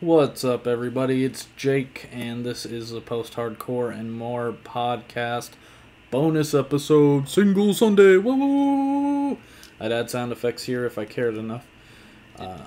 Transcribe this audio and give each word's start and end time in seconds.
What's 0.00 0.44
up, 0.44 0.66
everybody? 0.66 1.24
It's 1.24 1.48
Jake, 1.56 2.08
and 2.10 2.44
this 2.44 2.64
is 2.64 2.90
the 2.90 3.02
Post 3.02 3.34
Hardcore 3.34 3.92
and 3.94 4.12
More 4.12 4.52
podcast 4.52 5.50
bonus 6.10 6.54
episode, 6.54 7.28
Single 7.28 7.74
Sunday. 7.74 8.16
Woo! 8.16 9.32
I'd 9.78 9.92
add 9.92 10.08
sound 10.08 10.32
effects 10.32 10.64
here 10.64 10.86
if 10.86 10.96
I 10.96 11.04
cared 11.04 11.36
enough. 11.36 11.66
Uh, 12.38 12.64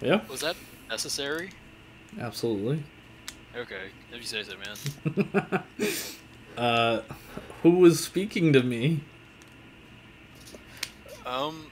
yeah, 0.00 0.20
Was 0.28 0.40
that 0.42 0.54
necessary? 0.88 1.50
absolutely. 2.20 2.84
Okay, 3.56 3.90
if 4.12 4.18
you 4.18 4.22
say 4.22 4.44
so, 4.44 4.54
man. 4.56 5.64
uh, 6.56 7.00
who 7.64 7.70
was 7.70 7.98
speaking 8.04 8.52
to 8.52 8.62
me? 8.62 9.00
Um, 11.26 11.66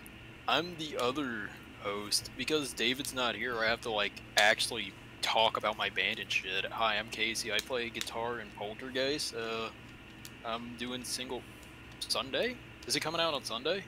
I'm 0.49 0.77
the 0.79 0.99
other 0.99 1.51
host 1.91 2.31
because 2.37 2.73
David's 2.73 3.15
not 3.15 3.35
here. 3.35 3.59
I 3.59 3.67
have 3.67 3.81
to 3.83 3.91
like 3.91 4.13
actually 4.37 4.93
talk 5.23 5.57
about 5.57 5.79
my 5.79 5.89
band 5.91 6.19
and 6.19 6.31
shit. 6.31 6.65
Hi, 6.67 6.97
I'm 6.97 7.09
Casey. 7.09 7.53
I 7.53 7.59
play 7.59 7.89
guitar 7.91 8.41
in 8.41 8.49
Poltergeist. 8.57 9.35
Uh, 9.35 9.69
I'm 10.45 10.75
doing 10.79 11.05
single 11.05 11.43
Sunday. 12.01 12.57
Is 12.87 12.97
it 12.97 13.01
coming 13.01 13.21
out 13.21 13.35
on 13.35 13.45
Sunday? 13.45 13.83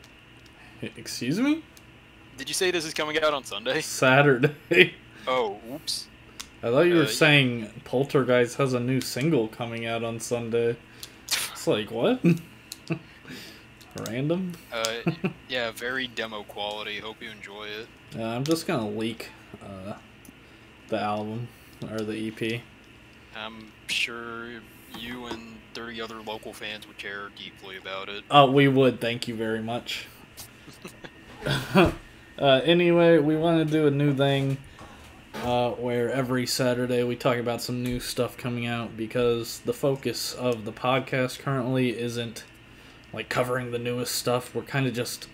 Excuse 0.96 1.38
me? 1.40 1.62
Did 2.36 2.48
you 2.48 2.54
say 2.54 2.70
this 2.70 2.84
is 2.84 2.94
coming 2.94 3.20
out 3.20 3.34
on 3.34 3.44
Sunday? 3.44 3.80
Saturday. 3.80 4.54
Oh, 5.26 5.58
oops. 5.74 6.06
I 6.62 6.70
thought 6.70 6.82
you 6.82 6.94
were 6.94 7.00
Uh, 7.00 7.04
yeah. 7.04 7.10
saying 7.10 7.70
Poltergeist 7.84 8.56
has 8.56 8.72
a 8.72 8.80
new 8.80 9.00
single 9.02 9.48
coming 9.48 9.84
out 9.84 10.02
on 10.02 10.20
Sunday. 10.20 10.76
It's 11.26 11.66
like, 11.66 11.90
what? 11.90 12.20
Random? 14.06 14.52
Uh, 14.72 15.00
yeah, 15.48 15.70
very 15.74 16.06
demo 16.06 16.42
quality. 16.44 16.98
Hope 16.98 17.22
you 17.22 17.30
enjoy 17.30 17.66
it. 17.66 17.88
Uh, 18.16 18.24
I'm 18.24 18.44
just 18.44 18.66
gonna 18.66 18.88
leak 18.88 19.30
uh, 19.62 19.94
the 20.88 21.00
album 21.00 21.48
or 21.90 22.00
the 22.00 22.28
EP. 22.28 22.60
I'm 23.36 23.72
sure 23.88 24.60
you 24.98 25.26
and 25.26 25.58
30 25.74 26.00
other 26.00 26.20
local 26.26 26.52
fans 26.52 26.86
would 26.86 26.98
care 26.98 27.30
deeply 27.36 27.76
about 27.76 28.08
it. 28.08 28.24
Oh, 28.30 28.50
we 28.50 28.68
would. 28.68 29.00
Thank 29.00 29.28
you 29.28 29.34
very 29.34 29.62
much. 29.62 30.06
uh, 31.74 31.92
anyway, 32.38 33.18
we 33.18 33.36
want 33.36 33.66
to 33.66 33.72
do 33.72 33.86
a 33.86 33.90
new 33.90 34.14
thing 34.14 34.58
uh, 35.44 35.70
where 35.72 36.10
every 36.10 36.46
Saturday 36.46 37.04
we 37.04 37.16
talk 37.16 37.36
about 37.36 37.62
some 37.62 37.82
new 37.82 38.00
stuff 38.00 38.36
coming 38.36 38.66
out 38.66 38.96
because 38.96 39.60
the 39.60 39.72
focus 39.72 40.34
of 40.34 40.64
the 40.64 40.72
podcast 40.72 41.38
currently 41.38 41.98
isn't 41.98 42.44
like 43.12 43.28
covering 43.28 43.70
the 43.70 43.78
newest 43.78 44.14
stuff. 44.14 44.54
We're 44.54 44.62
kind 44.62 44.86
of 44.86 44.94
just 44.94 45.28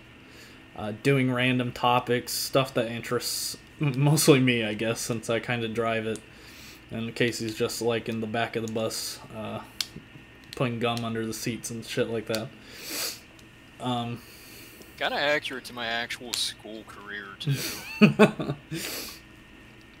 uh, 0.75 0.93
doing 1.03 1.31
random 1.31 1.71
topics, 1.71 2.31
stuff 2.31 2.73
that 2.73 2.91
interests 2.91 3.57
mostly 3.79 4.39
me, 4.39 4.63
I 4.63 4.73
guess, 4.73 4.99
since 4.99 5.29
I 5.29 5.39
kind 5.39 5.63
of 5.63 5.73
drive 5.73 6.05
it. 6.05 6.19
And 6.91 7.15
Casey's 7.15 7.55
just 7.55 7.81
like 7.81 8.07
in 8.07 8.21
the 8.21 8.27
back 8.27 8.55
of 8.55 8.65
the 8.65 8.71
bus, 8.71 9.19
uh, 9.35 9.61
putting 10.55 10.79
gum 10.79 11.03
under 11.03 11.25
the 11.25 11.33
seats 11.33 11.71
and 11.71 11.85
shit 11.85 12.09
like 12.09 12.27
that. 12.27 12.47
Um, 13.79 14.21
Kind 14.97 15.13
of 15.13 15.19
accurate 15.19 15.65
to 15.65 15.73
my 15.73 15.87
actual 15.87 16.31
school 16.31 16.83
career 16.87 17.25
too. 17.37 17.55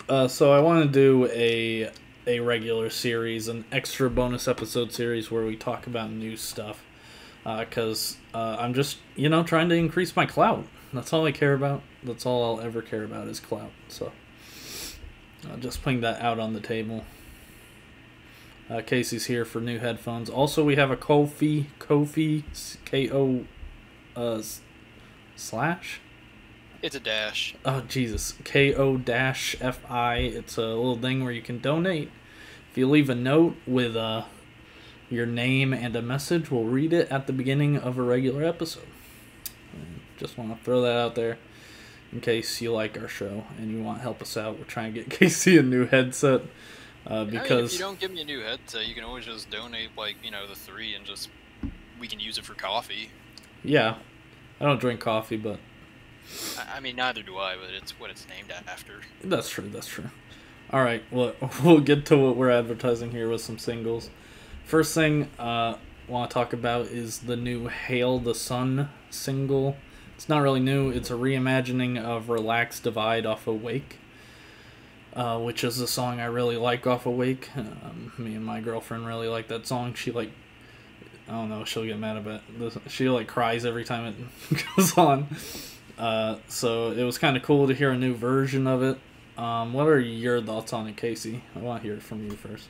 uh, 0.09 0.27
so 0.29 0.53
I 0.53 0.61
want 0.61 0.85
to 0.85 0.89
do 0.89 1.29
a 1.33 1.91
a 2.27 2.39
regular 2.39 2.89
series, 2.89 3.49
an 3.49 3.65
extra 3.73 4.09
bonus 4.09 4.47
episode 4.47 4.93
series 4.93 5.29
where 5.29 5.45
we 5.45 5.57
talk 5.57 5.85
about 5.85 6.11
new 6.11 6.37
stuff. 6.37 6.81
Because 7.45 8.17
uh, 8.33 8.57
I'm 8.59 8.73
just, 8.73 8.97
you 9.15 9.29
know, 9.29 9.43
trying 9.43 9.69
to 9.69 9.75
increase 9.75 10.15
my 10.15 10.25
clout. 10.25 10.65
That's 10.91 11.13
all 11.13 11.25
I 11.25 11.31
care 11.31 11.53
about. 11.53 11.83
That's 12.03 12.25
all 12.25 12.43
I'll 12.43 12.65
ever 12.65 12.81
care 12.81 13.03
about 13.03 13.27
is 13.27 13.39
clout. 13.39 13.71
So, 13.87 14.11
uh, 15.47 15.57
just 15.57 15.83
putting 15.83 16.01
that 16.01 16.21
out 16.21 16.39
on 16.39 16.53
the 16.53 16.59
table. 16.59 17.03
Uh, 18.67 18.81
Casey's 18.81 19.25
here 19.25 19.45
for 19.45 19.61
new 19.61 19.77
headphones. 19.77 20.27
Also, 20.27 20.63
we 20.63 20.75
have 20.75 20.89
a 20.89 20.97
Ko-fi, 20.97 21.67
Ko-fi, 21.77 22.43
K 22.83 23.11
O, 23.11 23.45
uh, 24.15 24.41
slash. 25.35 25.99
it's 26.81 26.95
a 26.95 26.99
dash. 26.99 27.55
Oh 27.63 27.81
Jesus! 27.81 28.33
Ko 28.43 28.97
dash 28.97 29.55
fi. 29.55 30.17
It's 30.17 30.57
a 30.57 30.61
little 30.61 30.97
thing 30.97 31.23
where 31.23 31.33
you 31.33 31.41
can 31.41 31.59
donate. 31.59 32.09
If 32.71 32.77
you 32.77 32.89
leave 32.89 33.09
a 33.09 33.15
note 33.15 33.55
with 33.67 33.95
uh, 33.95 34.23
your 35.09 35.25
name 35.25 35.73
and 35.73 35.95
a 35.95 36.01
message, 36.01 36.49
we'll 36.51 36.63
read 36.63 36.93
it 36.93 37.09
at 37.11 37.27
the 37.27 37.33
beginning 37.33 37.77
of 37.77 37.97
a 37.97 38.01
regular 38.01 38.43
episode. 38.43 38.87
Just 40.17 40.37
want 40.37 40.57
to 40.57 40.63
throw 40.63 40.81
that 40.81 40.97
out 40.97 41.15
there 41.15 41.37
in 42.11 42.21
case 42.21 42.61
you 42.61 42.71
like 42.71 42.97
our 42.99 43.07
show 43.07 43.43
and 43.57 43.71
you 43.71 43.83
want 43.83 43.99
to 43.99 44.01
help 44.03 44.21
us 44.21 44.37
out. 44.37 44.57
We're 44.57 44.65
trying 44.65 44.93
to 44.93 45.01
get 45.01 45.09
Casey 45.19 45.57
a 45.57 45.63
new 45.63 45.85
headset 45.85 46.41
uh, 47.07 47.13
I 47.13 47.23
mean, 47.25 47.35
if 47.35 47.73
you 47.73 47.79
don't 47.79 47.99
give 47.99 48.11
me 48.11 48.21
a 48.21 48.25
new 48.25 48.39
headset, 48.39 48.87
you 48.87 48.95
can 48.95 49.03
always 49.03 49.25
just 49.25 49.51
donate 49.51 49.89
like 49.95 50.15
you 50.23 50.31
know 50.31 50.47
the 50.47 50.55
three 50.55 50.95
and 50.95 51.05
just 51.05 51.29
we 51.99 52.07
can 52.07 52.19
use 52.19 52.37
it 52.37 52.45
for 52.45 52.55
coffee. 52.55 53.09
yeah, 53.63 53.97
I 54.59 54.65
don't 54.65 54.79
drink 54.79 55.01
coffee, 55.01 55.37
but 55.37 55.59
I, 56.57 56.77
I 56.77 56.79
mean, 56.79 56.95
neither 56.95 57.21
do 57.21 57.37
I, 57.37 57.57
but 57.57 57.73
it's 57.75 57.91
what 57.99 58.09
it's 58.09 58.25
named 58.27 58.51
after. 58.67 59.01
That's 59.23 59.49
true. 59.49 59.69
That's 59.69 59.87
true. 59.87 60.09
All 60.71 60.83
right. 60.83 61.03
Well, 61.11 61.35
we'll 61.63 61.79
get 61.79 62.07
to 62.07 62.17
what 62.17 62.35
we're 62.35 62.49
advertising 62.49 63.11
here 63.11 63.29
with 63.29 63.41
some 63.41 63.59
singles. 63.59 64.09
First 64.65 64.95
thing 64.95 65.29
uh, 65.37 65.75
want 66.07 66.31
to 66.31 66.33
talk 66.33 66.51
about 66.51 66.87
is 66.87 67.19
the 67.19 67.35
new 67.35 67.67
"Hail 67.67 68.17
the 68.17 68.33
Sun" 68.33 68.89
single. 69.11 69.77
It's 70.15 70.27
not 70.27 70.41
really 70.41 70.59
new. 70.59 70.89
It's 70.89 71.11
a 71.11 71.13
reimagining 71.13 72.01
of 72.03 72.29
"Relax 72.29 72.79
Divide" 72.79 73.27
off 73.27 73.45
"Awake," 73.45 73.99
uh, 75.13 75.39
which 75.39 75.63
is 75.63 75.79
a 75.79 75.87
song 75.87 76.19
I 76.19 76.25
really 76.25 76.57
like 76.57 76.87
off 76.87 77.05
"Awake." 77.05 77.49
Um, 77.55 78.11
me 78.17 78.33
and 78.33 78.43
my 78.43 78.59
girlfriend 78.59 79.05
really 79.05 79.27
like 79.27 79.49
that 79.49 79.67
song. 79.67 79.93
She 79.93 80.11
like, 80.11 80.31
I 81.27 81.33
don't 81.33 81.49
know. 81.49 81.63
She'll 81.63 81.85
get 81.85 81.99
mad 81.99 82.17
about 82.17 82.41
this. 82.57 82.75
She 82.87 83.07
like 83.07 83.27
cries 83.27 83.65
every 83.65 83.85
time 83.85 84.15
it 84.51 84.65
goes 84.75 84.97
on. 84.97 85.27
Uh, 85.95 86.37
so 86.47 86.89
it 86.89 87.03
was 87.03 87.19
kind 87.19 87.37
of 87.37 87.43
cool 87.43 87.67
to 87.67 87.75
hear 87.75 87.91
a 87.91 87.97
new 87.97 88.15
version 88.15 88.65
of 88.65 88.81
it. 88.81 88.97
Um, 89.37 89.73
what 89.73 89.85
are 89.87 89.99
your 89.99 90.41
thoughts 90.41 90.73
on 90.73 90.87
it, 90.87 90.97
Casey? 90.97 91.43
I 91.55 91.59
want 91.59 91.83
to 91.83 91.87
hear 91.87 91.97
it 91.97 92.01
from 92.01 92.23
you 92.23 92.31
first. 92.31 92.67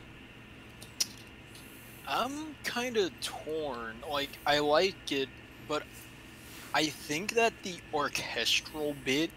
I'm 2.07 2.55
kind 2.63 2.97
of 2.97 3.11
torn. 3.21 3.95
Like, 4.09 4.29
I 4.45 4.59
like 4.59 5.11
it, 5.11 5.29
but 5.67 5.83
I 6.73 6.85
think 6.87 7.33
that 7.33 7.53
the 7.63 7.75
orchestral 7.93 8.95
bit, 9.05 9.31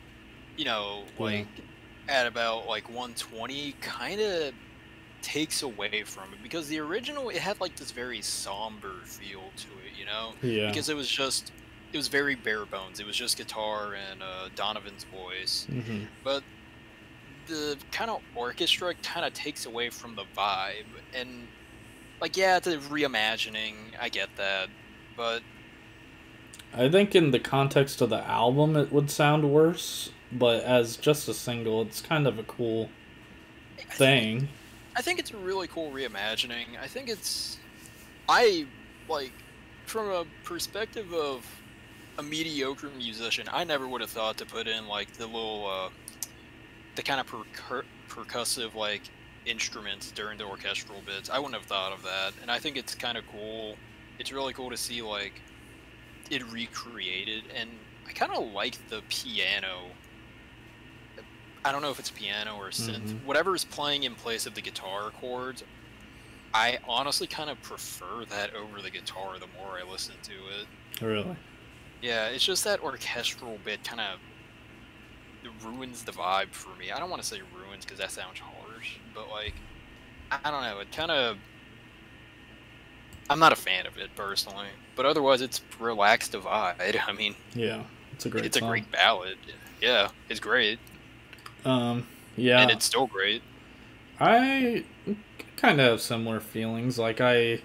you 0.56 0.64
know, 0.64 1.04
Yeah. 1.18 1.24
like 1.24 1.46
at 2.08 2.26
about 2.26 2.66
like 2.66 2.88
120, 2.88 3.72
kind 3.80 4.20
of 4.20 4.54
takes 5.20 5.62
away 5.62 6.04
from 6.04 6.32
it 6.32 6.42
because 6.42 6.68
the 6.68 6.78
original 6.78 7.28
it 7.28 7.36
had 7.38 7.60
like 7.60 7.74
this 7.76 7.90
very 7.90 8.22
somber 8.22 8.94
feel 9.04 9.42
to 9.56 9.66
it, 9.84 9.98
you 9.98 10.04
know, 10.06 10.32
Yeah. 10.42 10.68
because 10.68 10.88
it 10.88 10.94
was 10.96 11.08
just 11.08 11.52
it 11.92 11.96
was 11.96 12.08
very 12.08 12.34
bare 12.34 12.66
bones. 12.66 13.00
It 13.00 13.06
was 13.06 13.16
just 13.16 13.36
guitar 13.36 13.94
and 13.94 14.22
uh, 14.22 14.48
Donovan's 14.54 15.04
voice, 15.04 15.66
hmm 15.70 16.04
but 16.22 16.42
the 17.46 17.78
kind 17.92 18.10
of 18.10 18.20
orchestra 18.34 18.92
kind 19.02 19.24
of 19.24 19.32
takes 19.32 19.64
away 19.64 19.88
from 19.88 20.14
the 20.14 20.24
vibe 20.36 20.84
and 21.14 21.48
like 22.20 22.36
yeah 22.36 22.56
it's 22.56 22.66
a 22.66 22.78
reimagining 22.78 23.74
i 24.00 24.08
get 24.08 24.28
that 24.36 24.68
but 25.16 25.42
I 26.74 26.90
think 26.90 27.14
in 27.14 27.30
the 27.30 27.40
context 27.40 28.02
of 28.02 28.10
the 28.10 28.22
album, 28.28 28.76
it 28.76 28.92
would 28.92 29.10
sound 29.10 29.50
worse, 29.50 30.10
but 30.30 30.62
as 30.64 30.98
just 30.98 31.26
a 31.26 31.32
single, 31.32 31.80
it's 31.80 32.02
kind 32.02 32.26
of 32.26 32.38
a 32.38 32.42
cool 32.42 32.90
I 33.78 33.82
think, 33.82 33.92
thing. 33.92 34.48
I 34.98 35.00
think 35.00 35.18
it's 35.20 35.30
a 35.30 35.36
really 35.36 35.68
cool 35.68 35.92
reimagining 35.92 36.66
i 36.80 36.88
think 36.88 37.08
it's 37.08 37.58
i 38.28 38.66
like 39.08 39.32
from 39.86 40.08
a 40.08 40.24
perspective 40.42 41.12
of 41.14 41.46
a 42.18 42.22
mediocre 42.22 42.90
musician 42.96 43.46
i 43.52 43.62
never 43.62 43.86
would 43.86 44.00
have 44.00 44.10
thought 44.10 44.36
to 44.38 44.44
put 44.44 44.66
in 44.66 44.88
like 44.88 45.12
the 45.12 45.26
little 45.26 45.66
uh 45.66 45.88
the 46.96 47.02
kind 47.02 47.20
of 47.20 47.26
percur- 47.28 47.84
percussive 48.08 48.74
like 48.74 49.02
instruments 49.48 50.10
during 50.12 50.38
the 50.38 50.44
orchestral 50.44 51.00
bits. 51.06 51.30
I 51.30 51.38
wouldn't 51.38 51.54
have 51.54 51.64
thought 51.64 51.92
of 51.92 52.02
that 52.02 52.32
and 52.42 52.50
i 52.50 52.58
think 52.58 52.76
it's 52.76 52.94
kind 52.94 53.16
of 53.18 53.24
cool. 53.32 53.76
It's 54.18 54.32
really 54.32 54.52
cool 54.52 54.70
to 54.70 54.76
see 54.76 55.00
like 55.02 55.40
it 56.30 56.42
recreated 56.52 57.44
and 57.54 57.70
i 58.06 58.12
kind 58.12 58.32
of 58.32 58.52
like 58.52 58.76
the 58.88 59.02
piano. 59.08 59.86
I 61.64 61.72
don't 61.72 61.82
know 61.82 61.90
if 61.90 61.98
it's 61.98 62.10
piano 62.10 62.56
or 62.56 62.70
synth. 62.70 63.00
Mhm. 63.00 63.24
whatever 63.24 63.54
is 63.54 63.64
playing 63.64 64.04
in 64.04 64.14
place 64.14 64.46
of 64.46 64.54
the 64.54 64.60
guitar 64.60 65.10
chords 65.20 65.64
i 66.54 66.78
honestly 66.88 67.26
kind 67.26 67.50
of 67.50 67.60
prefer 67.62 68.24
that 68.30 68.54
over 68.54 68.80
the 68.80 68.90
guitar 68.90 69.38
the 69.38 69.46
more 69.58 69.78
i 69.78 69.90
listen 69.90 70.14
to 70.22 70.32
it. 70.32 71.04
Really? 71.04 71.36
yeah 72.00 72.28
it's 72.28 72.44
just 72.44 72.64
that 72.64 72.80
orchestral 72.82 73.58
bit 73.64 73.82
kind 73.84 74.00
of 74.00 74.18
ruins 75.64 76.02
the 76.04 76.12
vibe 76.12 76.50
for 76.50 76.74
me 76.78 76.90
i 76.90 76.98
don't 76.98 77.10
want 77.10 77.22
to 77.22 77.28
say 77.28 77.38
ruins 77.56 77.84
because 77.84 77.98
that 77.98 78.10
sounds 78.10 78.38
harsh 78.38 78.96
but 79.14 79.28
like 79.30 79.54
i 80.30 80.50
don't 80.50 80.62
know 80.62 80.78
it 80.80 80.90
kind 80.92 81.10
of 81.10 81.36
i'm 83.30 83.38
not 83.38 83.52
a 83.52 83.56
fan 83.56 83.86
of 83.86 83.96
it 83.98 84.10
personally 84.16 84.66
but 84.96 85.06
otherwise 85.06 85.40
it's 85.40 85.60
Relax 85.78 86.28
Divide 86.28 87.00
i 87.06 87.12
mean 87.12 87.34
Yeah. 87.54 87.82
It's 88.12 88.26
a 88.26 88.30
great 88.30 88.44
it's 88.46 88.58
song. 88.58 88.68
a 88.68 88.72
great 88.72 88.90
ballad 88.90 89.38
yeah 89.80 90.08
it's 90.28 90.40
great 90.40 90.78
Um, 91.64 92.06
yeah. 92.36 92.60
and 92.60 92.70
it's 92.70 92.84
still 92.84 93.06
great 93.06 93.42
I 94.20 94.84
kind 95.56 95.80
of 95.80 95.86
have 95.92 96.00
similar 96.00 96.40
feelings. 96.40 96.98
Like 96.98 97.20
I, 97.20 97.60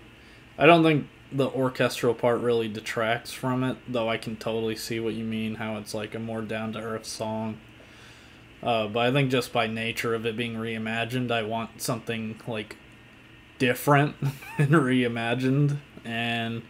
I 0.55 0.67
don't 0.67 0.83
think 0.83 1.07
the 1.31 1.47
orchestral 1.49 2.13
part 2.13 2.41
really 2.41 2.67
detracts 2.67 3.31
from 3.33 3.63
it, 3.63 3.77
though 3.87 4.07
I 4.07 4.17
can 4.17 4.35
totally 4.35 4.75
see 4.75 4.99
what 4.99 5.15
you 5.15 5.23
mean. 5.23 5.55
How 5.55 5.77
it's 5.77 5.95
like 5.95 6.13
a 6.13 6.19
more 6.19 6.43
down 6.43 6.73
to 6.73 6.79
earth 6.79 7.05
song. 7.07 7.57
Uh, 8.63 8.87
but 8.87 8.99
I 9.01 9.11
think 9.11 9.29
just 9.29 9.51
by 9.51 9.67
nature 9.67 10.15
of 10.15 10.25
it 10.25 10.37
being 10.37 10.55
reimagined, 10.55 11.31
I 11.31 11.43
want 11.43 11.81
something 11.81 12.39
like 12.47 12.77
different 13.59 14.15
and 14.57 14.69
reimagined, 14.69 15.79
and 16.05 16.61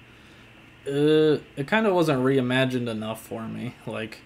uh, 0.88 1.40
it 1.56 1.68
kind 1.68 1.86
of 1.86 1.94
wasn't 1.94 2.24
reimagined 2.24 2.90
enough 2.90 3.22
for 3.22 3.44
me. 3.44 3.76
Like, 3.86 4.22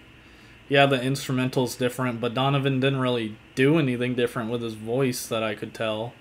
yeah, 0.68 0.86
the 0.86 1.00
instrumental's 1.00 1.76
different, 1.76 2.20
but 2.22 2.32
Donovan 2.32 2.80
didn't 2.80 3.00
really 3.00 3.36
do 3.54 3.78
anything 3.78 4.14
different 4.14 4.50
with 4.50 4.62
his 4.62 4.74
voice 4.74 5.26
that 5.26 5.42
I 5.42 5.54
could 5.54 5.74
tell. 5.74 6.14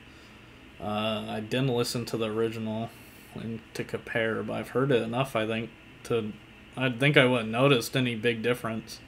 Uh, 0.81 1.25
I 1.27 1.39
didn't 1.39 1.69
listen 1.69 2.05
to 2.05 2.17
the 2.17 2.27
original 2.29 2.89
and 3.35 3.61
to 3.73 3.83
compare, 3.83 4.43
but 4.43 4.53
I've 4.53 4.69
heard 4.69 4.91
it 4.91 5.01
enough. 5.01 5.35
I 5.35 5.47
think 5.47 5.69
to, 6.03 6.33
I 6.75 6.89
think 6.89 7.15
I 7.15 7.25
wouldn't 7.25 7.51
noticed 7.51 7.95
any 7.95 8.15
big 8.15 8.41
difference. 8.41 8.99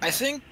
I 0.00 0.10
think 0.10 0.42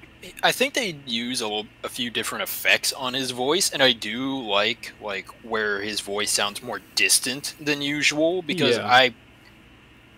I 0.42 0.50
think 0.52 0.74
they 0.74 0.96
use 1.06 1.40
a, 1.40 1.46
little, 1.46 1.66
a 1.84 1.88
few 1.88 2.10
different 2.10 2.42
effects 2.42 2.92
on 2.92 3.14
his 3.14 3.30
voice, 3.30 3.70
and 3.70 3.82
I 3.82 3.92
do 3.92 4.40
like 4.40 4.92
like 5.00 5.28
where 5.44 5.80
his 5.80 6.00
voice 6.00 6.30
sounds 6.32 6.62
more 6.62 6.80
distant 6.96 7.54
than 7.60 7.80
usual 7.82 8.42
because 8.42 8.76
Yeah. 8.76 8.86
I 8.86 9.14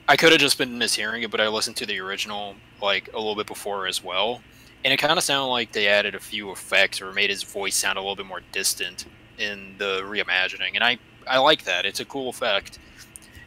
I 0.08 0.16
could 0.16 0.32
have 0.32 0.40
just 0.40 0.58
been 0.58 0.78
mishearing 0.78 1.22
it, 1.22 1.30
but 1.30 1.40
I 1.40 1.48
listened 1.48 1.76
to 1.76 1.86
the 1.86 2.00
original 2.00 2.56
like 2.80 3.10
a 3.12 3.18
little 3.18 3.36
bit 3.36 3.46
before 3.46 3.86
as 3.86 4.02
well, 4.02 4.40
and 4.84 4.92
it 4.92 4.96
kind 4.96 5.18
of 5.18 5.22
sounded 5.22 5.50
like 5.50 5.72
they 5.72 5.86
added 5.86 6.14
a 6.14 6.20
few 6.20 6.50
effects 6.50 7.00
or 7.02 7.12
made 7.12 7.30
his 7.30 7.42
voice 7.42 7.76
sound 7.76 7.98
a 7.98 8.00
little 8.00 8.16
bit 8.16 8.26
more 8.26 8.40
distant 8.52 9.04
in 9.38 9.74
the 9.78 10.00
reimagining, 10.04 10.70
and 10.74 10.82
I 10.82 10.98
I 11.28 11.38
like 11.38 11.64
that. 11.64 11.84
It's 11.84 12.00
a 12.00 12.04
cool 12.06 12.30
effect, 12.30 12.78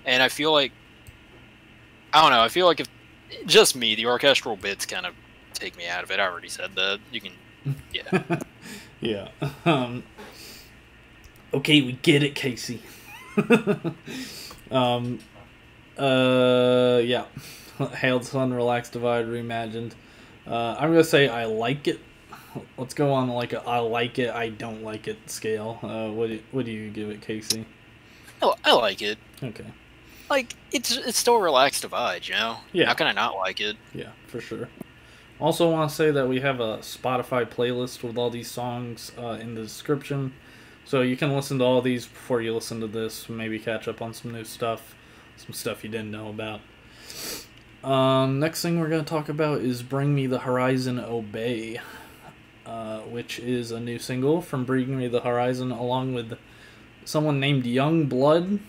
and 0.06 0.22
I 0.22 0.30
feel 0.30 0.52
like 0.52 0.72
I 2.14 2.22
don't 2.22 2.32
know. 2.32 2.42
I 2.42 2.50
feel 2.50 2.68
like 2.68 2.80
if 2.80 2.88
just 3.48 3.76
me, 3.76 3.96
the 3.96 4.06
orchestral 4.06 4.56
bits 4.56 4.86
kind 4.86 5.08
of 5.08 5.16
take 5.64 5.78
me 5.78 5.88
out 5.88 6.04
of 6.04 6.12
it. 6.12 6.20
I 6.20 6.28
already 6.28 6.50
said 6.50 6.76
that. 6.76 7.00
You 7.12 7.22
can, 7.22 7.34
yeah. 7.94 8.40
Yeah. 9.02 9.28
Um, 9.66 10.04
okay, 11.54 11.82
we 11.82 11.92
get 11.92 12.24
it, 12.24 12.36
Casey. 12.36 12.82
um, 14.72 15.20
uh, 15.98 17.02
yeah. 17.04 17.26
Hail 17.96 18.20
the 18.20 18.26
Sun, 18.26 18.54
Relax 18.54 18.90
Divide, 18.90 19.26
reimagined. 19.26 19.92
Uh, 20.48 20.78
I'm 20.80 20.92
gonna 20.92 21.04
say 21.04 21.28
I 21.28 21.46
like 21.46 21.90
it. 21.90 22.00
Let's 22.78 22.94
go 22.94 23.12
on 23.12 23.28
like 23.28 23.52
a 23.52 23.62
I 23.68 23.80
like 23.80 24.20
it, 24.20 24.30
I 24.30 24.50
don't 24.50 24.84
like 24.84 25.10
it 25.10 25.18
scale. 25.30 25.80
Uh, 25.84 26.10
what 26.10 26.30
do, 26.30 26.40
what 26.52 26.64
do 26.64 26.72
you 26.72 26.90
give 26.90 27.10
it, 27.10 27.22
Casey? 27.22 27.66
Oh, 28.42 28.56
I 28.64 28.74
like 28.74 29.02
it. 29.02 29.18
Okay. 29.42 29.66
Like 30.30 30.56
it's 30.72 30.96
it's 30.96 31.18
still 31.18 31.36
a 31.36 31.42
Relax 31.42 31.82
Divide, 31.82 32.26
you 32.26 32.36
know. 32.36 32.58
Yeah. 32.72 32.86
How 32.86 32.94
can 32.94 33.08
I 33.08 33.12
not 33.12 33.36
like 33.36 33.60
it? 33.60 33.76
Yeah, 33.94 34.12
for 34.28 34.40
sure. 34.40 34.70
Also, 35.44 35.70
want 35.70 35.90
to 35.90 35.94
say 35.94 36.10
that 36.10 36.30
we 36.30 36.40
have 36.40 36.62
a 36.62 36.78
Spotify 36.78 37.46
playlist 37.46 38.02
with 38.02 38.18
all 38.18 38.30
these 38.30 38.50
songs 38.50 39.12
uh, 39.18 39.38
in 39.42 39.56
the 39.56 39.62
description, 39.62 40.32
so 40.86 41.02
you 41.02 41.18
can 41.18 41.36
listen 41.36 41.60
to 41.60 41.66
all 41.66 41.82
these 41.82 42.08
before 42.08 42.42
you 42.42 42.54
listen 42.54 42.80
to 42.80 42.88
this. 42.88 43.28
Maybe 43.28 43.60
catch 43.60 43.90
up 43.90 44.02
on 44.02 44.14
some 44.14 44.32
new 44.32 44.46
stuff, 44.46 44.96
some 45.36 45.52
stuff 45.52 45.84
you 45.84 45.90
didn't 45.90 46.12
know 46.12 46.30
about. 46.30 46.62
Um, 47.84 48.40
next 48.40 48.62
thing 48.62 48.80
we're 48.80 48.88
gonna 48.88 49.04
talk 49.04 49.28
about 49.28 49.60
is 49.60 49.84
"Bring 49.84 50.16
Me 50.16 50.28
the 50.28 50.40
Horizon, 50.40 50.98
Obey," 50.98 51.82
uh, 52.66 53.00
which 53.00 53.38
is 53.38 53.70
a 53.70 53.82
new 53.82 54.00
single 54.00 54.42
from 54.42 54.64
"Bring 54.64 54.98
Me 54.98 55.10
the 55.10 55.20
Horizon," 55.20 55.72
along 55.72 56.14
with 56.14 56.38
someone 57.04 57.42
named 57.42 57.66
YUNGBLUD. 57.66 58.60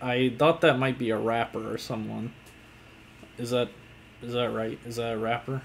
I 0.00 0.32
thought 0.38 0.62
that 0.62 0.78
might 0.78 0.98
be 0.98 1.10
a 1.10 1.18
rapper 1.18 1.70
or 1.70 1.76
someone. 1.76 2.32
Is 3.36 3.50
that 3.50 3.68
is 4.22 4.32
that 4.32 4.54
right? 4.54 4.78
Is 4.86 4.96
that 4.96 5.12
a 5.12 5.18
rapper? 5.18 5.60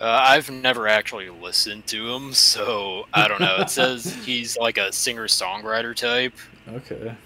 Uh, 0.00 0.04
I've 0.28 0.50
never 0.50 0.86
actually 0.88 1.30
listened 1.30 1.86
to 1.88 2.12
him, 2.14 2.32
so 2.34 3.06
I 3.14 3.28
don't 3.28 3.40
know. 3.40 3.56
It 3.60 3.70
says 3.70 4.14
he's 4.24 4.56
like 4.56 4.78
a 4.78 4.92
singer 4.92 5.26
songwriter 5.26 5.94
type. 5.96 6.34
Okay. 6.68 7.16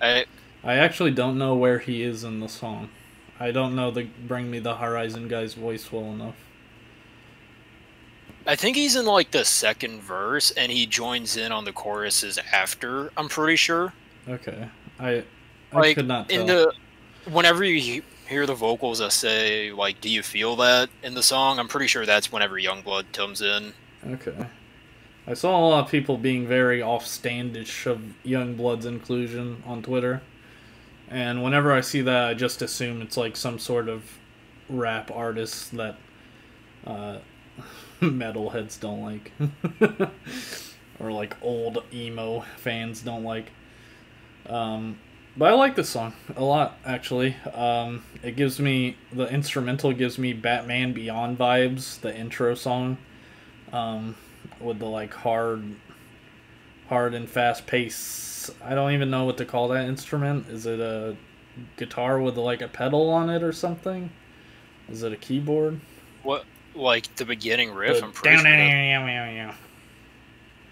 I 0.00 0.26
I 0.62 0.74
actually 0.74 1.12
don't 1.12 1.38
know 1.38 1.54
where 1.54 1.78
he 1.78 2.02
is 2.02 2.24
in 2.24 2.40
the 2.40 2.48
song. 2.48 2.90
I 3.40 3.50
don't 3.52 3.74
know 3.76 3.90
the 3.90 4.04
Bring 4.04 4.50
Me 4.50 4.58
the 4.58 4.76
Horizon 4.76 5.28
guy's 5.28 5.54
voice 5.54 5.90
well 5.92 6.12
enough. 6.12 6.36
I 8.46 8.56
think 8.56 8.76
he's 8.76 8.96
in 8.96 9.04
like 9.06 9.30
the 9.30 9.44
second 9.44 10.00
verse, 10.00 10.50
and 10.52 10.72
he 10.72 10.86
joins 10.86 11.36
in 11.36 11.52
on 11.52 11.64
the 11.64 11.72
choruses 11.72 12.38
after. 12.52 13.10
I'm 13.16 13.28
pretty 13.28 13.56
sure. 13.56 13.92
Okay. 14.28 14.68
I 14.98 15.24
I 15.72 15.80
Like 15.80 15.94
could 15.94 16.08
not 16.08 16.28
tell. 16.30 16.40
in 16.40 16.46
the 16.46 16.72
whenever 17.26 17.64
you 17.64 18.02
hear 18.28 18.46
the 18.46 18.54
vocals 18.54 18.98
that 18.98 19.12
say 19.12 19.72
like 19.72 20.00
"Do 20.00 20.08
you 20.08 20.22
feel 20.22 20.56
that?" 20.56 20.90
in 21.02 21.14
the 21.14 21.22
song, 21.22 21.58
I'm 21.58 21.68
pretty 21.68 21.86
sure 21.86 22.06
that's 22.06 22.30
whenever 22.30 22.56
YUNGBLUD 22.56 23.12
comes 23.12 23.42
in. 23.42 23.72
Okay. 24.06 24.46
I 25.26 25.34
saw 25.34 25.58
a 25.58 25.60
lot 25.60 25.84
of 25.84 25.90
people 25.90 26.16
being 26.16 26.46
very 26.46 26.80
offstandish 26.80 27.86
of 27.86 28.00
YUNGBLUD's 28.24 28.86
inclusion 28.86 29.62
on 29.66 29.82
Twitter. 29.82 30.22
And 31.10 31.42
whenever 31.42 31.72
I 31.72 31.80
see 31.80 32.00
that, 32.02 32.28
I 32.28 32.34
just 32.34 32.62
assume 32.62 33.02
it's 33.02 33.16
like 33.16 33.36
some 33.36 33.58
sort 33.58 33.88
of 33.88 34.18
rap 34.68 35.10
artist 35.10 35.76
that 35.76 35.96
uh, 36.86 37.18
metalheads 38.00 38.78
don't 38.78 39.02
like. 39.02 39.32
or 41.00 41.12
like 41.12 41.36
old 41.42 41.82
emo 41.92 42.44
fans 42.56 43.02
don't 43.02 43.24
like. 43.24 43.50
Um, 44.46 44.98
but 45.38 45.52
I 45.52 45.54
like 45.54 45.76
this 45.76 45.88
song 45.88 46.12
a 46.36 46.42
lot, 46.44 46.78
actually. 46.84 47.36
Um, 47.54 48.04
it 48.22 48.34
gives 48.36 48.58
me, 48.58 48.96
the 49.12 49.28
instrumental 49.32 49.92
gives 49.92 50.18
me 50.18 50.32
Batman 50.32 50.92
Beyond 50.92 51.38
vibes, 51.38 52.00
the 52.00 52.14
intro 52.14 52.54
song 52.54 52.98
um, 53.72 54.16
with 54.60 54.80
the 54.80 54.86
like 54.86 55.14
hard, 55.14 55.62
hard 56.88 57.14
and 57.14 57.28
fast 57.28 57.66
pace. 57.66 58.50
I 58.64 58.74
don't 58.74 58.92
even 58.92 59.10
know 59.10 59.24
what 59.24 59.36
to 59.38 59.44
call 59.44 59.68
that 59.68 59.86
instrument. 59.86 60.48
Is 60.48 60.66
it 60.66 60.80
a 60.80 61.16
guitar 61.76 62.18
with 62.20 62.36
like 62.36 62.60
a 62.60 62.68
pedal 62.68 63.08
on 63.10 63.30
it 63.30 63.42
or 63.42 63.52
something? 63.52 64.10
Is 64.88 65.02
it 65.02 65.12
a 65.12 65.16
keyboard? 65.16 65.80
What 66.22 66.44
like 66.74 67.14
the 67.16 67.24
beginning 67.24 67.72
riff? 67.72 68.00
The 68.00 68.06
I'm 68.06 68.12
pretty 68.12 68.36
sure. 68.42 68.44
that- 68.50 68.56
down- 68.58 69.56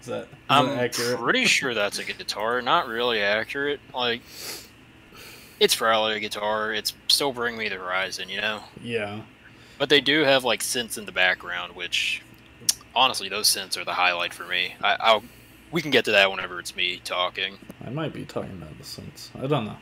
that, 0.07 0.23
is 0.23 0.27
I'm 0.49 0.67
that 0.67 0.77
accurate? 0.77 1.19
pretty 1.19 1.45
sure 1.45 1.73
that's 1.73 1.99
a 1.99 2.03
guitar. 2.03 2.61
Not 2.61 2.87
really 2.87 3.21
accurate. 3.21 3.79
Like, 3.93 4.21
it's 5.59 5.75
probably 5.75 6.15
a 6.15 6.19
guitar. 6.19 6.73
It's 6.73 6.93
still 7.07 7.31
Bring 7.31 7.57
Me 7.57 7.69
the 7.69 7.75
Horizon, 7.75 8.29
you 8.29 8.41
know. 8.41 8.61
Yeah. 8.81 9.21
But 9.77 9.89
they 9.89 10.01
do 10.01 10.21
have 10.21 10.43
like 10.43 10.61
synths 10.61 10.97
in 10.97 11.05
the 11.05 11.11
background, 11.11 11.75
which 11.75 12.21
honestly, 12.95 13.29
those 13.29 13.47
synths 13.47 13.77
are 13.77 13.85
the 13.85 13.93
highlight 13.93 14.33
for 14.33 14.45
me. 14.45 14.75
I, 14.83 14.97
I'll 14.99 15.23
we 15.71 15.81
can 15.81 15.91
get 15.91 16.05
to 16.05 16.11
that 16.11 16.31
whenever 16.31 16.59
it's 16.59 16.75
me 16.75 17.01
talking. 17.03 17.57
I 17.85 17.89
might 17.89 18.13
be 18.13 18.25
talking 18.25 18.51
about 18.51 18.77
the 18.77 18.83
synths. 18.83 19.29
I 19.37 19.47
don't 19.47 19.65
know. 19.65 19.77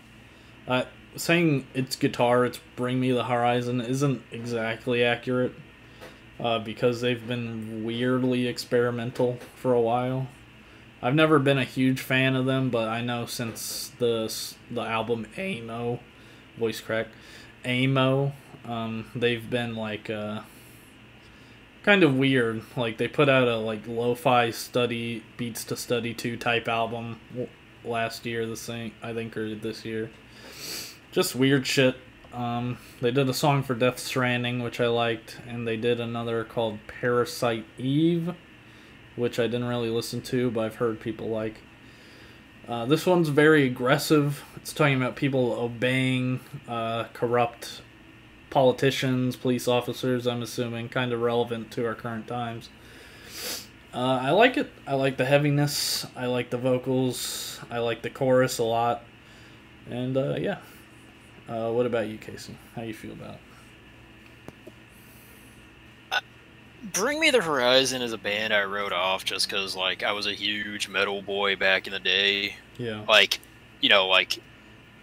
Uh, 0.67 0.83
saying 1.15 1.67
it's 1.73 1.95
guitar, 1.95 2.45
it's 2.45 2.59
Bring 2.75 2.99
Me 2.99 3.11
the 3.11 3.23
Horizon 3.23 3.81
isn't 3.81 4.21
exactly 4.31 5.03
accurate 5.03 5.53
uh, 6.39 6.59
because 6.59 7.01
they've 7.01 7.27
been 7.27 7.83
weirdly 7.83 8.47
experimental 8.47 9.37
for 9.55 9.73
a 9.73 9.81
while. 9.81 10.27
I've 11.01 11.15
never 11.15 11.39
been 11.39 11.57
a 11.57 11.63
huge 11.65 12.01
fan 12.01 12.35
of 12.35 12.45
them, 12.45 12.69
but 12.69 12.87
I 12.87 13.01
know 13.01 13.25
since 13.25 13.91
the 13.99 14.33
the 14.71 14.81
album 14.81 15.27
Amo, 15.37 15.99
voice 16.57 16.81
crack, 16.81 17.07
Amo, 17.65 18.33
um, 18.65 19.11
they've 19.13 19.47
been 19.47 19.75
like 19.75 20.09
uh, 20.09 20.41
kind 21.83 22.03
of 22.03 22.15
weird. 22.15 22.63
Like 22.75 22.97
they 22.97 23.07
put 23.07 23.29
out 23.29 23.47
a 23.47 23.57
like 23.57 23.87
lo-fi 23.87 24.49
study 24.51 25.23
beats 25.37 25.63
to 25.65 25.75
study 25.75 26.13
two 26.13 26.37
type 26.37 26.67
album 26.67 27.19
last 27.83 28.25
year, 28.25 28.45
the 28.45 28.57
same 28.57 28.91
I 29.03 29.13
think 29.13 29.37
or 29.37 29.53
this 29.53 29.85
year. 29.85 30.09
Just 31.11 31.35
weird 31.35 31.67
shit. 31.67 31.95
Um, 32.35 32.77
they 32.99 33.11
did 33.11 33.29
a 33.29 33.33
song 33.33 33.63
for 33.63 33.75
Death 33.75 33.97
Stranding, 33.97 34.61
which 34.61 34.81
I 34.81 34.87
liked, 34.87 35.39
and 35.47 35.65
they 35.65 35.77
did 35.77 36.01
another 36.01 36.43
called 36.43 36.79
Parasite 36.85 37.65
Eve, 37.77 38.35
which 39.15 39.39
I 39.39 39.43
didn't 39.43 39.67
really 39.67 39.89
listen 39.89 40.21
to, 40.23 40.51
but 40.51 40.65
I've 40.65 40.75
heard 40.75 40.99
people 40.99 41.29
like. 41.29 41.61
Uh, 42.67 42.85
this 42.85 43.05
one's 43.05 43.29
very 43.29 43.65
aggressive. 43.65 44.43
It's 44.57 44.73
talking 44.73 44.95
about 44.95 45.15
people 45.15 45.53
obeying 45.53 46.41
uh, 46.67 47.05
corrupt 47.13 47.81
politicians, 48.49 49.37
police 49.37 49.67
officers, 49.67 50.27
I'm 50.27 50.41
assuming, 50.41 50.89
kind 50.89 51.13
of 51.13 51.21
relevant 51.21 51.71
to 51.71 51.85
our 51.85 51.95
current 51.95 52.27
times. 52.27 52.69
Uh, 53.93 54.19
I 54.21 54.31
like 54.31 54.57
it. 54.57 54.69
I 54.85 54.95
like 54.95 55.15
the 55.15 55.25
heaviness. 55.25 56.05
I 56.17 56.25
like 56.25 56.49
the 56.49 56.57
vocals. 56.57 57.61
I 57.71 57.77
like 57.77 58.01
the 58.01 58.09
chorus 58.09 58.57
a 58.57 58.63
lot. 58.63 59.03
And 59.89 60.17
uh, 60.17 60.35
yeah. 60.37 60.57
Uh, 61.47 61.71
what 61.71 61.85
about 61.85 62.07
you, 62.07 62.17
Casey? 62.17 62.55
How 62.75 62.81
you 62.81 62.93
feel 62.93 63.13
about 63.13 63.35
it? 63.35 63.39
Bring 66.93 67.19
Me 67.19 67.31
the 67.31 67.41
Horizon 67.41 68.01
is 68.01 68.13
a 68.13 68.17
band 68.17 68.53
I 68.53 68.63
wrote 68.63 68.93
off 68.93 69.25
just 69.25 69.49
because, 69.49 69.75
like, 69.75 70.03
I 70.03 70.11
was 70.11 70.27
a 70.27 70.33
huge 70.33 70.87
metal 70.87 71.21
boy 71.21 71.55
back 71.55 71.87
in 71.87 71.93
the 71.93 71.99
day. 71.99 72.55
Yeah. 72.77 73.03
Like, 73.07 73.39
you 73.81 73.89
know, 73.89 74.07
like 74.07 74.39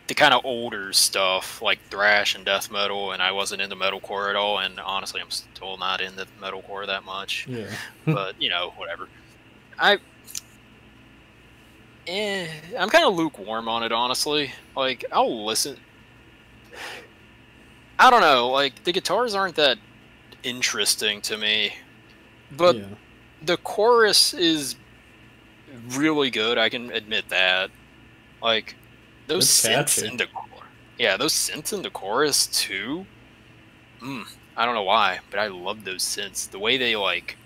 the 0.06 0.14
kind 0.14 0.32
of 0.34 0.44
older 0.44 0.92
stuff, 0.92 1.60
like 1.60 1.80
thrash 1.90 2.34
and 2.34 2.44
death 2.44 2.70
metal, 2.70 3.12
and 3.12 3.22
I 3.22 3.32
wasn't 3.32 3.62
into 3.62 3.76
metalcore 3.76 4.30
at 4.30 4.36
all. 4.36 4.58
And 4.58 4.78
honestly, 4.78 5.20
I'm 5.20 5.30
still 5.30 5.76
not 5.76 6.00
into 6.00 6.26
metalcore 6.40 6.86
that 6.86 7.04
much. 7.04 7.46
Yeah. 7.48 7.70
but 8.06 8.40
you 8.40 8.48
know, 8.48 8.72
whatever. 8.76 9.08
I, 9.78 9.98
eh, 12.06 12.46
I'm 12.78 12.90
kind 12.90 13.04
of 13.04 13.14
lukewarm 13.14 13.68
on 13.68 13.82
it, 13.82 13.90
honestly. 13.90 14.52
Like, 14.76 15.04
I'll 15.10 15.44
listen. 15.44 15.76
I 17.98 18.10
don't 18.10 18.20
know. 18.20 18.48
Like, 18.48 18.84
the 18.84 18.92
guitars 18.92 19.34
aren't 19.34 19.56
that 19.56 19.78
interesting 20.42 21.20
to 21.22 21.36
me, 21.36 21.74
but 22.50 22.76
yeah. 22.76 22.84
the 23.44 23.56
chorus 23.58 24.34
is 24.34 24.76
really 25.90 26.30
good. 26.30 26.58
I 26.58 26.68
can 26.68 26.90
admit 26.90 27.28
that. 27.28 27.70
Like, 28.42 28.74
those 29.26 29.44
It's 29.44 29.66
synths 29.66 29.96
catchy. 30.00 30.08
in 30.08 30.16
the 30.16 30.26
chorus. 30.26 30.48
Yeah, 30.98 31.16
those 31.16 31.32
synths 31.32 31.72
in 31.72 31.82
the 31.82 31.90
chorus 31.90 32.46
too. 32.46 33.06
Mm, 34.00 34.24
I 34.56 34.66
don't 34.66 34.74
know 34.74 34.82
why, 34.82 35.20
but 35.30 35.40
I 35.40 35.46
love 35.46 35.84
those 35.84 36.02
synths. 36.02 36.50
The 36.50 36.58
way 36.58 36.76
they 36.76 36.96
like 36.96 37.36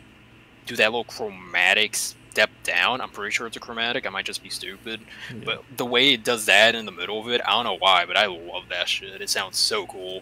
do 0.66 0.74
that 0.76 0.86
little 0.86 1.04
chromatic 1.04 1.96
step 2.36 2.50
down. 2.64 3.00
I'm 3.00 3.08
pretty 3.08 3.30
sure 3.32 3.46
it's 3.46 3.56
a 3.56 3.60
chromatic. 3.60 4.06
I 4.06 4.10
might 4.10 4.26
just 4.26 4.42
be 4.42 4.50
stupid, 4.50 5.00
yeah. 5.32 5.40
but 5.42 5.64
the 5.78 5.86
way 5.86 6.12
it 6.12 6.22
does 6.22 6.44
that 6.44 6.74
in 6.74 6.84
the 6.84 6.92
middle 6.92 7.18
of 7.18 7.30
it, 7.30 7.40
I 7.46 7.52
don't 7.52 7.64
know 7.64 7.78
why, 7.78 8.04
but 8.04 8.18
I 8.18 8.26
love 8.26 8.64
that 8.68 8.90
shit. 8.90 9.22
It 9.22 9.30
sounds 9.30 9.56
so 9.56 9.86
cool. 9.86 10.20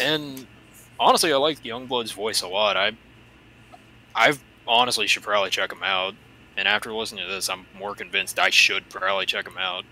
And 0.00 0.46
honestly, 1.00 1.32
I 1.32 1.36
like 1.36 1.64
YUNGBLUD's 1.64 2.12
voice 2.12 2.42
a 2.42 2.46
lot. 2.46 2.76
I, 2.76 2.92
I 4.14 4.34
honestly 4.64 5.08
should 5.08 5.24
probably 5.24 5.50
check 5.50 5.72
him 5.72 5.82
out. 5.82 6.14
And 6.56 6.68
after 6.68 6.92
listening 6.92 7.24
to 7.26 7.32
this, 7.32 7.50
I'm 7.50 7.66
more 7.76 7.96
convinced 7.96 8.38
I 8.38 8.50
should 8.50 8.88
probably 8.88 9.26
check 9.26 9.44
him 9.48 9.58
out. 9.58 9.84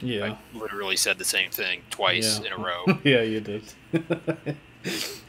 yeah. 0.00 0.24
I 0.54 0.58
literally 0.58 0.96
said 0.96 1.18
the 1.18 1.24
same 1.26 1.50
thing 1.50 1.82
twice 1.90 2.40
Yeah. 2.40 2.46
in 2.46 2.52
a 2.54 2.64
row. 2.64 2.84
yeah, 3.04 3.20
you 3.20 3.40
did. 3.40 3.64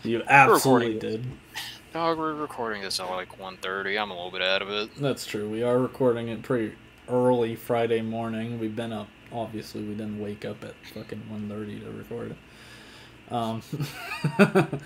you 0.03 0.23
absolutely 0.27 0.97
did. 0.97 1.25
Dog, 1.95 2.17
we're 2.17 2.33
recording 2.33 2.81
this 2.81 2.99
at 2.99 3.09
like 3.09 3.39
1.30. 3.39 3.97
I'm 3.97 4.11
a 4.11 4.13
little 4.13 4.29
bit 4.29 4.41
out 4.41 4.61
of 4.61 4.69
it. 4.69 4.89
That's 4.97 5.25
true. 5.25 5.49
We 5.49 5.63
are 5.63 5.79
recording 5.79 6.27
it 6.27 6.41
pretty 6.41 6.75
early 7.07 7.55
Friday 7.55 8.01
morning. 8.01 8.59
We've 8.59 8.75
been 8.75 8.91
up. 8.91 9.07
Obviously, 9.31 9.81
we 9.81 9.93
didn't 9.93 10.19
wake 10.19 10.43
up 10.43 10.61
at 10.65 10.73
fucking 10.93 11.21
1.30 11.31 11.85
to 11.85 11.91
record 11.91 12.31
it. 12.31 13.33
Um, 13.33 13.61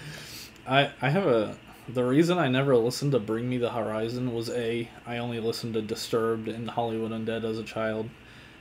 I 0.67 0.91
I 1.01 1.09
have 1.09 1.25
a 1.25 1.57
the 1.87 2.03
reason 2.03 2.37
I 2.37 2.47
never 2.47 2.77
listened 2.77 3.13
to 3.13 3.19
Bring 3.19 3.49
Me 3.49 3.57
the 3.57 3.71
Horizon 3.71 4.35
was 4.35 4.51
a 4.51 4.87
I 5.07 5.17
only 5.17 5.39
listened 5.39 5.73
to 5.73 5.81
Disturbed 5.81 6.47
and 6.47 6.69
Hollywood 6.69 7.11
Undead 7.11 7.43
as 7.43 7.57
a 7.57 7.63
child, 7.63 8.07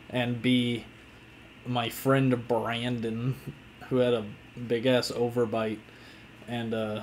and 0.09 0.41
b 0.41 0.87
my 1.67 1.91
friend 1.91 2.49
Brandon, 2.49 3.35
who 3.91 3.97
had 3.97 4.15
a 4.15 4.25
big 4.67 4.87
ass 4.87 5.11
overbite, 5.11 5.81
and 6.49 6.73
uh, 6.73 7.03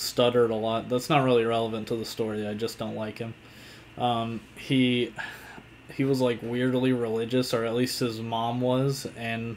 stuttered 0.00 0.50
a 0.50 0.54
lot. 0.54 0.88
That's 0.88 1.10
not 1.10 1.24
really 1.24 1.44
relevant 1.44 1.88
to 1.88 1.96
the 1.96 2.04
story. 2.04 2.46
I 2.46 2.54
just 2.54 2.78
don't 2.78 2.96
like 2.96 3.18
him. 3.18 3.34
Um, 3.98 4.40
he 4.56 5.12
he 5.94 6.04
was 6.04 6.20
like 6.20 6.40
weirdly 6.42 6.92
religious, 6.92 7.52
or 7.52 7.64
at 7.64 7.74
least 7.74 8.00
his 8.00 8.20
mom 8.20 8.60
was, 8.60 9.06
and 9.16 9.56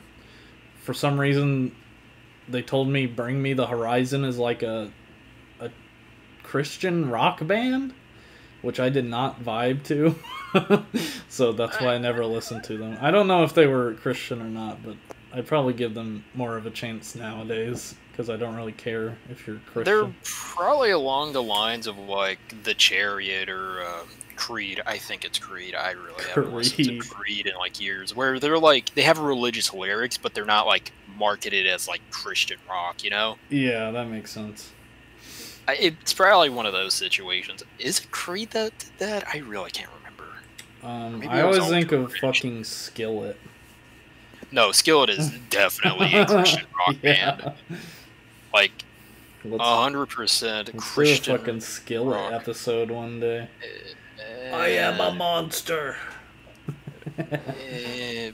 for 0.82 0.94
some 0.94 1.20
reason 1.20 1.76
they 2.50 2.62
told 2.62 2.90
me 2.90 3.06
Bring 3.06 3.42
Me 3.42 3.54
the 3.54 3.68
Horizon 3.68 4.26
is 4.26 4.38
like 4.38 4.64
a 4.64 4.92
a 5.60 5.70
Christian 6.44 7.10
rock 7.10 7.46
band, 7.48 7.94
which 8.62 8.80
I 8.80 8.90
did 8.90 9.06
not 9.06 9.42
vibe 9.42 9.84
to. 9.86 10.16
so 11.30 11.54
that's 11.54 11.80
why 11.80 11.96
I 11.96 11.98
never 12.00 12.26
listened 12.26 12.66
to 12.66 12.78
them. 12.78 12.98
I 13.00 13.12
don't 13.12 13.28
know 13.28 13.44
if 13.44 13.54
they 13.54 13.68
were 13.68 13.94
Christian 13.94 14.42
or 14.42 14.50
not, 14.50 14.84
but 14.84 14.98
I'd 15.32 15.48
probably 15.48 15.74
give 15.74 15.94
them 15.94 16.26
more 16.34 16.58
of 16.58 16.66
a 16.66 16.72
chance 16.72 17.16
nowadays 17.16 17.96
because 18.14 18.30
I 18.30 18.38
don't 18.38 18.56
really 18.56 18.72
care 18.72 19.18
if 19.30 19.46
you're 19.48 19.58
Christian. 19.66 19.84
They're 19.84 20.14
probably 20.24 20.92
along 20.92 21.34
the 21.34 21.44
lines 21.44 21.88
of 21.88 21.98
like 21.98 22.40
the 22.64 22.74
Chariot 22.76 23.50
or 23.50 23.82
uh, 23.82 24.04
Creed. 24.36 24.82
I 24.86 24.98
think 25.00 25.26
it's 25.26 25.40
Creed. 25.40 25.74
I 25.76 25.92
really 25.92 26.24
haven't 26.30 26.54
listened 26.54 26.86
to 26.88 26.98
Creed. 27.00 27.10
Creed 27.10 27.48
in 27.48 27.56
like 27.56 27.82
years. 27.82 28.16
Where 28.16 28.40
they're 28.40 28.60
like 28.60 28.94
they 28.94 29.02
have 29.02 29.18
religious 29.20 29.74
lyrics, 29.74 30.18
but 30.18 30.34
they're 30.34 30.46
not 30.46 30.68
like 30.68 30.92
marketed 31.18 31.66
as 31.68 31.88
like 31.88 32.02
Christian 32.12 32.58
rock. 32.70 33.04
You 33.04 33.10
know, 33.10 33.38
Yeah, 33.50 33.92
that 33.92 34.08
makes 34.08 34.32
sense. 34.32 34.72
I, 35.68 35.76
it's 35.76 36.14
probably 36.14 36.50
one 36.50 36.66
of 36.66 36.74
those 36.74 36.94
situations. 36.94 37.64
Is 37.80 38.00
it 38.00 38.12
Creed 38.12 38.52
that 38.52 38.78
did 38.78 38.92
that? 39.00 39.28
I 39.34 39.38
really 39.40 39.72
can't 39.72 39.90
remember. 39.98 40.26
Um, 40.84 41.28
I 41.30 41.42
always 41.42 41.66
think 41.68 41.92
of 41.94 42.10
cringe. 42.10 42.20
fucking 42.38 42.64
Skillet. 42.66 43.38
No, 44.52 44.72
Skillet 44.74 45.10
is 45.10 45.32
definitely 45.50 46.14
a 46.14 46.26
Christian 46.26 46.66
rock 46.78 46.96
Yeah. 47.02 47.36
band. 47.38 47.54
Like 48.54 48.84
a 49.46 49.82
hundred 49.82 50.08
percent 50.08 50.68
let's 50.68 50.72
do 50.72 50.78
a 50.78 50.82
Christian. 50.82 51.38
fucking 51.38 51.62
Skillet 51.62 52.16
rock. 52.16 52.34
episode 52.34 52.92
one 52.92 53.20
day. 53.20 53.50
Uh, 54.52 54.56
I 54.56 54.68
am 54.70 55.00
a 55.00 55.14
monster. 55.14 55.98
eh, 57.18 58.32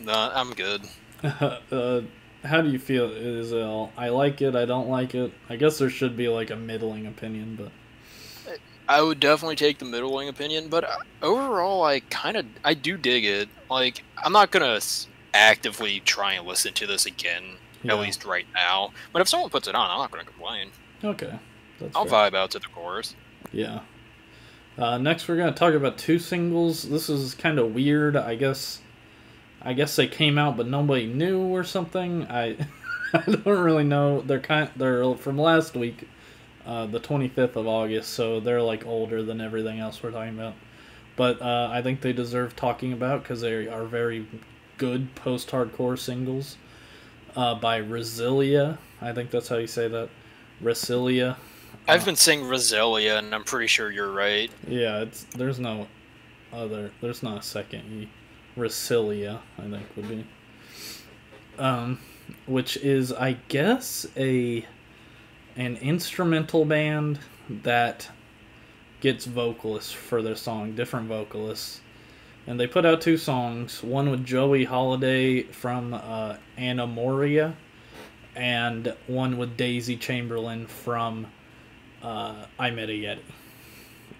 nah, 0.00 0.30
I'm 0.34 0.52
good. 0.52 0.82
uh, 1.22 2.00
how 2.44 2.60
do 2.60 2.70
you 2.70 2.78
feel, 2.78 3.10
Is 3.10 3.52
Isel? 3.52 3.90
I 3.96 4.08
like 4.08 4.40
it. 4.40 4.54
I 4.54 4.64
don't 4.64 4.88
like 4.88 5.14
it. 5.14 5.32
I 5.48 5.56
guess 5.56 5.78
there 5.78 5.90
should 5.90 6.16
be 6.16 6.28
like 6.28 6.50
a 6.50 6.56
middling 6.56 7.06
opinion, 7.06 7.56
but 7.56 8.58
I 8.88 9.02
would 9.02 9.20
definitely 9.20 9.56
take 9.56 9.78
the 9.78 9.84
middling 9.84 10.28
opinion, 10.28 10.68
but 10.68 10.84
uh, 10.84 10.96
overall, 11.22 11.84
I 11.84 12.00
kind 12.00 12.36
of 12.36 12.46
I 12.64 12.74
do 12.74 12.96
dig 12.96 13.24
it. 13.24 13.48
Like 13.70 14.02
I'm 14.16 14.32
not 14.32 14.50
gonna 14.50 14.80
actively 15.34 16.00
try 16.00 16.32
and 16.34 16.46
listen 16.46 16.72
to 16.74 16.86
this 16.86 17.04
again, 17.04 17.56
Yeah. 17.82 17.94
at 17.94 18.00
least 18.00 18.24
right 18.24 18.46
now. 18.54 18.92
But 19.12 19.22
if 19.22 19.28
someone 19.28 19.50
puts 19.50 19.68
it 19.68 19.74
on, 19.74 19.90
I'm 19.90 19.98
not 19.98 20.10
gonna 20.10 20.24
complain. 20.24 20.70
okay. 21.04 21.38
That's 21.80 21.94
I'll 21.96 22.06
fair. 22.06 22.30
vibe 22.30 22.34
out 22.34 22.50
to 22.52 22.58
the 22.58 22.66
chorus. 22.66 23.14
Yeah. 23.52 23.80
Uh, 24.76 24.98
next, 24.98 25.28
we're 25.28 25.36
gonna 25.36 25.52
talk 25.52 25.74
about 25.74 25.96
two 25.98 26.18
singles. 26.18 26.82
This 26.88 27.08
is 27.08 27.34
kind 27.34 27.58
of 27.58 27.74
weird. 27.74 28.16
I 28.16 28.34
guess. 28.34 28.80
I 29.60 29.72
guess 29.72 29.96
they 29.96 30.06
came 30.06 30.38
out, 30.38 30.56
but 30.56 30.68
nobody 30.68 31.06
knew 31.06 31.40
or 31.40 31.64
something. 31.64 32.26
I, 32.30 32.56
I 33.12 33.22
don't 33.22 33.44
really 33.46 33.84
know. 33.84 34.20
They're 34.20 34.40
kind. 34.40 34.70
They're 34.76 35.14
from 35.16 35.36
last 35.38 35.74
week, 35.74 36.08
uh, 36.66 36.86
the 36.86 37.00
twenty 37.00 37.28
fifth 37.28 37.56
of 37.56 37.66
August. 37.66 38.10
So 38.10 38.38
they're 38.40 38.62
like 38.62 38.86
older 38.86 39.22
than 39.22 39.40
everything 39.40 39.80
else 39.80 40.02
we're 40.02 40.12
talking 40.12 40.34
about. 40.38 40.54
But 41.16 41.42
uh, 41.42 41.68
I 41.72 41.82
think 41.82 42.00
they 42.00 42.12
deserve 42.12 42.54
talking 42.54 42.92
about 42.92 43.22
because 43.22 43.40
they 43.40 43.66
are 43.66 43.84
very 43.84 44.26
good 44.76 45.14
post 45.16 45.50
hardcore 45.50 45.98
singles. 45.98 46.56
Uh, 47.36 47.54
by 47.54 47.80
Resilia, 47.80 48.78
I 49.00 49.12
think 49.12 49.30
that's 49.30 49.48
how 49.48 49.56
you 49.56 49.66
say 49.66 49.88
that. 49.88 50.08
Resilia. 50.62 51.36
I've 51.86 52.04
been 52.04 52.16
saying 52.16 52.42
Resilia, 52.42 53.18
and 53.18 53.34
I'm 53.34 53.44
pretty 53.44 53.66
sure 53.68 53.90
you're 53.90 54.12
right. 54.12 54.50
Yeah, 54.66 55.00
it's 55.00 55.24
there's 55.36 55.58
no 55.58 55.86
other 56.52 56.90
there's 57.00 57.22
not 57.22 57.38
a 57.38 57.42
second 57.42 57.80
E. 57.92 58.08
Resilia, 58.56 59.40
I 59.58 59.62
think 59.62 59.86
would 59.96 60.08
be. 60.08 60.26
Um 61.58 61.98
which 62.46 62.76
is 62.78 63.12
I 63.12 63.34
guess 63.48 64.06
a 64.16 64.66
an 65.56 65.76
instrumental 65.76 66.64
band 66.64 67.18
that 67.48 68.08
gets 69.00 69.24
vocalists 69.24 69.92
for 69.92 70.22
their 70.22 70.36
song, 70.36 70.74
different 70.74 71.08
vocalists. 71.08 71.80
And 72.48 72.58
they 72.58 72.66
put 72.66 72.86
out 72.86 73.02
two 73.02 73.18
songs, 73.18 73.82
one 73.82 74.10
with 74.10 74.24
Joey 74.24 74.64
Holiday 74.64 75.42
from 75.42 75.92
uh, 75.92 76.36
Anna 76.56 76.86
Moria, 76.86 77.54
and 78.34 78.94
one 79.06 79.36
with 79.36 79.54
Daisy 79.58 79.98
Chamberlain 79.98 80.66
from 80.66 81.26
uh, 82.02 82.46
I 82.58 82.70
Met 82.70 82.88
a 82.88 82.92
Yeti. 82.92 83.18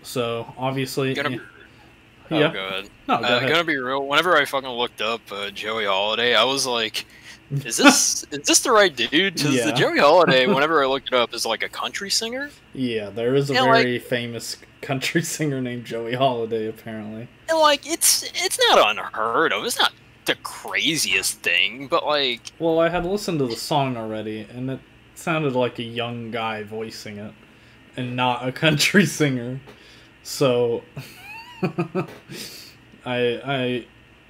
So 0.03 0.53
obviously, 0.59 1.15
Gonna 1.15 1.31
yeah, 1.31 1.39
oh, 2.31 2.39
yeah. 2.39 2.53
go 2.53 2.67
ahead. 2.67 2.91
no, 3.09 3.19
go 3.21 3.25
Uh, 3.25 3.37
ahead. 3.39 3.49
gonna 3.51 3.65
be 3.65 3.77
real. 3.77 4.07
Whenever 4.07 4.37
I 4.37 4.45
fucking 4.45 4.69
looked 4.71 5.01
up 5.01 5.21
uh, 5.31 5.51
Joey 5.51 5.87
Holiday, 5.87 6.35
I 6.35 6.45
was 6.45 6.67
like, 6.67 7.07
"Is 7.51 7.77
this 7.79 8.25
is 8.31 8.41
this 8.47 8.61
the 8.61 8.71
right 8.73 8.95
dude?" 8.95 9.11
Because 9.35 9.55
Yeah. 9.55 9.67
the 9.67 9.73
Joey 9.73 9.99
Holiday, 9.99 10.47
whenever 10.47 10.83
I 10.83 10.87
looked 10.87 11.09
it 11.09 11.15
up, 11.15 11.33
is 11.35 11.45
like 11.47 11.63
a 11.63 11.69
country 11.69 12.11
singer. 12.11 12.51
Yeah, 12.75 13.11
there 13.11 13.35
is 13.35 13.51
a 13.51 13.55
like- 13.55 13.65
very 13.85 13.99
famous 13.99 14.57
country 14.83 15.23
singer 15.37 15.61
named 15.61 15.85
Joey 15.85 16.15
Holiday, 16.15 16.67
apparently. 16.69 17.29
And 17.49 17.59
like, 17.59 17.87
it's 17.91 18.23
it's 18.35 18.59
not 18.69 18.91
unheard 18.91 19.53
of. 19.53 19.65
It's 19.65 19.79
not 19.79 19.93
the 20.27 20.35
craziest 20.37 21.41
thing, 21.41 21.87
but 21.89 22.05
like, 22.05 22.41
Well, 22.59 22.79
I 22.81 22.91
had 22.91 23.07
listened 23.07 23.39
to 23.39 23.47
the 23.47 23.57
song 23.57 23.97
already, 23.97 24.47
and 24.55 24.69
it 24.71 24.81
sounded 25.15 25.55
like 25.55 25.79
a 25.79 25.83
young 25.83 26.31
guy 26.31 26.63
voicing 26.63 27.17
it, 27.17 27.33
and 27.97 28.15
not 28.15 28.47
a 28.47 28.53
country 28.65 29.07
singer. 29.07 29.59
So, 30.23 30.83
I 33.05 33.41
I 33.45 33.87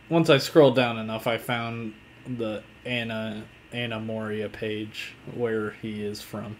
once 0.09 0.31
I 0.31 0.39
scrolled 0.39 0.77
down 0.77 0.99
enough, 0.99 1.27
I 1.27 1.39
found 1.39 1.95
the 2.27 2.63
Anna 2.85 3.45
Anna 3.73 4.01
Moria 4.01 4.49
page 4.49 5.15
where 5.35 5.71
he 5.83 6.03
is 6.03 6.23
from. 6.23 6.57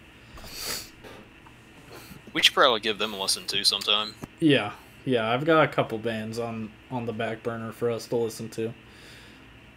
We 2.33 2.43
should 2.43 2.53
probably 2.53 2.79
give 2.79 2.99
them 2.99 3.13
a 3.13 3.19
listen 3.19 3.45
to 3.47 3.63
sometime. 3.63 4.13
Yeah, 4.39 4.73
yeah, 5.05 5.31
I've 5.31 5.45
got 5.45 5.63
a 5.63 5.67
couple 5.67 5.97
bands 5.97 6.37
on 6.37 6.71
on 6.91 7.05
the 7.05 7.13
back 7.13 7.43
burner 7.43 7.71
for 7.71 7.89
us 7.89 8.07
to 8.07 8.15
listen 8.15 8.49
to. 8.49 8.73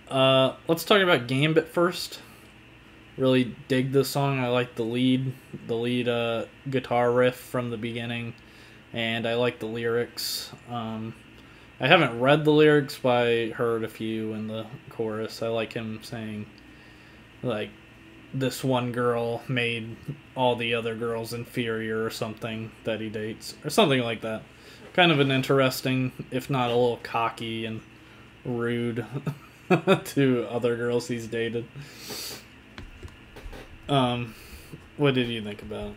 Uh, 0.09 0.57
let's 0.69 0.85
talk 0.85 1.01
about 1.01 1.27
Gambit 1.27 1.69
first. 1.69 2.21
Really 3.17 3.55
dig 3.69 3.93
this 3.93 4.09
song. 4.09 4.39
I 4.41 4.49
like 4.49 4.75
the 4.75 4.83
lead, 4.83 5.33
the 5.67 5.75
lead 5.75 6.09
uh, 6.09 6.47
guitar 6.69 7.11
riff 7.13 7.37
from 7.37 7.71
the 7.71 7.77
beginning, 7.77 8.35
and 8.93 9.27
I 9.27 9.35
like 9.35 9.59
the 9.59 9.67
lyrics. 9.67 10.53
Um, 10.71 11.15
I 11.81 11.89
haven't 11.89 12.21
read 12.21 12.45
the 12.45 12.53
lyrics, 12.53 12.99
but 13.03 13.27
I 13.27 13.49
heard 13.51 13.85
a 13.85 13.89
few 13.89 14.35
in 14.35 14.47
the 14.47 14.67
chorus. 14.91 15.43
I 15.43 15.49
like 15.49 15.73
him 15.73 16.01
saying, 16.03 16.47
like, 17.43 17.71
this 18.35 18.63
one 18.63 18.93
girl 18.93 19.43
made 19.49 19.97
all 20.37 20.57
the 20.57 20.75
other 20.75 20.95
girls 20.95 21.33
inferior 21.33 22.05
or 22.05 22.11
something 22.11 22.71
that 22.85 23.01
he 23.01 23.09
dates, 23.09 23.55
or 23.65 23.71
something 23.71 24.01
like 24.01 24.21
that. 24.23 24.43
Kind 24.95 25.11
of 25.11 25.21
an 25.21 25.31
interesting, 25.31 26.13
if 26.31 26.51
not 26.51 26.71
a 26.71 26.75
little 26.75 27.01
cocky 27.03 27.65
and 27.65 27.81
rude 28.45 29.07
to 30.05 30.47
other 30.51 30.77
girls 30.77 31.09
he's 31.09 31.27
dated. 31.27 31.67
Um, 33.89 34.35
what 34.97 35.15
did 35.15 35.29
you 35.29 35.43
think 35.43 35.63
about 35.63 35.89
it? 35.89 35.95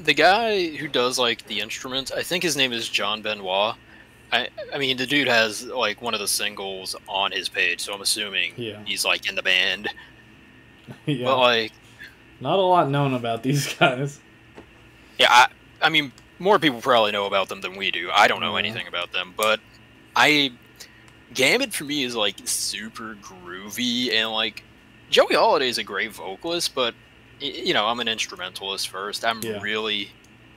The 0.00 0.14
guy 0.14 0.68
who 0.76 0.88
does 0.88 1.18
like 1.18 1.46
the 1.46 1.60
instruments, 1.60 2.10
I 2.12 2.22
think 2.22 2.42
his 2.42 2.56
name 2.56 2.72
is 2.72 2.88
John 2.88 3.22
Benoit. 3.22 3.74
I 4.32 4.48
I 4.72 4.78
mean 4.78 4.96
the 4.96 5.06
dude 5.06 5.28
has 5.28 5.64
like 5.64 6.00
one 6.02 6.14
of 6.14 6.20
the 6.20 6.28
singles 6.28 6.96
on 7.08 7.30
his 7.32 7.48
page, 7.48 7.80
so 7.80 7.94
I'm 7.94 8.00
assuming 8.00 8.52
Yeah. 8.56 8.82
he's 8.84 9.04
like 9.04 9.28
in 9.28 9.34
the 9.34 9.42
band. 9.42 9.88
yeah, 11.06 11.24
But 11.26 11.38
like 11.38 11.72
not 12.40 12.58
a 12.58 12.62
lot 12.62 12.90
known 12.90 13.14
about 13.14 13.42
these 13.42 13.72
guys. 13.78 14.20
yeah, 15.18 15.28
I 15.30 15.48
I 15.82 15.88
mean 15.88 16.12
more 16.38 16.58
people 16.58 16.80
probably 16.80 17.12
know 17.12 17.26
about 17.26 17.48
them 17.48 17.60
than 17.60 17.76
we 17.76 17.90
do. 17.90 18.10
I 18.12 18.26
don't 18.28 18.40
know 18.40 18.52
Yeah. 18.54 18.58
anything 18.60 18.88
about 18.88 19.12
them, 19.12 19.34
but 19.36 19.60
I 20.16 20.52
Gambit 21.32 21.72
for 21.72 21.84
me 21.84 22.04
is 22.04 22.14
like 22.16 22.36
super 22.44 23.16
groovy 23.22 24.12
and 24.12 24.30
like 24.30 24.62
Joey 25.10 25.34
Holiday 25.34 25.68
is 25.68 25.78
a 25.78 25.84
great 25.84 26.12
vocalist, 26.12 26.74
but 26.74 26.94
you 27.44 27.74
know, 27.74 27.86
I'm 27.86 28.00
an 28.00 28.08
instrumentalist 28.08 28.88
first. 28.88 29.24
I'm 29.24 29.42
Yeah. 29.42 29.60
really 29.60 30.10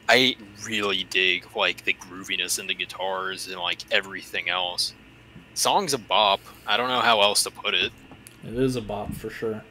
I 0.10 0.38
really 0.66 1.04
dig 1.04 1.46
like 1.56 1.84
the 1.84 1.94
grooviness 1.94 2.60
in 2.60 2.68
the 2.68 2.74
guitars 2.74 3.48
and 3.48 3.58
like 3.60 3.80
everything 3.92 4.48
else. 4.50 4.94
Song's 5.54 5.94
a 5.94 5.98
bop. 5.98 6.40
I 6.66 6.78
don't 6.78 6.88
know 6.88 7.02
how 7.02 7.22
else 7.22 7.44
to 7.44 7.52
put 7.52 7.74
it. 7.74 7.92
It 8.48 8.54
is 8.54 8.76
a 8.78 8.82
bop 8.82 9.14
for 9.14 9.30
sure. 9.30 9.64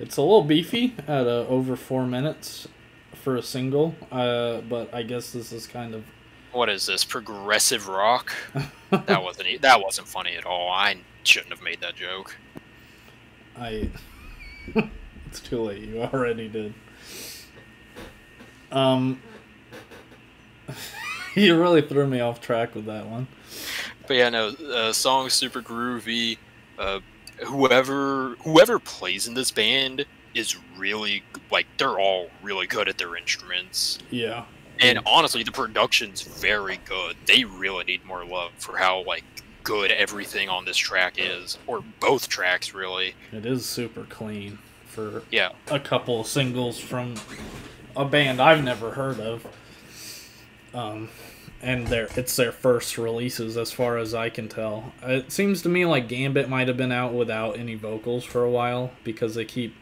It's 0.00 0.16
a 0.16 0.22
little 0.22 0.42
beefy 0.42 0.94
at 1.06 1.26
uh, 1.26 1.46
over 1.48 1.76
four 1.76 2.04
minutes 2.06 2.66
for 3.14 3.36
a 3.36 3.42
single, 3.42 3.94
uh, 4.10 4.62
but 4.62 4.92
I 4.94 5.02
guess 5.02 5.30
this 5.32 5.52
is 5.52 5.66
kind 5.68 5.94
of 5.94 6.04
What 6.52 6.68
is 6.68 6.86
this? 6.86 7.04
Progressive 7.04 7.86
rock? 7.88 8.32
That 8.90 9.22
wasn't 9.22 9.62
that 9.62 9.80
wasn't 9.80 10.08
funny 10.08 10.34
at 10.34 10.44
all. 10.44 10.68
I 10.68 10.96
shouldn't 11.22 11.52
have 11.52 11.62
made 11.62 11.80
that 11.80 11.94
joke. 11.94 12.36
I. 13.56 13.88
it's 15.30 15.40
too 15.40 15.62
late. 15.62 15.82
You 15.82 16.02
already 16.02 16.48
did. 16.48 16.74
Um. 18.72 19.22
you 21.34 21.58
really 21.58 21.82
threw 21.82 22.06
me 22.06 22.20
off 22.20 22.40
track 22.40 22.74
with 22.74 22.86
that 22.86 23.06
one. 23.06 23.28
But 24.06 24.16
yeah, 24.16 24.28
no, 24.28 24.48
uh, 24.48 24.92
song's 24.92 25.34
super 25.34 25.62
groovy. 25.62 26.38
Uh, 26.78 27.00
whoever 27.44 28.36
whoever 28.42 28.78
plays 28.78 29.26
in 29.28 29.34
this 29.34 29.50
band 29.50 30.04
is 30.34 30.56
really 30.76 31.22
like 31.50 31.66
they're 31.78 31.98
all 31.98 32.28
really 32.42 32.66
good 32.66 32.88
at 32.88 32.98
their 32.98 33.16
instruments. 33.16 33.98
Yeah. 34.10 34.44
And 34.80 34.98
honestly, 35.04 35.42
the 35.42 35.52
production's 35.52 36.22
very 36.22 36.80
good. 36.86 37.16
They 37.26 37.44
really 37.44 37.84
need 37.84 38.04
more 38.04 38.24
love 38.24 38.52
for 38.58 38.76
how 38.78 39.04
like 39.04 39.24
good 39.62 39.92
everything 39.92 40.48
on 40.48 40.64
this 40.64 40.76
track 40.76 41.14
is, 41.18 41.58
or 41.66 41.84
both 42.00 42.28
tracks 42.28 42.72
really. 42.74 43.14
It 43.30 43.44
is 43.44 43.66
super 43.66 44.04
clean 44.04 44.58
for 44.90 45.22
Yeah, 45.30 45.50
a 45.70 45.80
couple 45.80 46.20
of 46.20 46.26
singles 46.26 46.78
from 46.78 47.14
a 47.96 48.04
band 48.04 48.40
I've 48.40 48.62
never 48.62 48.92
heard 48.92 49.20
of. 49.20 49.46
Um, 50.74 51.08
and 51.62 51.86
their 51.88 52.08
it's 52.16 52.36
their 52.36 52.52
first 52.52 52.96
releases 52.96 53.56
as 53.56 53.70
far 53.72 53.98
as 53.98 54.14
I 54.14 54.30
can 54.30 54.48
tell. 54.48 54.92
It 55.02 55.30
seems 55.32 55.62
to 55.62 55.68
me 55.68 55.84
like 55.84 56.08
Gambit 56.08 56.48
might 56.48 56.68
have 56.68 56.76
been 56.76 56.92
out 56.92 57.12
without 57.12 57.58
any 57.58 57.74
vocals 57.74 58.24
for 58.24 58.42
a 58.44 58.50
while 58.50 58.92
because 59.04 59.34
they 59.34 59.44
keep 59.44 59.74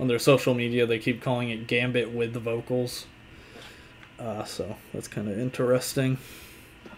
on 0.00 0.08
their 0.08 0.18
social 0.18 0.54
media 0.54 0.86
they 0.86 0.98
keep 0.98 1.20
calling 1.22 1.50
it 1.50 1.66
Gambit 1.66 2.10
with 2.12 2.32
the 2.32 2.40
vocals. 2.40 3.06
Uh, 4.18 4.44
so 4.44 4.76
that's 4.94 5.08
kind 5.08 5.28
of 5.28 5.38
interesting. 5.38 6.18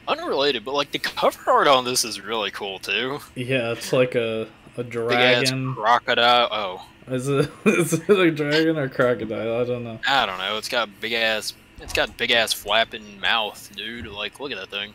unrelated, 0.07 0.65
but 0.65 0.75
like 0.75 0.91
the 0.93 0.99
cover 0.99 1.51
art 1.51 1.67
on 1.67 1.85
this 1.85 2.05
is 2.05 2.21
really 2.21 2.51
cool 2.51 2.79
too. 2.79 3.19
Yeah, 3.35 3.73
it's 3.73 3.93
like 3.93 4.15
a 4.15 4.47
a 4.77 4.85
dragon. 4.85 5.75
crocodile. 5.75 6.49
Oh, 6.51 6.87
Is 7.09 7.29
it 7.29 7.51
is 7.65 7.93
it 7.93 8.09
a 8.09 8.31
dragon 8.31 8.79
or 8.79 8.89
crocodile? 8.89 9.61
I 9.61 9.65
don't 9.65 9.85
know. 9.85 10.01
I 10.07 10.27
don't 10.27 10.39
know. 10.39 10.57
It's 10.57 10.69
got 10.69 10.89
big 11.01 11.13
ass. 11.13 11.53
It's 11.81 11.93
got 11.93 12.17
big 12.17 12.31
ass 12.31 12.53
flapping 12.53 13.21
mouth, 13.21 13.71
dude. 13.77 14.07
Like, 14.07 14.41
look 14.41 14.53
at 14.53 14.59
that 14.59 14.71
thing. 14.71 14.95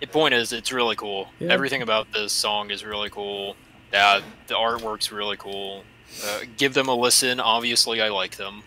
The 0.00 0.06
point 0.08 0.34
is, 0.34 0.52
it's 0.52 0.72
really 0.72 0.96
cool. 0.96 1.28
Yeah. 1.38 1.52
Everything 1.52 1.80
about 1.80 2.12
this 2.12 2.32
song 2.32 2.70
is 2.70 2.84
really 2.84 3.08
cool. 3.08 3.56
Yeah, 3.92 4.20
the 4.48 4.54
artwork's 4.54 5.10
really 5.12 5.36
cool. 5.36 5.84
Uh, 6.24 6.40
give 6.56 6.74
them 6.74 6.88
a 6.88 6.94
listen. 6.94 7.40
Obviously, 7.40 8.02
I 8.02 8.08
like 8.08 8.36
them. 8.36 8.62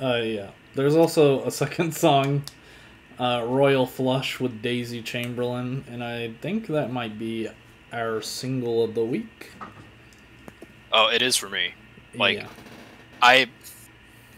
Uh, 0.00 0.16
yeah. 0.16 0.50
There's 0.74 0.96
also 0.96 1.44
a 1.44 1.50
second 1.50 1.94
song, 1.96 2.42
uh, 3.18 3.44
Royal 3.46 3.86
Flush 3.86 4.40
with 4.40 4.60
Daisy 4.60 5.00
Chamberlain, 5.00 5.84
and 5.88 6.02
I 6.02 6.32
think 6.42 6.66
that 6.66 6.92
might 6.92 7.18
be 7.18 7.48
our 7.92 8.20
single 8.20 8.82
of 8.82 8.94
the 8.94 9.04
week. 9.04 9.52
Oh, 10.96 11.08
it 11.08 11.20
is 11.22 11.36
for 11.36 11.48
me. 11.48 11.74
Like, 12.14 12.38
yeah. 12.38 12.46
I, 13.20 13.48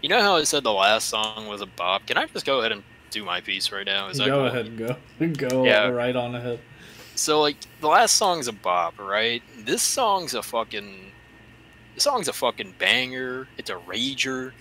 you 0.03 0.09
know 0.09 0.23
how 0.23 0.37
I 0.37 0.45
said 0.45 0.65
the 0.65 0.73
last 0.73 1.09
song 1.09 1.47
was 1.47 1.61
a 1.61 1.67
bop. 1.67 2.07
Can 2.07 2.17
I 2.17 2.25
just 2.27 2.47
go 2.47 2.61
ahead 2.61 2.73
and 2.73 2.83
do 3.11 3.23
my 3.25 3.41
piece 3.43 3.71
right 3.71 3.85
now? 3.85 4.09
Is 4.09 4.17
that 4.19 4.27
go 4.27 4.39
cool? 4.39 4.47
ahead, 4.47 4.67
and 4.67 5.37
go 5.39 5.49
go 5.49 5.65
Yeah. 5.65 5.89
right 5.89 6.17
on 6.17 6.35
ahead. 6.35 6.59
So 7.15 7.41
like 7.43 7.57
the 7.81 7.89
last 7.89 8.15
song's 8.17 8.49
a 8.49 8.53
bop, 8.53 8.99
right? 8.99 9.43
This 9.65 9.83
song's 9.83 10.35
a 10.35 10.43
fucking 10.43 11.13
this 11.95 12.05
song's 12.05 12.29
a 12.29 12.33
fucking 12.33 12.75
banger. 12.79 13.49
It's 13.59 13.71
a 13.71 13.75
rager. 13.75 14.53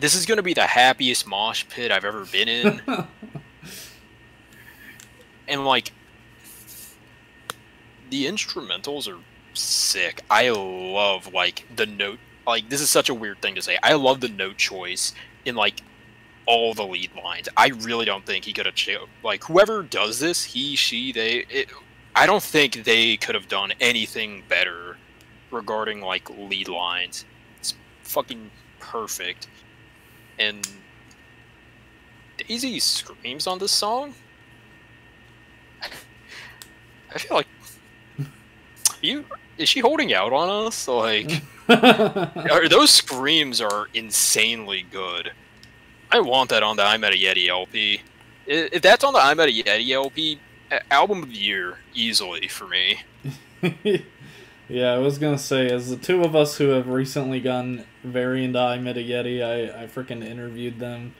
This 0.00 0.14
is 0.14 0.26
gonna 0.26 0.42
be 0.42 0.54
the 0.54 0.66
happiest 0.66 1.26
mosh 1.26 1.64
pit 1.68 1.90
I've 1.92 2.04
ever 2.04 2.24
been 2.26 2.48
in. 2.48 2.80
and 5.48 5.64
like 5.64 5.92
the 8.10 8.26
instrumentals 8.26 9.08
are 9.08 9.18
sick. 9.58 10.22
I 10.30 10.50
love 10.50 11.32
like 11.32 11.66
the 11.74 11.86
note 11.86 12.18
like 12.46 12.68
this 12.68 12.80
is 12.80 12.90
such 12.90 13.08
a 13.08 13.14
weird 13.14 13.40
thing 13.42 13.54
to 13.54 13.62
say. 13.62 13.78
I 13.82 13.94
love 13.94 14.20
the 14.20 14.28
note 14.28 14.56
choice 14.56 15.12
in 15.44 15.54
like 15.54 15.82
all 16.46 16.72
the 16.72 16.84
lead 16.86 17.10
lines. 17.14 17.48
I 17.56 17.68
really 17.68 18.06
don't 18.06 18.24
think 18.24 18.46
he 18.46 18.52
could 18.54 18.66
have 18.66 18.74
cho- 18.74 19.06
like 19.22 19.44
whoever 19.44 19.82
does 19.82 20.18
this, 20.18 20.42
he, 20.44 20.74
she, 20.74 21.12
they. 21.12 21.44
It, 21.50 21.68
I 22.16 22.26
don't 22.26 22.42
think 22.42 22.84
they 22.84 23.16
could 23.18 23.34
have 23.34 23.48
done 23.48 23.72
anything 23.80 24.42
better 24.48 24.96
regarding 25.50 26.00
like 26.00 26.28
lead 26.30 26.68
lines. 26.68 27.26
It's 27.58 27.74
fucking 28.02 28.50
perfect. 28.80 29.46
And 30.38 30.66
Daisy 32.38 32.80
screams 32.80 33.46
on 33.46 33.58
this 33.58 33.72
song. 33.72 34.14
I 37.14 37.18
feel 37.18 37.36
like 37.36 37.48
you 39.02 39.24
is 39.58 39.68
she 39.68 39.80
holding 39.80 40.12
out 40.12 40.32
on 40.32 40.66
us? 40.66 40.88
Like 40.88 41.42
are, 41.68 42.68
those 42.68 42.90
screams 42.90 43.60
are 43.60 43.88
insanely 43.94 44.86
good. 44.90 45.32
I 46.10 46.20
want 46.20 46.50
that 46.50 46.62
on 46.62 46.76
the 46.76 46.84
I 46.84 46.96
Met 46.96 47.12
a 47.12 47.16
Yeti 47.16 47.48
LP. 47.48 48.02
If 48.46 48.80
that's 48.80 49.04
on 49.04 49.12
the 49.12 49.20
I 49.20 49.34
Met 49.34 49.48
a 49.48 49.52
Yeti 49.52 49.90
LP, 49.90 50.40
album 50.90 51.22
of 51.22 51.30
the 51.30 51.36
year 51.36 51.78
easily 51.94 52.48
for 52.48 52.66
me. 52.66 53.00
yeah, 54.68 54.92
I 54.92 54.98
was 54.98 55.18
gonna 55.18 55.38
say, 55.38 55.68
as 55.70 55.90
the 55.90 55.96
two 55.96 56.22
of 56.22 56.34
us 56.34 56.58
who 56.58 56.68
have 56.68 56.88
recently 56.88 57.40
gone 57.40 57.84
very 58.02 58.44
into 58.44 58.58
I 58.58 58.78
Met 58.78 58.96
a 58.96 59.00
Yeti, 59.00 59.42
I, 59.42 59.82
I 59.82 59.86
freaking 59.86 60.24
interviewed 60.24 60.78
them. 60.78 61.14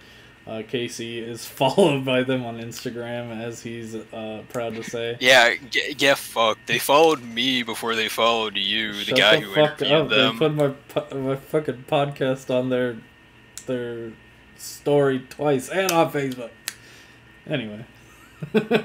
Uh, 0.48 0.62
Casey 0.66 1.18
is 1.20 1.44
followed 1.60 2.06
by 2.06 2.22
them 2.22 2.46
on 2.46 2.58
Instagram, 2.58 3.38
as 3.38 3.60
he's 3.62 3.94
uh, 3.94 4.42
proud 4.48 4.76
to 4.76 4.82
say. 4.82 5.18
Yeah, 5.20 5.54
g- 5.70 5.92
get 5.92 6.16
fucked. 6.16 6.66
They 6.66 6.78
followed 6.78 7.22
me 7.22 7.62
before 7.62 7.94
they 7.94 8.08
followed 8.08 8.56
you, 8.56 8.94
the 8.94 9.04
Shut 9.04 9.18
guy 9.18 9.36
the 9.36 9.42
who 9.42 9.54
fuck 9.54 9.82
interviewed 9.82 9.92
up. 9.92 10.08
them. 10.08 10.32
They 10.34 10.38
put 10.38 10.54
my 10.54 10.68
po- 11.10 11.18
my 11.20 11.36
fucking 11.36 11.84
podcast 11.86 12.48
on 12.52 12.70
their 12.70 12.96
their 13.66 14.12
story 14.56 15.20
twice 15.28 15.68
and 15.68 15.92
on 15.92 16.10
Facebook. 16.10 16.50
Anyway, 17.46 17.84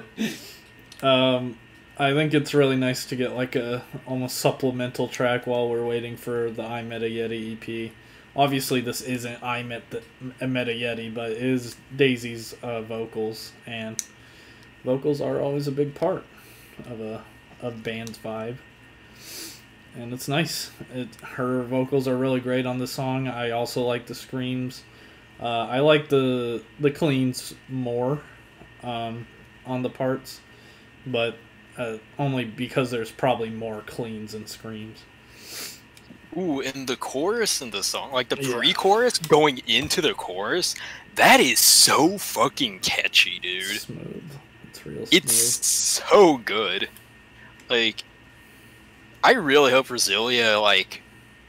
um, 1.02 1.58
I 1.98 2.12
think 2.14 2.34
it's 2.34 2.54
really 2.54 2.76
nice 2.76 3.06
to 3.06 3.16
get 3.16 3.34
like 3.36 3.56
a 3.56 3.84
almost 4.06 4.38
supplemental 4.38 5.08
track 5.08 5.46
while 5.48 5.70
we're 5.70 5.86
waiting 5.86 6.18
for 6.18 6.50
the 6.52 6.64
I 6.64 6.82
Met 6.84 7.04
a 7.04 7.06
Yeti 7.10 7.88
EP. 7.88 7.92
Obviously 8.36 8.82
this 8.82 9.02
isn't 9.02 9.42
I 9.44 9.64
met 9.64 9.84
the 9.90 10.02
Meta 10.46 10.72
Yeti, 10.72 11.14
but 11.14 11.32
it 11.32 11.38
is 11.38 11.76
Daisy's 11.96 12.56
uh, 12.62 12.82
vocals, 12.82 13.52
and 13.66 14.02
vocals 14.84 15.22
are 15.22 15.40
always 15.40 15.68
a 15.68 15.72
big 15.72 15.96
part 15.96 16.24
of 16.86 17.02
a 17.02 17.24
of 17.62 17.84
band's 17.84 18.18
vibe. 18.18 18.58
And 19.96 20.12
it's 20.12 20.28
nice. 20.28 20.72
It 20.94 21.16
her 21.22 21.64
vocals 21.64 22.08
are 22.08 22.18
really 22.18 22.40
great 22.40 22.66
on 22.66 22.80
this 22.80 22.92
song. 22.92 23.28
I 23.28 23.52
also 23.52 23.84
like 23.84 24.08
the 24.08 24.16
screams. 24.16 24.84
Uh, 25.40 25.68
I 25.68 25.80
like 25.80 26.10
the 26.10 26.64
the 26.80 26.92
cleans 26.92 27.54
more 27.70 28.22
um, 28.82 29.28
on 29.66 29.84
the 29.84 29.90
parts, 29.90 30.42
but 31.06 31.36
uh, 31.78 31.98
only 32.18 32.46
because 32.46 32.92
there's 32.92 33.12
probably 33.12 33.50
more 33.50 33.82
cleans 33.82 34.34
and 34.34 34.48
screams. 34.48 35.04
Ooh, 36.38 36.62
and 36.62 36.88
the 36.88 36.96
chorus 36.96 37.62
in 37.62 37.72
the 37.72 37.84
song, 37.84 38.12
like 38.12 38.30
the 38.30 38.38
Yeah. 38.42 38.54
pre-chorus 38.56 39.18
going 39.20 39.60
into 39.68 40.02
the 40.02 40.14
chorus, 40.14 40.76
that 41.16 41.40
is 41.40 41.60
so 41.60 42.18
fucking 42.18 42.80
catchy, 42.80 43.40
dude. 43.40 43.80
Smooth. 43.80 44.24
It's 44.70 44.86
real 44.86 45.06
smooth. 45.06 45.10
It's 45.12 45.66
so 45.66 46.38
good. 46.38 46.90
Like, 47.70 48.04
I 49.24 49.34
really 49.34 49.72
hope 49.72 49.88
Resilia 49.88 50.62
like 50.62 51.02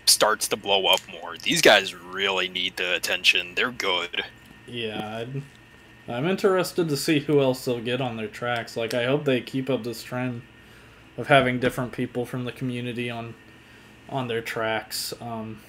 starts 0.07 0.49
to 0.49 0.57
blow 0.57 0.87
up 0.87 1.01
more. 1.11 1.37
These 1.43 1.63
guys 1.63 1.95
really 1.95 2.49
need 2.49 2.77
the 2.77 2.95
attention. 2.95 3.55
They're 3.55 3.73
good. 3.73 4.25
Yeah, 4.67 5.19
I'd, 5.19 5.43
I'm 6.07 6.29
interested 6.29 6.89
to 6.89 6.97
see 6.97 7.21
who 7.21 7.41
else 7.41 7.65
they'll 7.65 7.81
get 7.81 8.01
on 8.01 8.17
their 8.17 8.29
tracks. 8.29 8.77
Like, 8.77 8.93
I 8.95 9.05
hope 9.07 9.25
they 9.25 9.41
keep 9.41 9.71
up 9.71 9.83
this 9.83 10.03
trend 10.03 10.43
of 11.17 11.29
having 11.29 11.59
different 11.61 11.93
people 11.93 12.27
from 12.27 12.45
the 12.45 12.53
community 12.53 13.09
on 13.09 13.35
on 14.09 14.29
their 14.29 14.41
tracks. 14.43 15.13
Um, 15.21 15.61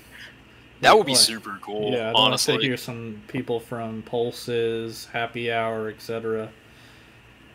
That 0.82 0.98
would 0.98 1.06
be 1.06 1.14
like- 1.14 1.22
super 1.22 1.58
cool. 1.62 1.92
Yeah, 1.94 2.10
I'd 2.16 2.30
like 2.30 2.40
to 2.42 2.58
hear 2.60 2.78
some 2.78 3.22
people 3.28 3.60
from 3.60 4.02
Pulses, 4.04 5.08
Happy 5.14 5.52
Hour, 5.52 5.90
etc. 5.90 6.50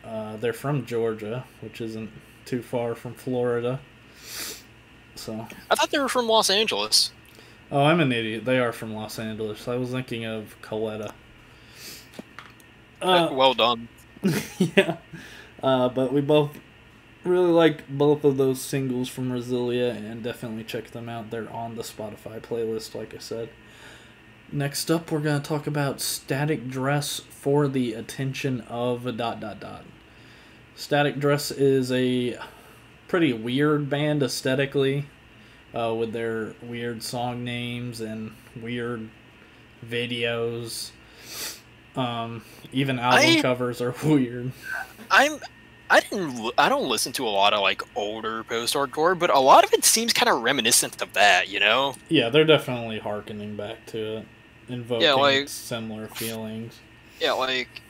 Uh, 0.03 0.35
they're 0.37 0.53
from 0.53 0.85
Georgia, 0.85 1.45
which 1.61 1.79
isn't 1.81 2.09
too 2.45 2.61
far 2.61 2.95
from 2.95 3.13
Florida. 3.13 3.79
So, 5.15 5.47
I 5.69 5.75
thought 5.75 5.91
they 5.91 5.99
were 5.99 6.09
from 6.09 6.27
Los 6.27 6.49
Angeles. 6.49 7.11
oh, 7.71 7.83
I'm 7.83 7.99
an 7.99 8.11
idiot. 8.11 8.43
They 8.45 8.57
are 8.59 8.71
from 8.73 8.93
Los 8.95 9.19
Angeles. 9.19 9.67
I 9.67 9.75
was 9.75 9.91
thinking 9.91 10.25
of 10.25 10.55
Coletta. 10.61 11.11
Uh, 13.01 13.29
well 13.31 13.53
done. 13.53 13.87
yeah. 14.57 14.97
Uh, 15.61 15.89
but 15.89 16.11
we 16.13 16.21
both 16.21 16.57
really 17.23 17.51
like 17.51 17.87
both 17.87 18.23
of 18.23 18.37
those 18.37 18.59
singles 18.61 19.09
from 19.09 19.31
Resilia 19.31 19.95
and 19.95 20.23
definitely 20.23 20.63
check 20.63 20.91
them 20.91 21.07
out. 21.09 21.29
They're 21.29 21.51
on 21.51 21.75
the 21.75 21.83
Spotify 21.83 22.41
playlist, 22.41 22.95
like 22.95 23.13
I 23.13 23.19
said. 23.19 23.49
Next 24.51 24.91
up, 24.91 25.11
we're 25.11 25.19
going 25.19 25.41
to 25.41 25.47
talk 25.47 25.65
about 25.67 26.01
Static 26.01 26.67
Dress 26.67 27.19
for 27.29 27.67
the 27.67 27.93
attention 27.93 28.61
of 28.61 29.05
a 29.05 29.11
dot 29.11 29.39
dot 29.39 29.59
dot. 29.59 29.85
Static 30.75 31.19
Dress 31.19 31.51
is 31.51 31.91
a 31.91 32.37
pretty 33.07 33.31
weird 33.33 33.89
band 33.89 34.23
aesthetically, 34.23 35.05
uh, 35.73 35.93
with 35.97 36.11
their 36.11 36.53
weird 36.61 37.01
song 37.03 37.43
names 37.45 38.01
and 38.01 38.33
weird 38.61 39.09
videos. 39.85 40.91
Um, 41.95 42.43
even 42.73 42.99
album 42.99 43.37
I- 43.37 43.41
covers 43.41 43.81
are 43.81 43.93
weird. 44.03 44.51
I'm. 45.09 45.39
I 45.91 45.99
didn't. 45.99 46.53
I 46.57 46.69
don't 46.69 46.87
listen 46.87 47.11
to 47.13 47.27
a 47.27 47.29
lot 47.29 47.53
of 47.53 47.59
like 47.59 47.81
older 47.97 48.45
post-hardcore, 48.45 49.19
but 49.19 49.29
a 49.29 49.39
lot 49.39 49.65
of 49.65 49.73
it 49.73 49.83
seems 49.83 50.13
kind 50.13 50.29
of 50.29 50.41
reminiscent 50.41 51.01
of 51.01 51.11
that. 51.13 51.49
You 51.49 51.59
know? 51.59 51.95
Yeah, 52.07 52.29
they're 52.29 52.45
definitely 52.45 52.99
harkening 52.99 53.57
back 53.57 53.85
to 53.87 54.19
it, 54.19 54.25
invoking 54.69 55.09
like- 55.17 55.49
similar 55.49 56.07
feelings. 56.07 56.79
Yeah, 57.19 57.33
like 57.33 57.81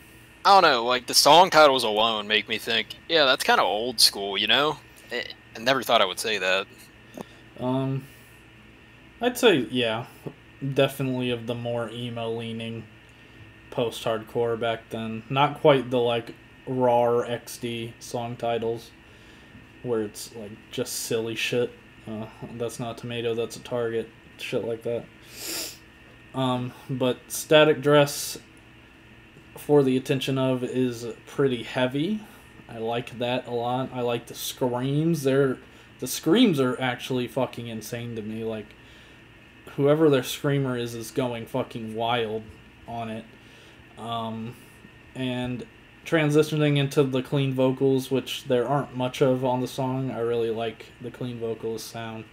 I 0.44 0.60
don't 0.60 0.70
know. 0.70 0.84
Like 0.84 1.06
the 1.06 1.14
song 1.14 1.52
titles 1.52 1.84
alone 1.84 2.28
make 2.28 2.50
me 2.50 2.58
think, 2.58 2.88
yeah, 3.08 3.26
that's 3.26 3.44
kind 3.44 3.60
of 3.62 3.68
old 3.68 4.00
school. 4.00 4.36
You 4.36 4.48
know? 4.48 4.78
Eh, 5.12 5.24
I 5.56 5.60
never 5.60 5.84
thought 5.84 6.02
I 6.02 6.06
would 6.06 6.20
say 6.20 6.40
that. 6.40 6.66
Um, 7.60 8.06
I'd 9.22 9.38
say 9.38 9.68
yeah, 9.70 10.08
definitely 10.74 11.30
of 11.30 11.46
the 11.46 11.54
more 11.54 11.88
emo 11.92 12.32
leaning 12.32 12.84
post 13.70 14.04
hardcore 14.04 14.60
back 14.60 14.90
then. 14.90 15.22
Not 15.30 15.62
quite 15.62 15.92
the 15.92 16.00
like 16.00 16.34
raw 16.68 17.24
XD 17.24 17.94
song 18.00 18.36
titles, 18.36 18.92
where 19.84 20.02
it's 20.02 20.36
like 20.36 20.52
just 20.72 20.94
silly 20.94 21.36
shit. 21.36 21.72
Uh, 22.08 22.26
that's 22.58 22.80
not 22.80 22.98
tomato. 22.98 23.34
That's 23.34 23.56
a 23.56 23.62
target. 23.62 24.10
Shit 24.38 24.66
like 24.66 24.84
that. 24.84 25.06
Um, 26.34 26.74
but 26.90 27.18
static 27.28 27.82
dress 27.82 28.38
for 29.58 29.84
the 29.84 29.98
attention 29.98 30.38
of 30.38 30.64
is 30.64 31.06
pretty 31.28 31.64
heavy. 31.64 32.22
I 32.70 32.78
like 32.78 33.18
that 33.20 33.48
a 33.48 33.52
lot. 33.52 33.90
I 33.94 34.02
like 34.02 34.28
the 34.28 34.36
screams. 34.36 35.24
They're 35.24 35.58
the 36.00 36.08
screams 36.08 36.60
are 36.60 36.80
actually 36.82 37.28
fucking 37.28 37.68
insane 37.68 38.16
to 38.16 38.22
me. 38.22 38.44
Like 38.44 38.68
whoever 39.76 40.10
their 40.10 40.24
screamer 40.24 40.78
is 40.78 40.96
is 40.96 41.12
going 41.12 41.46
fucking 41.46 41.96
wild 41.96 42.44
on 42.88 43.10
it. 43.10 43.26
Um, 43.98 44.56
and 45.16 45.66
transitioning 46.12 46.78
into 46.78 47.04
the 47.04 47.24
clean 47.24 47.54
vocals, 47.54 48.12
which 48.12 48.44
there 48.44 48.68
aren't 48.68 48.96
much 48.98 49.22
of 49.22 49.46
on 49.46 49.62
the 49.62 49.68
song. 49.68 50.12
I 50.12 50.20
really 50.20 50.50
like 50.50 50.88
the 51.00 51.10
clean 51.10 51.40
vocals 51.40 51.82
sound. 51.82 52.26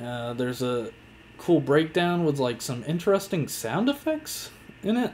Uh, 0.00 0.32
there's 0.34 0.62
a 0.62 0.92
cool 1.38 1.60
breakdown 1.60 2.24
with 2.24 2.38
like 2.38 2.62
some 2.62 2.84
interesting 2.86 3.48
sound 3.48 3.88
effects 3.88 4.50
in 4.84 4.96
it. 4.96 5.12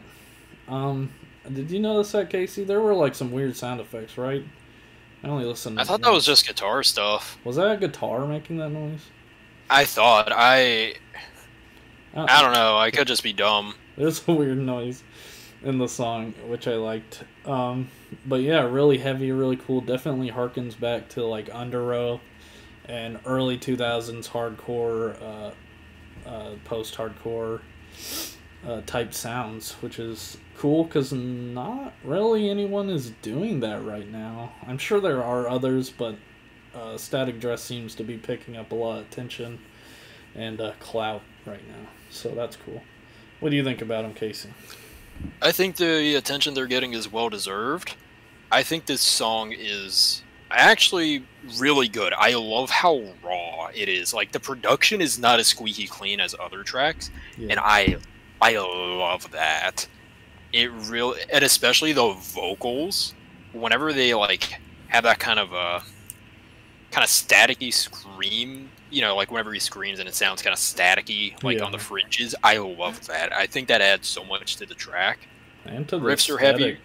Um, 0.68 1.10
did 1.50 1.70
you 1.70 1.80
notice 1.80 2.12
that, 2.12 2.28
Casey? 2.28 2.64
There 2.64 2.82
were 2.82 2.94
like 2.94 3.14
some 3.14 3.32
weird 3.32 3.56
sound 3.56 3.80
effects, 3.80 4.18
right? 4.18 4.44
I 5.24 5.28
only 5.28 5.46
listened. 5.46 5.80
I 5.80 5.84
thought 5.84 6.02
that 6.02 6.12
was 6.12 6.26
just 6.26 6.46
guitar 6.46 6.82
stuff. 6.82 7.38
Was 7.44 7.56
that 7.56 7.70
a 7.70 7.76
guitar 7.78 8.26
making 8.26 8.58
that 8.58 8.70
noise? 8.70 9.06
I 9.70 9.86
thought 9.86 10.30
I. 10.30 10.96
Uh, 12.14 12.26
I 12.28 12.42
don't 12.42 12.52
know. 12.52 12.76
I 12.76 12.90
could 12.90 13.06
just 13.06 13.22
be 13.22 13.32
dumb. 13.32 13.74
There's 13.96 14.26
a 14.28 14.32
weird 14.32 14.58
noise 14.58 15.02
in 15.64 15.78
the 15.78 15.88
song, 15.88 16.34
which 16.46 16.66
I 16.66 16.74
liked. 16.74 17.24
Um, 17.44 17.88
but 18.26 18.42
yeah, 18.42 18.62
really 18.62 18.98
heavy, 18.98 19.32
really 19.32 19.56
cool. 19.56 19.80
Definitely 19.80 20.30
harkens 20.30 20.78
back 20.78 21.08
to 21.10 21.24
like 21.24 21.48
Underoath 21.48 22.20
and 22.86 23.18
early 23.26 23.58
2000s 23.58 24.28
hardcore, 24.28 25.20
uh, 25.22 26.28
uh, 26.28 26.54
post 26.64 26.96
hardcore 26.96 27.60
uh, 28.66 28.80
type 28.86 29.14
sounds, 29.14 29.72
which 29.74 29.98
is 29.98 30.36
cool 30.56 30.84
because 30.84 31.12
not 31.12 31.92
really 32.04 32.48
anyone 32.48 32.88
is 32.88 33.10
doing 33.22 33.60
that 33.60 33.84
right 33.84 34.10
now. 34.10 34.52
I'm 34.66 34.78
sure 34.78 35.00
there 35.00 35.22
are 35.22 35.48
others, 35.48 35.90
but 35.90 36.16
uh, 36.74 36.96
Static 36.96 37.40
Dress 37.40 37.62
seems 37.62 37.94
to 37.96 38.04
be 38.04 38.16
picking 38.16 38.56
up 38.56 38.72
a 38.72 38.74
lot 38.74 39.00
of 39.00 39.06
attention 39.06 39.58
and 40.34 40.60
uh, 40.60 40.72
clout 40.80 41.22
right 41.46 41.66
now. 41.68 41.88
So 42.10 42.30
that's 42.30 42.56
cool. 42.56 42.82
What 43.40 43.50
do 43.50 43.56
you 43.56 43.64
think 43.64 43.82
about 43.82 44.04
him, 44.04 44.14
Casey? 44.14 44.50
I 45.40 45.52
think 45.52 45.76
the 45.76 46.14
attention 46.14 46.54
they're 46.54 46.66
getting 46.66 46.92
is 46.92 47.10
well 47.10 47.28
deserved. 47.28 47.96
I 48.50 48.62
think 48.62 48.86
this 48.86 49.00
song 49.00 49.52
is 49.52 50.22
actually 50.50 51.24
really 51.58 51.88
good. 51.88 52.12
I 52.12 52.34
love 52.34 52.70
how 52.70 53.02
raw 53.24 53.68
it 53.74 53.88
is. 53.88 54.12
Like 54.12 54.32
the 54.32 54.40
production 54.40 55.00
is 55.00 55.18
not 55.18 55.40
as 55.40 55.48
squeaky 55.48 55.86
clean 55.86 56.20
as 56.20 56.34
other 56.38 56.62
tracks, 56.62 57.10
and 57.38 57.58
I 57.58 57.96
I 58.40 58.56
love 58.58 59.30
that. 59.32 59.88
It 60.52 60.70
really 60.70 61.20
and 61.32 61.42
especially 61.42 61.92
the 61.92 62.12
vocals 62.12 63.14
whenever 63.52 63.92
they 63.92 64.14
like 64.14 64.60
have 64.88 65.04
that 65.04 65.18
kind 65.18 65.38
of 65.38 65.54
uh 65.54 65.80
kind 66.90 67.04
of 67.04 67.10
staticky 67.10 67.72
scream, 67.72 68.70
you 68.92 69.00
know, 69.00 69.16
like 69.16 69.30
whenever 69.30 69.52
he 69.52 69.58
screams 69.58 69.98
and 69.98 70.08
it 70.08 70.14
sounds 70.14 70.42
kind 70.42 70.52
of 70.52 70.58
staticky 70.60 71.42
like 71.42 71.58
Yeah. 71.58 71.64
on 71.64 71.72
the 71.72 71.78
fringes. 71.78 72.34
I 72.44 72.58
love 72.58 73.06
that. 73.06 73.32
I 73.32 73.46
think 73.46 73.68
that 73.68 73.80
adds 73.80 74.06
so 74.06 74.24
much 74.24 74.56
to 74.56 74.66
the 74.66 74.74
track. 74.74 75.26
and 75.64 75.88
to 75.88 75.98
the 75.98 76.04
riffs 76.04 76.28
are 76.32 76.38
heavy. 76.38 76.78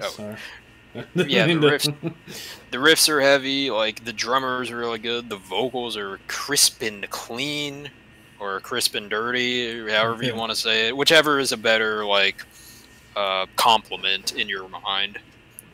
Oh. 0.00 0.08
Sorry. 0.10 0.36
Yeah, 1.14 1.46
the 1.46 1.52
riffs- 1.54 2.14
The 2.70 2.78
riffs 2.78 3.08
are 3.08 3.20
heavy, 3.20 3.70
like 3.70 4.04
the 4.04 4.12
drummers 4.12 4.70
are 4.70 4.76
really 4.78 4.98
good, 4.98 5.28
the 5.28 5.36
vocals 5.36 5.96
are 5.96 6.18
crisp 6.26 6.82
and 6.82 7.08
clean 7.10 7.90
or 8.40 8.58
crisp 8.60 8.94
and 8.94 9.08
dirty, 9.10 9.88
however 9.90 10.24
you 10.24 10.34
want 10.34 10.50
to 10.50 10.56
say 10.56 10.88
it. 10.88 10.96
Whichever 10.96 11.38
is 11.38 11.52
a 11.52 11.56
better 11.56 12.04
like 12.04 12.44
uh 13.16 13.46
compliment 13.56 14.34
in 14.34 14.48
your 14.48 14.68
mind. 14.68 15.18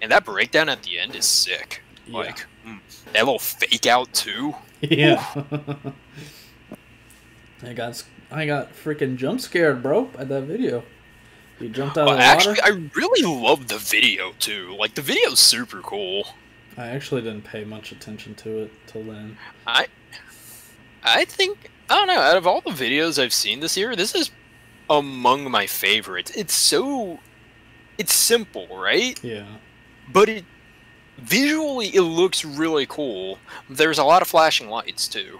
And 0.03 0.11
that 0.12 0.25
breakdown 0.25 0.68
at 0.68 0.83
the 0.83 0.99
end 0.99 1.14
is 1.14 1.25
sick. 1.25 1.81
Yeah. 2.07 2.18
Like 2.18 2.44
Mm. 2.66 2.79
that 3.12 3.24
little 3.24 3.38
fake 3.38 3.87
out 3.87 4.12
too. 4.12 4.55
Yeah. 4.81 5.24
I 7.62 7.72
got 7.72 8.03
I 8.31 8.46
got 8.46 8.72
freaking 8.74 9.16
jump 9.16 9.40
scared, 9.40 9.83
bro, 9.83 10.05
by 10.07 10.24
that 10.24 10.42
video. 10.44 10.83
You 11.61 11.68
jumped 11.68 11.96
out 11.96 12.07
Well, 12.07 12.14
of 12.14 12.20
the 12.20 12.24
water. 12.24 12.50
actually, 12.61 12.61
I 12.62 12.90
really 12.94 13.22
love 13.22 13.68
the 13.68 13.79
video 13.79 14.33
too. 14.38 14.74
Like 14.79 14.94
the 14.94 15.03
video's 15.03 15.38
super 15.38 15.81
cool. 15.81 16.27
I 16.77 16.88
actually 16.88 17.22
didn't 17.22 17.44
pay 17.44 17.64
much 17.64 17.92
attention 17.92 18.35
to 18.37 18.59
it 18.64 18.72
till 18.87 19.05
then. 19.05 19.38
I 19.66 19.87
I 21.03 21.24
think 21.24 21.70
I 21.88 21.94
don't 21.96 22.09
know. 22.09 22.20
Out 22.20 22.37
of 22.37 22.46
all 22.46 22.61
the 22.61 22.70
videos 22.70 23.22
I've 23.22 23.33
seen 23.33 23.61
this 23.61 23.77
year, 23.77 23.94
this 23.94 24.14
is 24.14 24.31
among 24.90 25.50
my 25.50 25.66
favorites. 25.66 26.33
It's 26.35 26.55
so 26.55 27.20
it's 27.98 28.12
simple, 28.12 28.66
right? 28.77 29.18
Yeah. 29.22 29.46
But 30.12 30.29
it 30.29 30.44
visually 31.18 31.88
it 31.88 32.03
looks 32.03 32.44
really 32.44 32.87
cool. 32.87 33.38
There's 33.68 33.98
a 33.98 34.05
lot 34.05 34.22
of 34.22 34.29
flashing 34.29 34.68
lights 34.68 35.09
too. 35.09 35.38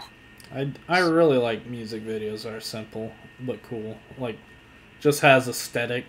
I, 0.55 0.73
I 0.89 1.01
really 1.01 1.39
like 1.39 1.67
music 1.67 2.05
videos 2.05 2.43
that 2.43 2.55
are 2.55 2.61
simple 2.61 3.13
but 3.41 3.63
cool. 3.65 3.97
Like, 4.19 4.39
just 5.01 5.21
has 5.21 5.49
aesthetic. 5.49 6.07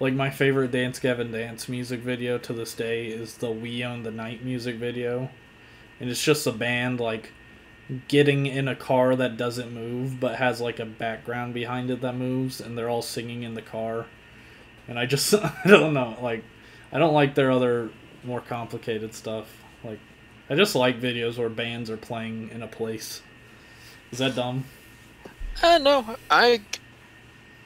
Like 0.00 0.14
my 0.14 0.30
favorite 0.30 0.70
Dance 0.70 0.98
Gavin 0.98 1.30
Dance 1.30 1.68
music 1.68 2.00
video 2.00 2.38
to 2.38 2.52
this 2.52 2.74
day 2.74 3.06
is 3.06 3.36
the 3.36 3.50
We 3.50 3.84
Own 3.84 4.04
the 4.04 4.10
Night 4.10 4.44
music 4.44 4.76
video, 4.76 5.28
and 6.00 6.08
it's 6.08 6.22
just 6.22 6.46
a 6.46 6.52
band 6.52 7.00
like 7.00 7.32
getting 8.06 8.46
in 8.46 8.68
a 8.68 8.76
car 8.76 9.16
that 9.16 9.36
doesn't 9.36 9.72
move 9.72 10.20
but 10.20 10.36
has 10.36 10.60
like 10.60 10.78
a 10.78 10.84
background 10.84 11.54
behind 11.54 11.90
it 11.90 12.00
that 12.00 12.16
moves, 12.16 12.60
and 12.60 12.78
they're 12.78 12.88
all 12.88 13.02
singing 13.02 13.42
in 13.42 13.54
the 13.54 13.62
car. 13.62 14.06
And 14.86 14.98
I 14.98 15.06
just 15.06 15.34
I 15.34 15.62
don't 15.66 15.94
know 15.94 16.16
like 16.22 16.44
I 16.92 16.98
don't 16.98 17.14
like 17.14 17.34
their 17.34 17.50
other 17.50 17.90
more 18.28 18.40
complicated 18.40 19.14
stuff. 19.14 19.46
Like 19.82 19.98
I 20.48 20.54
just 20.54 20.74
like 20.74 21.00
videos 21.00 21.38
where 21.38 21.48
bands 21.48 21.90
are 21.90 21.96
playing 21.96 22.50
in 22.50 22.62
a 22.62 22.68
place. 22.68 23.22
Is 24.12 24.18
that 24.18 24.36
dumb? 24.36 24.64
Uh, 25.62 25.78
no, 25.78 26.16
I 26.30 26.60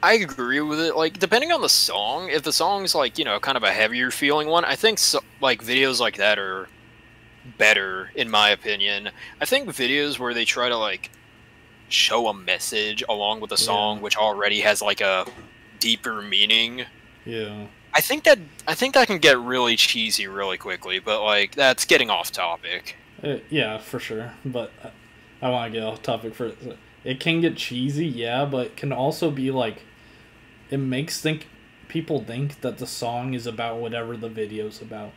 I 0.03 0.15
agree 0.15 0.61
with 0.61 0.81
it. 0.81 0.97
Like, 0.97 1.19
depending 1.19 1.53
on 1.53 1.61
the 1.61 1.69
song, 1.69 2.29
if 2.31 2.43
the 2.43 2.53
song's 2.53 2.95
like 2.95 3.19
you 3.19 3.25
know 3.25 3.39
kind 3.39 3.57
of 3.57 3.63
a 3.63 3.73
heavier 3.73 4.11
feeling 4.11 4.49
one, 4.49 4.65
I 4.65 4.75
think 4.77 4.99
so, 4.99 5.21
like 5.41 5.63
videos 5.63 6.01
like 6.01 6.17
that 6.17 6.39
are 6.39 6.69
better 7.59 8.11
in 8.15 8.31
my 8.31 8.51
opinion. 8.51 9.11
I 9.41 9.45
think 9.45 9.69
videos 9.69 10.19
where 10.19 10.33
they 10.35 10.45
try 10.45 10.69
to 10.69 10.77
like 10.79 11.11
show 11.89 12.29
a 12.29 12.35
message 12.35 13.05
along 13.09 13.41
with 13.41 13.53
a 13.53 13.57
song 13.57 13.97
Yeah. 13.97 14.03
which 14.03 14.17
already 14.17 14.61
has 14.61 14.81
like 14.81 15.01
a 15.01 15.27
deeper 15.79 16.23
meaning. 16.23 16.87
Yeah. 17.25 17.67
I 17.95 18.01
think 18.01 18.25
that 18.25 18.39
I 18.67 18.75
think 18.75 18.95
that 18.95 19.07
can 19.07 19.19
get 19.19 19.39
really 19.39 19.77
cheesy 19.77 20.27
really 20.27 20.57
quickly, 20.59 20.99
but 20.99 21.23
like 21.23 21.55
that's 21.55 21.85
getting 21.85 22.11
off 22.11 22.33
topic. 22.33 22.97
Uh, 23.23 23.37
yeah, 23.51 23.79
for 23.79 23.99
sure. 23.99 24.33
But 24.45 24.73
uh, 24.83 24.91
I 25.41 25.51
want 25.51 25.73
to 25.73 25.79
get 25.79 25.87
off 25.87 26.03
topic 26.03 26.35
for 26.35 26.47
it. 26.47 27.21
Can 27.21 27.41
get 27.41 27.57
cheesy, 27.57 28.07
yeah, 28.07 28.45
but 28.45 28.67
it 28.67 28.77
can 28.77 28.93
also 28.93 29.31
be 29.31 29.51
like 29.51 29.83
it 30.71 30.79
makes 30.79 31.21
think 31.21 31.49
people 31.89 32.25
think 32.25 32.61
that 32.63 32.79
the 32.79 32.87
song 32.87 33.35
is 33.35 33.47
about 33.47 33.79
whatever 33.79 34.17
the 34.17 34.29
video's 34.29 34.81
about, 34.81 35.11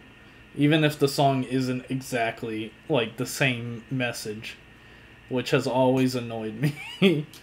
even 0.55 0.83
if 0.83 0.99
the 0.99 1.07
song 1.07 1.43
isn't 1.43 1.85
exactly 1.89 2.73
like 2.89 3.17
the 3.17 3.25
same 3.25 3.83
message, 3.89 4.57
which 5.29 5.51
has 5.51 5.65
always 5.65 6.15
annoyed 6.15 6.73
me. 6.99 7.25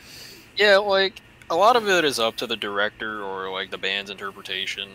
Yeah, 0.55 0.77
like 0.77 1.23
a 1.49 1.57
lot 1.57 1.77
of 1.77 1.89
it 1.89 2.05
is 2.05 2.19
up 2.19 2.37
to 2.37 2.47
the 2.47 2.57
director 2.57 3.23
or 3.23 3.51
like 3.51 3.71
the 3.71 3.79
band's 3.79 4.11
interpretation. 4.11 4.89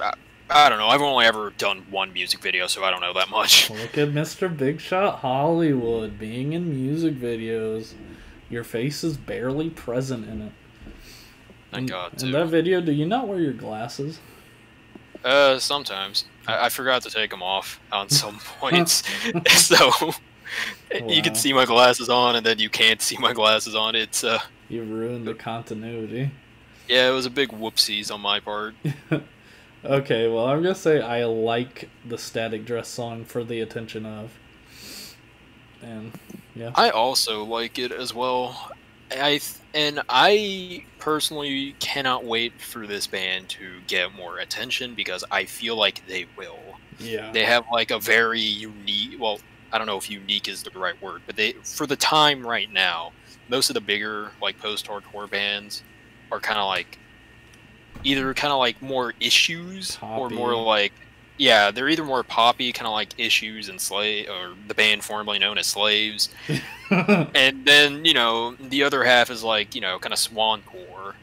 I, 0.00 0.12
I 0.50 0.68
don't 0.68 0.78
know. 0.78 0.88
I've 0.88 1.02
only 1.02 1.26
ever 1.26 1.52
done 1.58 1.84
one 1.90 2.12
music 2.12 2.40
video, 2.40 2.66
so 2.66 2.84
I 2.84 2.90
don't 2.90 3.00
know 3.00 3.12
that 3.14 3.28
much. 3.28 3.70
Look 3.70 3.98
at 3.98 4.08
Mr. 4.08 4.54
Big 4.54 4.80
Shot 4.80 5.18
Hollywood 5.20 6.18
being 6.18 6.52
in 6.54 6.70
music 6.70 7.14
videos. 7.20 7.92
Your 8.50 8.64
face 8.64 9.04
is 9.04 9.16
barely 9.16 9.68
present 9.70 10.26
in 10.28 10.40
it. 10.42 10.52
Thank 11.70 11.90
God. 11.90 12.22
In 12.22 12.30
that 12.32 12.46
video, 12.46 12.80
do 12.80 12.92
you 12.92 13.04
not 13.04 13.28
wear 13.28 13.40
your 13.40 13.52
glasses? 13.52 14.20
Uh, 15.22 15.58
sometimes 15.58 16.24
I, 16.46 16.66
I 16.66 16.68
forgot 16.70 17.02
to 17.02 17.10
take 17.10 17.30
them 17.30 17.42
off 17.42 17.78
on 17.92 18.08
some 18.10 18.38
points, 18.38 19.02
so 19.48 19.90
you 21.06 21.20
can 21.20 21.34
see 21.34 21.52
my 21.52 21.66
glasses 21.66 22.08
on, 22.08 22.36
and 22.36 22.46
then 22.46 22.58
you 22.58 22.70
can't 22.70 23.02
see 23.02 23.18
my 23.18 23.34
glasses 23.34 23.74
on. 23.74 23.94
It's 23.94 24.24
uh, 24.24 24.38
You 24.70 24.82
ruined 24.84 25.26
the 25.26 25.34
continuity. 25.34 26.30
yeah, 26.88 27.10
it 27.10 27.12
was 27.12 27.26
a 27.26 27.30
big 27.30 27.50
whoopsies 27.50 28.10
on 28.10 28.22
my 28.22 28.40
part. 28.40 28.74
Okay, 29.84 30.28
well, 30.28 30.46
I'm 30.46 30.62
gonna 30.62 30.74
say 30.74 31.00
I 31.00 31.24
like 31.24 31.88
the 32.04 32.18
Static 32.18 32.64
Dress 32.64 32.88
song 32.88 33.24
for 33.24 33.44
the 33.44 33.60
attention 33.60 34.04
of. 34.04 34.32
And, 35.82 36.12
yeah. 36.54 36.72
I 36.74 36.90
also 36.90 37.44
like 37.44 37.78
it 37.78 37.92
as 37.92 38.12
well. 38.12 38.72
I 39.12 39.38
th- 39.38 39.54
and 39.74 40.02
I 40.08 40.84
personally 40.98 41.74
cannot 41.78 42.24
wait 42.24 42.60
for 42.60 42.86
this 42.86 43.06
band 43.06 43.48
to 43.50 43.80
get 43.86 44.12
more 44.14 44.38
attention 44.38 44.94
because 44.94 45.24
I 45.30 45.44
feel 45.44 45.76
like 45.76 46.06
they 46.06 46.26
will. 46.36 46.58
Yeah. 46.98 47.30
They 47.32 47.44
have 47.44 47.64
like 47.72 47.90
a 47.90 47.98
very 47.98 48.40
unique. 48.40 49.20
Well, 49.20 49.38
I 49.72 49.78
don't 49.78 49.86
know 49.86 49.96
if 49.96 50.10
unique 50.10 50.48
is 50.48 50.62
the 50.62 50.70
right 50.78 51.00
word, 51.00 51.22
but 51.26 51.36
they 51.36 51.52
for 51.62 51.86
the 51.86 51.96
time 51.96 52.46
right 52.46 52.70
now, 52.72 53.12
most 53.48 53.70
of 53.70 53.74
the 53.74 53.80
bigger 53.80 54.32
like 54.42 54.58
post-hardcore 54.58 55.30
bands 55.30 55.82
are 56.32 56.40
kind 56.40 56.58
of 56.58 56.66
like 56.66 56.98
either 58.04 58.32
kind 58.34 58.52
of 58.52 58.58
like 58.58 58.80
more 58.82 59.14
issues 59.20 59.98
or 60.02 60.30
more 60.30 60.54
like 60.56 60.92
yeah, 61.38 61.70
they're 61.70 61.88
either 61.88 62.04
more 62.04 62.24
poppy, 62.24 62.72
kind 62.72 62.86
of 62.86 62.92
like 62.92 63.14
issues 63.16 63.68
and 63.68 63.80
slave, 63.80 64.28
or 64.28 64.54
the 64.66 64.74
band 64.74 65.04
formerly 65.04 65.38
known 65.38 65.56
as 65.56 65.68
Slaves, 65.68 66.28
and 66.90 67.64
then 67.64 68.04
you 68.04 68.12
know 68.12 68.56
the 68.56 68.82
other 68.82 69.04
half 69.04 69.30
is 69.30 69.42
like 69.42 69.74
you 69.74 69.80
know 69.80 69.98
kind 69.98 70.12
of 70.12 70.18
swancore. 70.18 71.14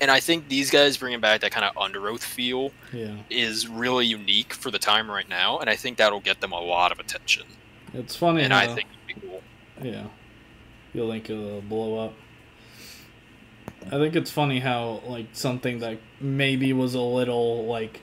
And 0.00 0.10
I 0.10 0.20
think 0.20 0.48
these 0.48 0.70
guys 0.70 0.96
bringing 0.96 1.20
back 1.20 1.40
that 1.40 1.52
kind 1.52 1.64
of 1.64 1.74
Underoath 1.74 2.22
feel 2.22 2.72
yeah. 2.92 3.16
is 3.30 3.68
really 3.68 4.04
unique 4.04 4.52
for 4.52 4.70
the 4.70 4.78
time 4.78 5.10
right 5.10 5.28
now, 5.28 5.58
and 5.58 5.70
I 5.70 5.76
think 5.76 5.96
that'll 5.96 6.20
get 6.20 6.40
them 6.40 6.52
a 6.52 6.60
lot 6.60 6.92
of 6.92 6.98
attention. 6.98 7.44
It's 7.94 8.16
funny 8.16 8.42
And 8.42 8.52
how, 8.52 8.60
I 8.60 8.66
think 8.66 8.88
it'd 9.06 9.20
be 9.20 9.26
cool. 9.26 9.42
yeah. 9.82 10.06
You'll 10.92 11.10
think 11.10 11.30
it'll 11.30 11.62
blow 11.62 11.98
up. 11.98 12.14
I 13.86 13.90
think 13.90 14.16
it's 14.16 14.30
funny 14.30 14.60
how, 14.60 15.02
like, 15.06 15.26
something 15.32 15.78
that 15.80 15.98
maybe 16.22 16.72
was 16.72 16.94
a 16.94 17.00
little, 17.00 17.66
like, 17.66 18.00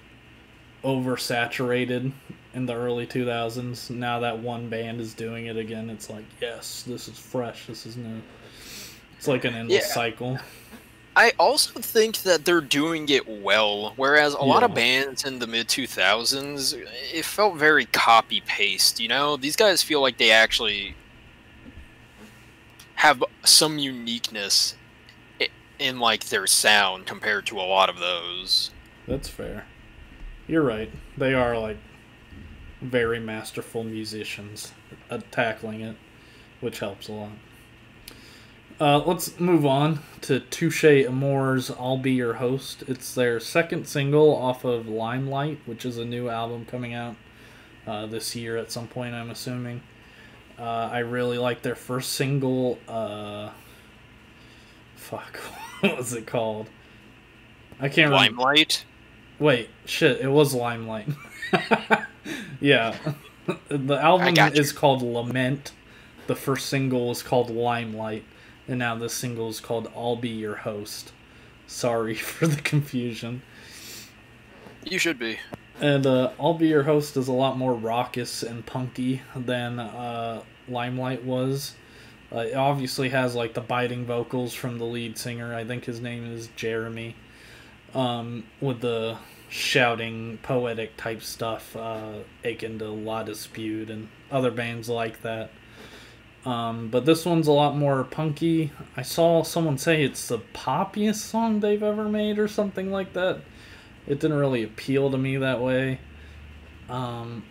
oversaturated 0.84 2.12
in 2.54 2.66
the 2.66 2.74
early 2.74 3.06
2000s, 3.06 3.90
now 3.90 4.20
that 4.20 4.40
one 4.40 4.70
band 4.70 5.00
is 5.00 5.14
doing 5.14 5.46
it 5.46 5.58
again, 5.58 5.90
it's 5.90 6.10
like, 6.10 6.26
yes, 6.42 6.84
this 6.88 7.08
is 7.08 7.18
fresh, 7.18 7.68
this 7.68 7.86
is 7.86 7.96
new. 7.96 8.22
It's 9.18 9.28
like 9.28 9.46
an 9.46 9.54
endless 9.54 9.88
Yeah. 9.88 9.94
cycle. 9.94 10.40
I 11.16 11.34
also 11.38 11.80
think 11.82 12.20
that 12.20 12.46
they're 12.46 12.62
doing 12.62 13.10
it 13.10 13.28
well, 13.28 13.94
whereas 13.98 14.34
a 14.34 14.42
lot 14.44 14.64
of 14.64 14.74
bands 14.74 15.26
in 15.26 15.40
the 15.40 15.48
mid 15.48 15.68
2000s, 15.68 16.74
it 17.14 17.26
felt 17.26 17.58
very 17.58 17.86
copy 17.86 18.42
paste. 18.42 19.00
You 19.00 19.10
know, 19.10 19.36
these 19.36 19.58
guys 19.58 19.84
feel 19.84 20.02
like 20.02 20.18
they 20.18 20.32
actually 20.32 20.96
have 22.96 23.24
some 23.44 23.78
uniqueness 23.80 24.76
in 25.80 26.00
like 26.00 26.26
their 26.26 26.48
sound 26.48 27.06
compared 27.06 27.46
to 27.48 27.60
a 27.60 27.64
lot 27.64 27.90
of 27.90 28.00
those. 28.00 28.72
That's 29.08 29.30
fair. 29.30 29.66
You're 30.48 30.64
right. 30.64 30.92
They 31.18 31.34
are 31.34 31.58
like 31.58 31.78
very 32.82 33.20
masterful 33.20 33.84
musicians 33.84 34.74
at 35.10 35.32
tackling 35.32 35.82
it, 35.82 35.96
which 36.62 36.80
helps 36.80 37.08
a 37.08 37.14
lot. 37.14 37.32
Uh, 38.80 39.00
let's 39.00 39.38
move 39.40 39.66
on 39.66 40.00
to 40.22 40.40
Touché 40.40 41.06
Amoré's 41.06 41.70
I'll 41.70 41.98
Be 41.98 42.14
Your 42.14 42.36
Host. 42.36 42.84
It's 42.88 43.14
their 43.14 43.38
second 43.40 43.88
single 43.88 44.34
off 44.34 44.64
of 44.64 44.88
Limelight, 44.88 45.60
which 45.66 45.86
is 45.86 45.98
a 45.98 46.06
new 46.06 46.30
album 46.30 46.66
coming 46.66 46.94
out 46.94 47.18
uh, 47.86 48.06
this 48.06 48.38
year 48.38 48.56
at 48.56 48.72
some 48.72 48.88
point, 48.88 49.14
I'm 49.14 49.32
assuming. 49.32 49.82
Uh, 50.58 50.90
I 50.92 51.00
really 51.00 51.38
like 51.38 51.62
their 51.62 51.76
first 51.76 52.14
single. 52.14 52.80
Fuck, 55.00 55.38
what 55.80 55.98
was 55.98 56.14
it 56.14 56.28
called? 56.28 56.70
I 57.80 57.88
can't 57.88 58.12
remember. 58.12 58.42
Limelight. 58.42 58.86
Wait, 59.40 59.70
shit, 59.86 60.20
it 60.20 60.28
was 60.28 60.54
Limelight. 60.54 61.08
yeah. 62.60 62.96
The 63.68 63.96
album 63.96 64.36
is 64.54 64.72
called 64.72 65.02
Lament. 65.02 65.72
The 66.28 66.36
first 66.36 66.68
single 66.68 67.08
was 67.08 67.24
called 67.24 67.50
Limelight. 67.50 68.24
And 68.68 68.78
now 68.78 68.94
this 68.94 69.16
single 69.16 69.50
is 69.50 69.60
called 69.60 69.92
I'll 69.96 70.16
Be 70.16 70.30
Your 70.30 70.54
Host. 70.54 71.14
Sorry 71.66 72.14
for 72.14 72.46
the 72.46 72.62
confusion. 72.62 73.42
You 74.84 75.00
should 75.00 75.18
be. 75.18 75.40
And 75.82 76.06
uh, 76.06 76.30
I'll 76.40 76.54
Be 76.54 76.68
Your 76.68 76.84
Host 76.84 77.18
is 77.18 77.28
a 77.28 77.34
lot 77.34 77.58
more 77.58 77.74
raucous 77.74 78.44
and 78.44 78.64
punky 78.64 79.24
than 79.36 79.80
uh, 79.80 80.44
Limelight 80.68 81.24
was. 81.24 81.74
Uh, 82.32 82.40
it 82.40 82.56
obviously 82.56 83.10
has 83.10 83.36
like 83.36 83.54
the 83.54 83.62
biting 83.62 84.06
vocals 84.06 84.54
from 84.54 84.78
the 84.78 84.86
lead 84.86 85.18
singer. 85.18 85.54
I 85.56 85.66
think 85.66 85.86
his 85.86 86.00
name 86.00 86.32
is 86.32 86.50
Jeremy. 86.56 87.16
Um, 87.94 88.44
with 88.62 88.82
the 88.82 89.18
shouting, 89.50 90.38
poetic 90.44 90.96
type 90.96 91.24
stuff, 91.24 91.76
uh, 91.76 92.20
akin 92.44 92.78
to 92.80 92.90
La 92.90 93.24
Dispute 93.24 93.90
and 93.90 94.10
other 94.32 94.52
bands 94.52 94.90
like 94.90 95.24
that. 95.24 95.50
Um, 96.46 96.88
but 96.90 97.06
this 97.06 97.26
one's 97.26 97.48
a 97.48 97.52
lot 97.52 97.76
more 97.76 98.04
punky. 98.04 98.72
I 98.96 99.02
saw 99.02 99.44
someone 99.44 99.78
say 99.78 100.04
it's 100.04 100.28
the 100.28 100.40
poppiest 100.54 101.16
song 101.16 101.60
they've 101.60 101.84
ever 101.84 102.08
made 102.08 102.40
or 102.40 102.48
something 102.48 102.92
like 102.92 103.14
that. 103.14 103.42
It 104.08 104.20
didn't 104.20 104.38
really 104.38 104.64
appeal 104.64 105.12
to 105.12 105.18
me 105.18 105.38
that 105.38 105.62
way. 105.62 106.00
Um, 106.90 107.44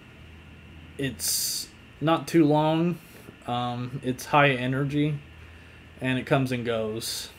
it's 0.97 1.69
not 2.01 2.27
too 2.27 2.45
long. 2.45 2.99
Um, 3.49 4.01
it's 4.05 4.27
high 4.27 4.51
energy. 4.53 5.19
and 6.01 6.19
it 6.19 6.27
comes 6.27 6.53
and 6.53 6.65
goes. 6.67 7.31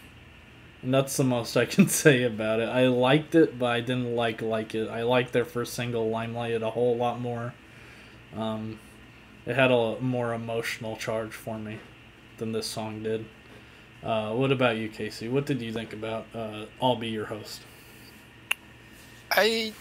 And 0.84 0.94
that's 0.94 1.18
the 1.18 1.24
most 1.26 1.58
I 1.58 1.66
can 1.66 1.88
say 1.90 2.24
about 2.24 2.60
it. 2.62 2.70
I 2.70 2.88
liked 2.88 3.36
it, 3.36 3.60
but 3.60 3.68
I 3.68 3.82
didn't 3.82 4.16
like 4.16 4.42
like 4.42 4.76
it. 4.76 4.90
I 4.90 5.04
liked 5.04 5.34
their 5.34 5.46
first 5.46 5.74
single, 5.76 6.10
Limelight, 6.10 6.62
a 6.64 6.72
whole 6.72 6.98
lot 6.98 7.20
more. 7.22 7.56
Um, 8.36 8.80
it 9.46 9.56
had 9.56 9.72
a 9.72 10.00
more 10.02 10.34
emotional 10.34 10.98
charge 10.98 11.34
for 11.34 11.60
me 11.60 11.80
than 12.38 12.54
this 12.54 12.68
song 12.68 13.04
did. 13.04 13.26
Uh, 14.04 14.34
what 14.34 14.52
about 14.52 14.78
you, 14.78 14.90
Casey? 14.90 15.28
What 15.30 15.46
did 15.46 15.62
you 15.62 15.74
think 15.74 15.94
about 15.94 16.28
uh, 16.36 16.68
"I'll 16.82 16.96
Be 16.98 17.10
Your 17.10 17.26
Host"? 17.28 17.66
I 19.32 19.74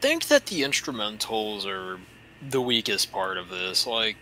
think 0.00 0.26
that 0.28 0.46
the 0.46 0.62
instrumentals 0.62 1.66
are 1.66 2.00
the 2.40 2.60
weakest 2.62 3.12
part 3.12 3.36
of 3.38 3.48
this. 3.50 3.86
Like, 3.86 4.16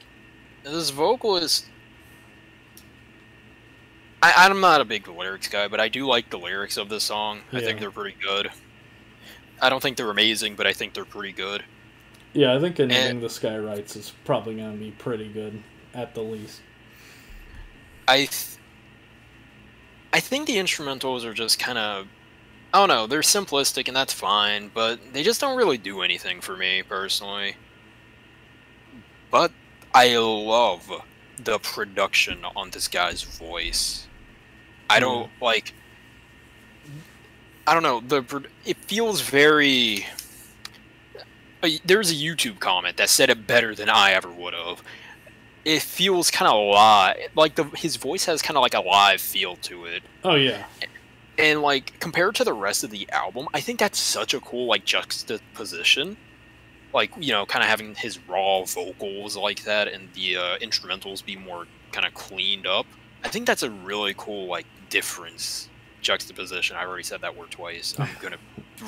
this 0.64 0.90
vocalist. 0.90 1.66
I, 4.22 4.32
I'm 4.36 4.60
not 4.60 4.80
a 4.80 4.84
big 4.84 5.08
lyrics 5.08 5.48
guy, 5.48 5.66
but 5.68 5.80
I 5.80 5.88
do 5.88 6.06
like 6.06 6.30
the 6.30 6.38
lyrics 6.38 6.76
of 6.76 6.88
this 6.88 7.02
song. 7.04 7.40
I 7.52 7.60
think 7.60 7.80
they're 7.80 7.90
pretty 7.90 8.16
good. 8.24 8.50
I 9.60 9.68
don't 9.68 9.82
think 9.82 9.96
they're 9.96 10.10
amazing, 10.10 10.54
but 10.54 10.66
I 10.66 10.72
think 10.72 10.94
they're 10.94 11.04
pretty 11.04 11.32
good. 11.32 11.64
Yeah, 12.32 12.54
I 12.54 12.60
think 12.60 12.78
anything 12.80 13.10
And- 13.10 13.22
this 13.22 13.38
guy 13.38 13.58
writes 13.58 13.96
is 13.96 14.12
probably 14.24 14.56
going 14.56 14.72
to 14.72 14.78
be 14.78 14.92
pretty 14.92 15.28
good 15.28 15.62
at 15.92 16.14
the 16.14 16.22
least. 16.22 16.60
I 18.08 18.18
th- 18.18 18.58
I 20.12 20.20
think 20.20 20.46
the 20.46 20.56
instrumentals 20.56 21.24
are 21.24 21.32
just 21.34 21.58
kind 21.58 21.78
of 21.78 22.06
I 22.74 22.78
don't 22.78 22.88
know, 22.88 23.06
they're 23.06 23.20
simplistic 23.20 23.86
and 23.86 23.96
that's 23.96 24.12
fine, 24.14 24.70
but 24.72 25.12
they 25.12 25.22
just 25.22 25.40
don't 25.40 25.58
really 25.58 25.76
do 25.78 26.00
anything 26.00 26.40
for 26.40 26.56
me 26.56 26.82
personally. 26.82 27.56
But 29.30 29.52
I 29.94 30.16
love 30.16 30.90
the 31.38 31.58
production 31.58 32.44
on 32.56 32.70
this 32.70 32.88
guy's 32.88 33.22
voice. 33.22 34.06
I 34.88 35.00
don't 35.00 35.30
like 35.40 35.74
I 37.66 37.74
don't 37.74 37.82
know, 37.82 38.00
the 38.00 38.44
it 38.64 38.76
feels 38.78 39.20
very 39.20 40.06
uh, 41.62 41.68
there's 41.84 42.10
a 42.10 42.14
YouTube 42.14 42.58
comment 42.58 42.96
that 42.96 43.08
said 43.08 43.30
it 43.30 43.46
better 43.46 43.74
than 43.74 43.88
I 43.88 44.12
ever 44.12 44.30
would 44.30 44.54
have 44.54 44.82
it 45.64 45.80
feels 45.82 46.30
kind 46.30 46.50
of 46.50 46.74
live. 46.74 47.16
Like 47.36 47.54
the 47.54 47.64
his 47.64 47.96
voice 47.96 48.24
has 48.24 48.42
kind 48.42 48.56
of 48.56 48.62
like 48.62 48.74
a 48.74 48.80
live 48.80 49.20
feel 49.20 49.56
to 49.56 49.84
it, 49.86 50.02
Oh 50.24 50.34
yeah, 50.34 50.64
and 51.38 51.62
like 51.62 51.98
compared 52.00 52.34
to 52.36 52.44
the 52.44 52.52
rest 52.52 52.84
of 52.84 52.90
the 52.90 53.08
album, 53.12 53.48
I 53.54 53.60
think 53.60 53.78
that's 53.78 53.98
such 53.98 54.34
a 54.34 54.40
cool 54.40 54.66
like 54.66 54.84
juxtaposition. 54.84 56.16
Like 56.92 57.12
you 57.18 57.32
know, 57.32 57.46
kind 57.46 57.62
of 57.62 57.68
having 57.68 57.94
his 57.94 58.18
raw 58.28 58.64
vocals 58.64 59.36
like 59.36 59.64
that, 59.64 59.88
and 59.88 60.08
the 60.14 60.36
uh, 60.36 60.58
instrumentals 60.58 61.24
be 61.24 61.36
more 61.36 61.66
kind 61.92 62.06
of 62.06 62.14
cleaned 62.14 62.66
up. 62.66 62.86
I 63.24 63.28
think 63.28 63.46
that's 63.46 63.62
a 63.62 63.70
really 63.70 64.14
cool 64.16 64.46
like 64.46 64.66
difference 64.90 65.68
juxtaposition. 66.00 66.76
I 66.76 66.84
already 66.84 67.04
said 67.04 67.20
that 67.22 67.36
word 67.36 67.50
twice. 67.50 67.94
I'm 67.98 68.08
gonna 68.20 68.38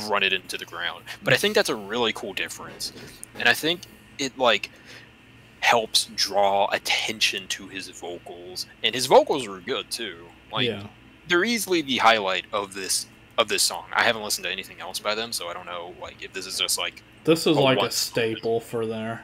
run 0.08 0.22
it 0.22 0.32
into 0.32 0.58
the 0.58 0.64
ground, 0.64 1.04
but 1.22 1.32
I 1.32 1.36
think 1.36 1.54
that's 1.54 1.68
a 1.68 1.76
really 1.76 2.12
cool 2.12 2.32
difference, 2.32 2.92
and 3.38 3.48
I 3.48 3.54
think 3.54 3.82
it 4.18 4.36
like 4.38 4.70
helps 5.60 6.10
draw 6.14 6.68
attention 6.72 7.48
to 7.48 7.68
his 7.68 7.88
vocals, 7.88 8.66
and 8.82 8.94
his 8.94 9.06
vocals 9.06 9.46
are 9.48 9.60
good 9.60 9.90
too. 9.90 10.26
Like 10.52 10.66
yeah. 10.66 10.86
they're 11.26 11.44
easily 11.44 11.80
the 11.80 11.96
highlight 11.96 12.44
of 12.52 12.74
this 12.74 13.06
of 13.38 13.48
this 13.48 13.62
song. 13.62 13.86
I 13.92 14.02
haven't 14.02 14.22
listened 14.22 14.44
to 14.44 14.50
anything 14.52 14.80
else 14.80 14.98
by 14.98 15.14
them, 15.14 15.32
so 15.32 15.48
I 15.48 15.54
don't 15.54 15.66
know 15.66 15.94
like 16.00 16.22
if 16.22 16.32
this 16.32 16.46
is 16.46 16.58
just 16.58 16.78
like 16.78 17.02
This 17.24 17.46
is 17.46 17.56
Oh, 17.56 17.62
like 17.62 17.78
a 17.80 17.90
staple 17.90 18.60
for 18.60 18.86
their 18.86 19.22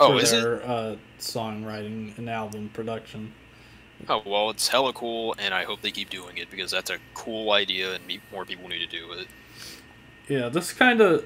Oh, 0.00 0.18
for 0.18 0.24
their 0.26 0.62
uh, 0.64 0.96
songwriting 1.18 2.16
and 2.18 2.28
album 2.28 2.70
production. 2.72 3.32
oh 4.08 4.22
well, 4.24 4.50
it's 4.50 4.68
hella 4.68 4.92
cool, 4.92 5.34
and 5.38 5.52
I 5.54 5.64
hope 5.64 5.82
they 5.82 5.90
keep 5.90 6.10
doing 6.10 6.38
it 6.38 6.50
because 6.50 6.70
that's 6.70 6.90
a 6.90 6.98
cool 7.14 7.52
idea, 7.52 7.94
and 7.94 8.04
more 8.32 8.44
people 8.44 8.68
need 8.68 8.78
to 8.78 8.86
do 8.86 9.12
it. 9.12 9.28
Yeah, 10.28 10.48
this 10.48 10.72
kind 10.72 11.00
of, 11.00 11.24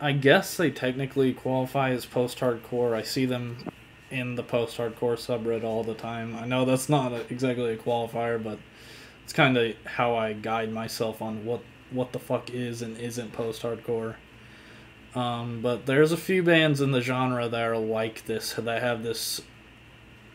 I 0.00 0.12
guess 0.12 0.56
they 0.56 0.70
technically 0.70 1.32
qualify 1.32 1.90
as 1.90 2.06
post-hardcore. 2.06 2.94
I 2.94 3.02
see 3.02 3.24
them 3.26 3.58
in 4.10 4.34
the 4.36 4.42
post-hardcore 4.42 5.16
subreddit 5.16 5.64
all 5.64 5.82
the 5.84 5.94
time. 5.94 6.36
I 6.36 6.46
know 6.46 6.64
that's 6.64 6.88
not 6.88 7.12
a, 7.12 7.20
exactly 7.30 7.72
a 7.72 7.76
qualifier, 7.76 8.42
but 8.42 8.58
it's 9.24 9.32
kind 9.32 9.56
of 9.56 9.74
how 9.84 10.14
I 10.14 10.32
guide 10.34 10.72
myself 10.72 11.20
on 11.22 11.44
what 11.44 11.62
what 11.90 12.12
the 12.12 12.18
fuck 12.18 12.50
is 12.50 12.82
and 12.82 12.96
isn't 12.98 13.32
post-hardcore. 13.32 14.16
Um, 15.16 15.62
but 15.62 15.86
there's 15.86 16.12
a 16.12 16.16
few 16.16 16.42
bands 16.42 16.82
in 16.82 16.92
the 16.92 17.00
genre 17.00 17.48
that 17.48 17.62
are 17.62 17.78
like 17.78 18.26
this 18.26 18.52
that 18.52 18.82
have 18.82 19.02
this 19.02 19.40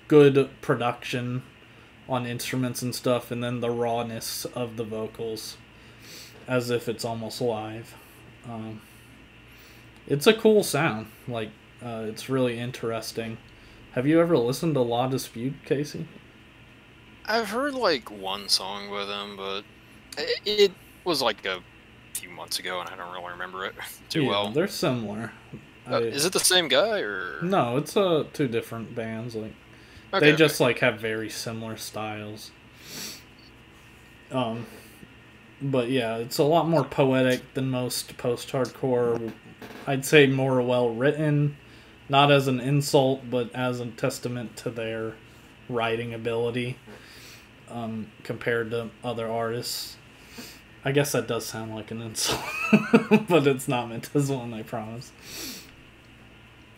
good 0.07 0.49
production 0.61 1.43
on 2.09 2.25
instruments 2.25 2.81
and 2.81 2.93
stuff, 2.93 3.29
and 3.29 3.43
then 3.43 3.61
the 3.61 3.69
rawness 3.69 4.43
of 4.45 4.77
the 4.77 4.83
vocals 4.83 5.55
as 6.47 6.71
if 6.71 6.89
it's 6.89 7.05
almost 7.05 7.39
live. 7.39 7.95
Um, 8.49 8.81
it's 10.07 10.25
a 10.25 10.33
cool 10.33 10.63
sound. 10.63 11.07
Like, 11.27 11.51
uh, 11.85 12.05
it's 12.07 12.27
really 12.27 12.57
interesting. 12.57 13.37
Have 13.91 14.07
you 14.07 14.19
ever 14.19 14.35
listened 14.35 14.73
to 14.73 14.81
La 14.81 15.07
Dispute, 15.07 15.53
Casey? 15.63 16.07
I've 17.25 17.49
heard 17.49 17.75
like 17.75 18.09
one 18.09 18.49
song 18.49 18.89
with 18.89 19.07
them, 19.07 19.37
but 19.37 19.63
it, 20.17 20.41
it 20.43 20.71
was 21.05 21.21
like 21.21 21.45
a 21.45 21.61
few 22.21 22.29
months 22.29 22.59
ago, 22.59 22.79
and 22.79 22.89
I 22.89 22.95
don't 22.95 23.11
really 23.13 23.31
remember 23.31 23.65
it 23.65 23.73
too 24.09 24.23
yeah, 24.23 24.29
well. 24.29 24.51
They're 24.51 24.67
similar. 24.67 25.31
Uh, 25.89 25.95
I- 25.95 25.99
is 26.01 26.25
it 26.25 26.33
the 26.33 26.39
same 26.39 26.67
guy 26.67 26.99
or 26.99 27.39
no, 27.41 27.77
it's 27.77 27.97
uh, 27.97 28.25
two 28.33 28.47
different 28.47 28.95
bands. 28.95 29.35
Like 29.35 29.53
Okay, 30.13 30.25
they 30.25 30.33
okay. 30.33 30.37
just 30.37 30.59
like 30.59 30.79
have 30.79 30.99
very 30.99 31.29
similar 31.29 31.77
styles. 31.77 32.51
Um, 34.31 34.65
but 35.61 35.89
yeah, 35.89 36.17
it's 36.17 36.37
a 36.37 36.43
lot 36.43 36.67
more 36.67 36.83
poetic 36.83 37.53
than 37.53 37.69
most 37.69 38.17
post-hardcore. 38.17 39.31
I'd 39.87 40.05
say 40.05 40.27
more 40.27 40.61
well 40.61 40.89
written, 40.89 41.57
not 42.09 42.31
as 42.31 42.47
an 42.47 42.59
insult, 42.59 43.29
but 43.29 43.53
as 43.55 43.79
a 43.79 43.85
testament 43.87 44.57
to 44.57 44.69
their 44.69 45.13
writing 45.69 46.13
ability 46.13 46.77
um, 47.69 48.11
compared 48.23 48.71
to 48.71 48.89
other 49.03 49.27
artists. 49.29 49.97
I 50.83 50.91
guess 50.91 51.11
that 51.11 51.27
does 51.27 51.45
sound 51.45 51.75
like 51.75 51.91
an 51.91 52.01
insult, 52.01 52.41
but 53.29 53.45
it's 53.45 53.67
not 53.67 53.89
meant 53.89 54.09
as 54.15 54.31
one. 54.31 54.53
I 54.53 54.63
promise. 54.63 55.11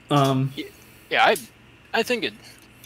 Um, 0.09 0.53
Yeah, 1.09 1.23
I 1.25 1.35
I 1.93 2.03
think 2.03 2.23
it. 2.23 2.33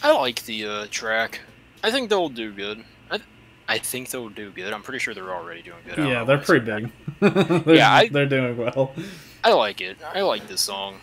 I 0.02 0.12
like 0.12 0.44
the 0.44 0.64
uh, 0.64 0.86
track. 0.90 1.40
I 1.82 1.90
think 1.90 2.08
they'll 2.10 2.28
do 2.28 2.52
good. 2.52 2.84
I, 3.10 3.20
I 3.68 3.78
think 3.78 4.10
they'll 4.10 4.28
do 4.28 4.50
good. 4.50 4.72
I'm 4.72 4.82
pretty 4.82 5.00
sure 5.00 5.12
they're 5.14 5.34
already 5.34 5.62
doing 5.62 5.78
good. 5.86 5.98
Yeah, 5.98 6.24
they're 6.24 6.38
pretty 6.38 6.64
big. 6.64 6.90
they're, 7.20 7.74
Yeah, 7.74 7.92
I- 7.92 8.08
they're 8.08 8.26
doing 8.26 8.56
well. 8.56 8.94
I 9.42 9.52
like 9.52 9.80
it. 9.80 9.96
I 10.14 10.20
like 10.22 10.46
this 10.48 10.60
song. 10.60 10.98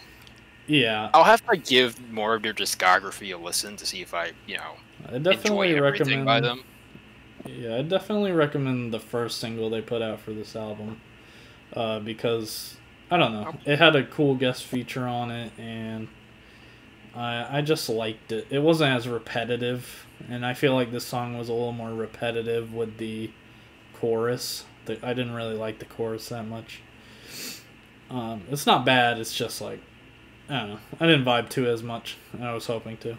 Yeah, 0.68 1.10
I'll 1.14 1.24
have 1.24 1.46
to 1.48 1.58
give 1.58 2.00
more 2.12 2.36
of 2.36 2.42
their 2.44 2.54
discography 2.54 3.34
a 3.34 3.38
listen 3.38 3.76
to 3.78 3.86
see 3.86 4.02
if 4.02 4.14
I, 4.14 4.32
you 4.48 4.58
know, 4.58 4.72
I 5.08 5.16
enjoy 5.16 5.32
definitely 5.34 5.76
everything 5.76 5.84
recommend. 6.08 6.26
by 6.26 6.40
them. 6.42 6.64
Yeah, 7.46 7.76
I 7.78 7.82
definitely 7.84 8.32
recommend 8.32 8.94
the 8.94 9.00
first 9.00 9.40
single 9.40 9.70
they 9.70 9.82
put 9.82 10.02
out 10.02 10.20
for 10.20 10.32
this 10.34 10.56
album, 10.56 11.00
uh, 11.74 12.00
because 12.00 12.78
I 13.12 13.18
don't 13.18 13.34
know, 13.34 13.56
it 13.66 13.80
had 13.80 13.96
a 13.96 14.04
cool 14.06 14.36
guest 14.36 14.64
feature 14.64 15.08
on 15.08 15.32
it, 15.32 15.52
and 15.58 16.08
I 17.16 17.58
I 17.60 17.62
just 17.62 17.90
liked 17.90 18.32
it. 18.32 18.48
It 18.50 18.60
wasn't 18.60 18.92
as 18.94 19.08
repetitive, 19.08 20.06
and 20.30 20.46
I 20.46 20.54
feel 20.54 20.74
like 20.74 20.92
this 20.92 21.06
song 21.06 21.38
was 21.38 21.50
a 21.50 21.54
little 21.54 21.72
more 21.72 21.94
repetitive 21.94 22.74
with 22.74 22.98
the 22.98 23.32
chorus. 23.94 24.66
The, 24.86 25.00
I 25.06 25.14
didn't 25.14 25.34
really 25.34 25.56
like 25.56 25.80
the 25.80 25.86
chorus 25.86 26.30
that 26.30 26.46
much. 26.48 26.82
Um, 28.10 28.44
it's 28.52 28.66
not 28.66 28.86
bad. 28.86 29.20
It's 29.20 29.36
just 29.36 29.62
like 29.62 29.80
I 30.50 30.60
don't 30.60 30.70
know. 30.72 30.80
I 31.00 31.08
didn't 31.08 31.26
vibe 31.26 31.50
to 31.52 31.68
it 31.68 31.74
as 31.74 31.84
much. 31.84 32.18
I 32.40 32.54
was 32.54 32.68
hoping 32.68 32.98
to. 32.98 33.18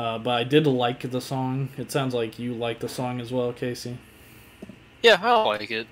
Uh, 0.00 0.18
but 0.18 0.30
I 0.30 0.44
did 0.44 0.66
like 0.66 1.10
the 1.10 1.20
song. 1.20 1.68
It 1.76 1.92
sounds 1.92 2.14
like 2.14 2.38
you 2.38 2.54
like 2.54 2.80
the 2.80 2.88
song 2.88 3.20
as 3.20 3.30
well, 3.30 3.52
Casey. 3.52 3.98
Yeah, 5.02 5.18
I 5.22 5.42
like 5.42 5.70
it. 5.70 5.86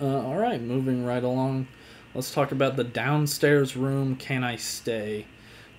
Uh, 0.00 0.20
all 0.26 0.36
right, 0.36 0.60
moving 0.60 1.04
right 1.04 1.22
along. 1.22 1.68
Let's 2.12 2.34
talk 2.34 2.50
about 2.50 2.74
the 2.74 2.82
downstairs 2.82 3.76
room. 3.76 4.16
Can 4.16 4.42
I 4.42 4.56
stay? 4.56 5.26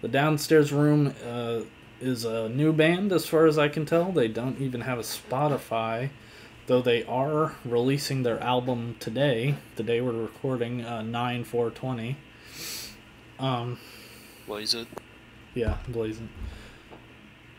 The 0.01 0.07
downstairs 0.07 0.71
room 0.71 1.13
uh, 1.27 1.63
is 1.99 2.23
a 2.23 2.47
new 2.47 2.71
band, 2.71 3.11
as 3.11 3.25
far 3.25 3.47
as 3.47 3.57
I 3.57 3.67
can 3.67 3.85
tell. 3.85 4.13
They 4.13 4.29
don't 4.29 4.61
even 4.61 4.79
have 4.81 4.97
a 4.97 5.01
Spotify, 5.01 6.11
though 6.67 6.81
they 6.81 7.03
are 7.03 7.55
releasing 7.65 8.23
their 8.23 8.39
album 8.41 8.95
today. 9.01 9.55
The 9.75 9.83
day 9.83 9.99
we're 9.99 10.13
recording, 10.13 10.85
uh, 10.85 11.01
nine 11.01 11.43
four 11.43 11.69
twenty. 11.69 12.15
Um, 13.39 13.77
Blaze 14.47 14.73
it. 14.73 14.87
yeah, 15.53 15.79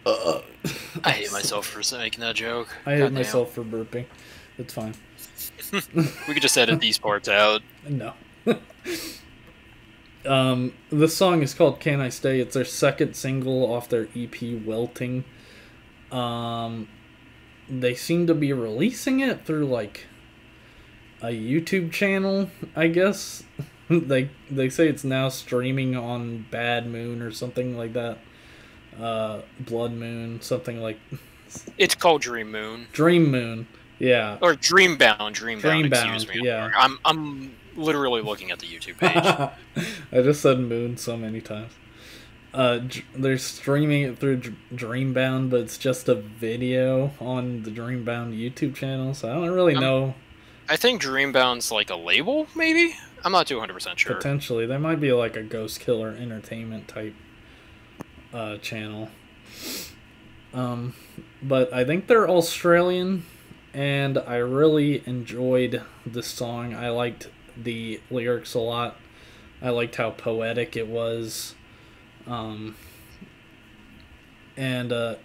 blazing. 0.05 0.43
I 1.05 1.11
hate 1.11 1.33
myself 1.33 1.67
for 1.67 1.83
making 1.97 2.21
that 2.21 2.35
joke. 2.35 2.69
I 2.87 2.93
hate 2.93 2.99
Goddamn. 2.99 3.15
myself 3.15 3.53
for 3.53 3.63
burping. 3.65 4.07
It's 4.59 4.75
fine. 4.75 4.95
We 5.73 6.35
could 6.35 6.43
just 6.43 6.59
edit 6.59 6.81
these 6.81 6.99
parts 6.99 7.29
out. 7.29 7.63
No. 7.89 8.15
um, 10.27 10.75
this 10.91 11.17
song 11.17 11.43
is 11.43 11.55
called 11.55 11.79
"Can 11.79 12.01
I 12.01 12.09
Stay." 12.09 12.41
It's 12.41 12.55
their 12.55 12.65
second 12.65 13.15
single 13.15 13.73
off 13.73 13.89
their 13.89 14.09
EP 14.17 14.33
"Welting." 14.33 15.25
Um, 16.11 16.89
they 17.69 17.95
seem 17.95 18.27
to 18.27 18.35
be 18.35 18.53
releasing 18.53 19.21
it 19.21 19.47
through 19.47 19.67
like 19.67 20.07
a 21.23 21.29
YouTube 21.29 21.93
channel, 21.93 22.51
I 22.75 22.89
guess. 22.89 23.45
they 23.89 24.31
they 24.51 24.69
say 24.69 24.89
it's 24.89 25.05
now 25.05 25.29
streaming 25.29 25.95
on 25.97 26.47
Bad 26.51 26.87
Moon 26.87 27.23
or 27.23 27.31
something 27.31 27.77
like 27.77 27.93
that. 27.93 28.19
Uh, 29.01 29.43
Blood 29.61 29.93
Moon, 29.93 30.41
something 30.43 30.81
like 30.81 30.99
It's 31.79 31.95
called 31.95 32.23
Dream 32.23 32.51
Moon 32.51 32.87
Dream 32.93 33.31
Moon. 33.31 33.67
Yeah. 33.99 34.39
or 34.41 34.55
Dreambound. 34.55 35.35
Dreambound. 35.35 35.61
Dreambound, 35.91 36.15
excuse 36.15 36.29
me. 36.29 36.41
yeah. 36.47 36.71
I'm 36.77 36.99
I'm 37.05 37.55
literally 37.77 38.23
looking 38.23 38.51
at 38.51 38.59
the 38.59 38.67
YouTube 38.67 38.99
page. 38.99 39.87
I 40.13 40.23
just 40.23 40.41
said 40.43 40.59
moon 40.61 40.97
so 40.97 41.17
many 41.17 41.41
times. 41.41 41.73
Uh, 42.53 42.81
they're 43.15 43.39
streaming 43.39 44.03
it 44.03 44.19
through 44.19 44.37
Dr- 44.37 44.57
Dreambound, 44.75 45.51
but 45.51 45.61
it's 45.61 45.79
just 45.79 46.09
a 46.09 46.17
video 46.17 47.13
on 47.21 47.63
the 47.63 47.71
Dreambound 47.71 48.37
YouTube 48.37 48.75
channel, 48.75 49.15
so 49.15 49.29
I 49.31 49.35
don't 49.35 49.51
really 49.55 49.77
Um, 49.77 49.81
know. 49.83 50.15
I 50.69 50.77
think 50.77 51.01
Dreambound's 51.01 51.71
like 51.71 51.91
a 51.91 51.97
label, 51.97 52.49
maybe. 52.57 52.97
I'm 53.25 53.31
not 53.33 53.47
200 53.47 53.73
percent 53.73 54.01
sure. 54.01 54.17
Potentially, 54.17 54.67
there 54.67 54.79
might 54.81 54.99
be 55.01 55.13
like 55.13 55.37
a 55.37 55.43
Ghost 55.43 55.79
Killer 55.79 56.09
Entertainment 56.19 56.89
type 56.89 57.15
uh, 58.33 58.59
channel. 58.59 59.09
Um, 60.53 60.95
but 61.43 61.73
I 61.73 61.85
think 61.85 62.07
they're 62.07 62.29
Australian, 62.29 63.25
and 63.73 64.19
I 64.19 64.37
really 64.37 65.03
enjoyed 65.07 65.83
this 66.05 66.27
song. 66.27 66.75
I 66.75 66.91
liked 66.91 67.29
the 67.57 68.01
lyrics 68.11 68.55
a 68.55 68.61
lot. 68.61 68.97
I 69.63 69.71
liked 69.71 69.97
how 69.97 70.11
poetic 70.11 70.77
it 70.77 70.87
was. 70.87 71.55
Um, 72.27 72.77
and 74.57 74.93
uh, 74.93 75.17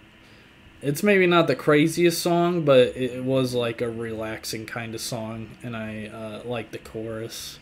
it's 0.82 1.02
maybe 1.02 1.26
not 1.26 1.46
the 1.46 1.56
craziest 1.56 2.22
song, 2.22 2.64
but 2.64 2.96
it, 2.96 3.24
was 3.24 3.54
like 3.54 3.80
a 3.80 3.90
relaxing 3.90 4.66
kind 4.66 4.94
of 4.94 5.00
song, 5.00 5.50
and 5.62 5.76
I 5.76 6.06
uh, 6.06 6.42
like 6.44 6.70
the 6.70 6.78
chorus. 6.78 7.58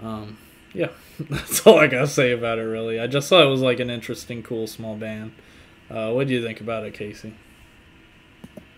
Um, 0.00 0.38
yeah, 0.74 0.88
that's 1.20 1.66
all 1.66 1.78
I 1.78 1.86
gotta 1.86 2.06
say 2.06 2.32
about 2.32 2.58
it. 2.58 2.62
Really, 2.62 3.00
I 3.00 3.06
just 3.06 3.28
thought 3.28 3.44
it 3.44 3.48
was 3.48 3.62
like 3.62 3.80
an 3.80 3.90
interesting, 3.90 4.42
cool, 4.42 4.66
small 4.66 4.96
band. 4.96 5.32
Uh, 5.90 6.12
what 6.12 6.26
do 6.26 6.34
you 6.34 6.42
think 6.42 6.60
about 6.60 6.84
it, 6.84 6.94
Casey? 6.94 7.34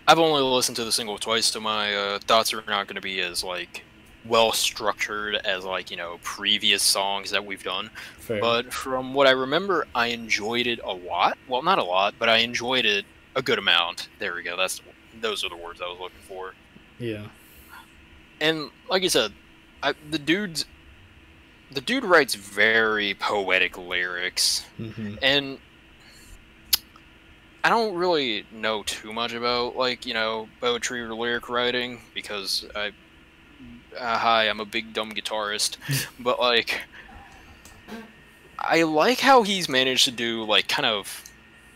I've 0.07 0.19
only 0.19 0.41
listened 0.41 0.77
to 0.77 0.85
the 0.85 0.91
single 0.91 1.17
twice, 1.17 1.47
so 1.47 1.59
my 1.59 1.93
uh, 1.93 2.19
thoughts 2.19 2.53
are 2.53 2.63
not 2.67 2.87
going 2.87 2.95
to 2.95 3.01
be 3.01 3.19
as 3.19 3.43
like 3.43 3.83
well 4.25 4.51
structured 4.51 5.35
as 5.35 5.63
like 5.65 5.89
you 5.91 5.97
know 5.97 6.19
previous 6.21 6.83
songs 6.83 7.31
that 7.31 7.45
we've 7.45 7.63
done. 7.63 7.89
Fair. 8.19 8.39
But 8.39 8.73
from 8.73 9.13
what 9.13 9.27
I 9.27 9.31
remember, 9.31 9.87
I 9.95 10.07
enjoyed 10.07 10.67
it 10.67 10.79
a 10.83 10.93
lot. 10.93 11.37
Well, 11.47 11.61
not 11.63 11.79
a 11.79 11.83
lot, 11.83 12.15
but 12.19 12.29
I 12.29 12.37
enjoyed 12.37 12.85
it 12.85 13.05
a 13.35 13.41
good 13.41 13.59
amount. 13.59 14.09
There 14.19 14.35
we 14.35 14.43
go. 14.43 14.55
That's 14.57 14.81
those 15.19 15.43
are 15.43 15.49
the 15.49 15.57
words 15.57 15.81
I 15.81 15.87
was 15.89 15.99
looking 15.99 16.21
for. 16.21 16.53
yeah, 16.99 17.27
And 18.39 18.69
like 18.89 19.03
you 19.03 19.09
said, 19.09 19.33
I, 19.81 19.93
the 20.09 20.19
dude's 20.19 20.65
the 21.71 21.81
dude 21.81 22.05
writes 22.05 22.35
very 22.35 23.13
poetic 23.13 23.77
lyrics, 23.77 24.65
hmm 24.77 25.15
and 25.21 25.59
I 27.63 27.69
don't 27.69 27.95
really 27.95 28.45
know 28.51 28.83
too 28.83 29.11
much 29.11 29.33
about 29.33 29.75
like 29.75 30.05
you 30.05 30.13
know 30.13 30.47
poetry 30.61 31.01
or 31.01 31.13
lyric 31.13 31.49
writing 31.49 32.01
because 32.13 32.65
I 32.75 32.93
uh, 33.97 34.17
hi 34.17 34.47
I'm 34.47 34.59
a 34.59 34.65
big 34.65 34.93
dumb 34.93 35.11
guitarist, 35.11 35.77
but 36.19 36.39
like 36.39 36.83
I 38.59 38.83
like 38.83 39.19
how 39.19 39.43
he's 39.43 39.67
managed 39.67 40.05
to 40.05 40.11
do 40.11 40.43
like 40.43 40.67
kind 40.67 40.85
of 40.85 41.23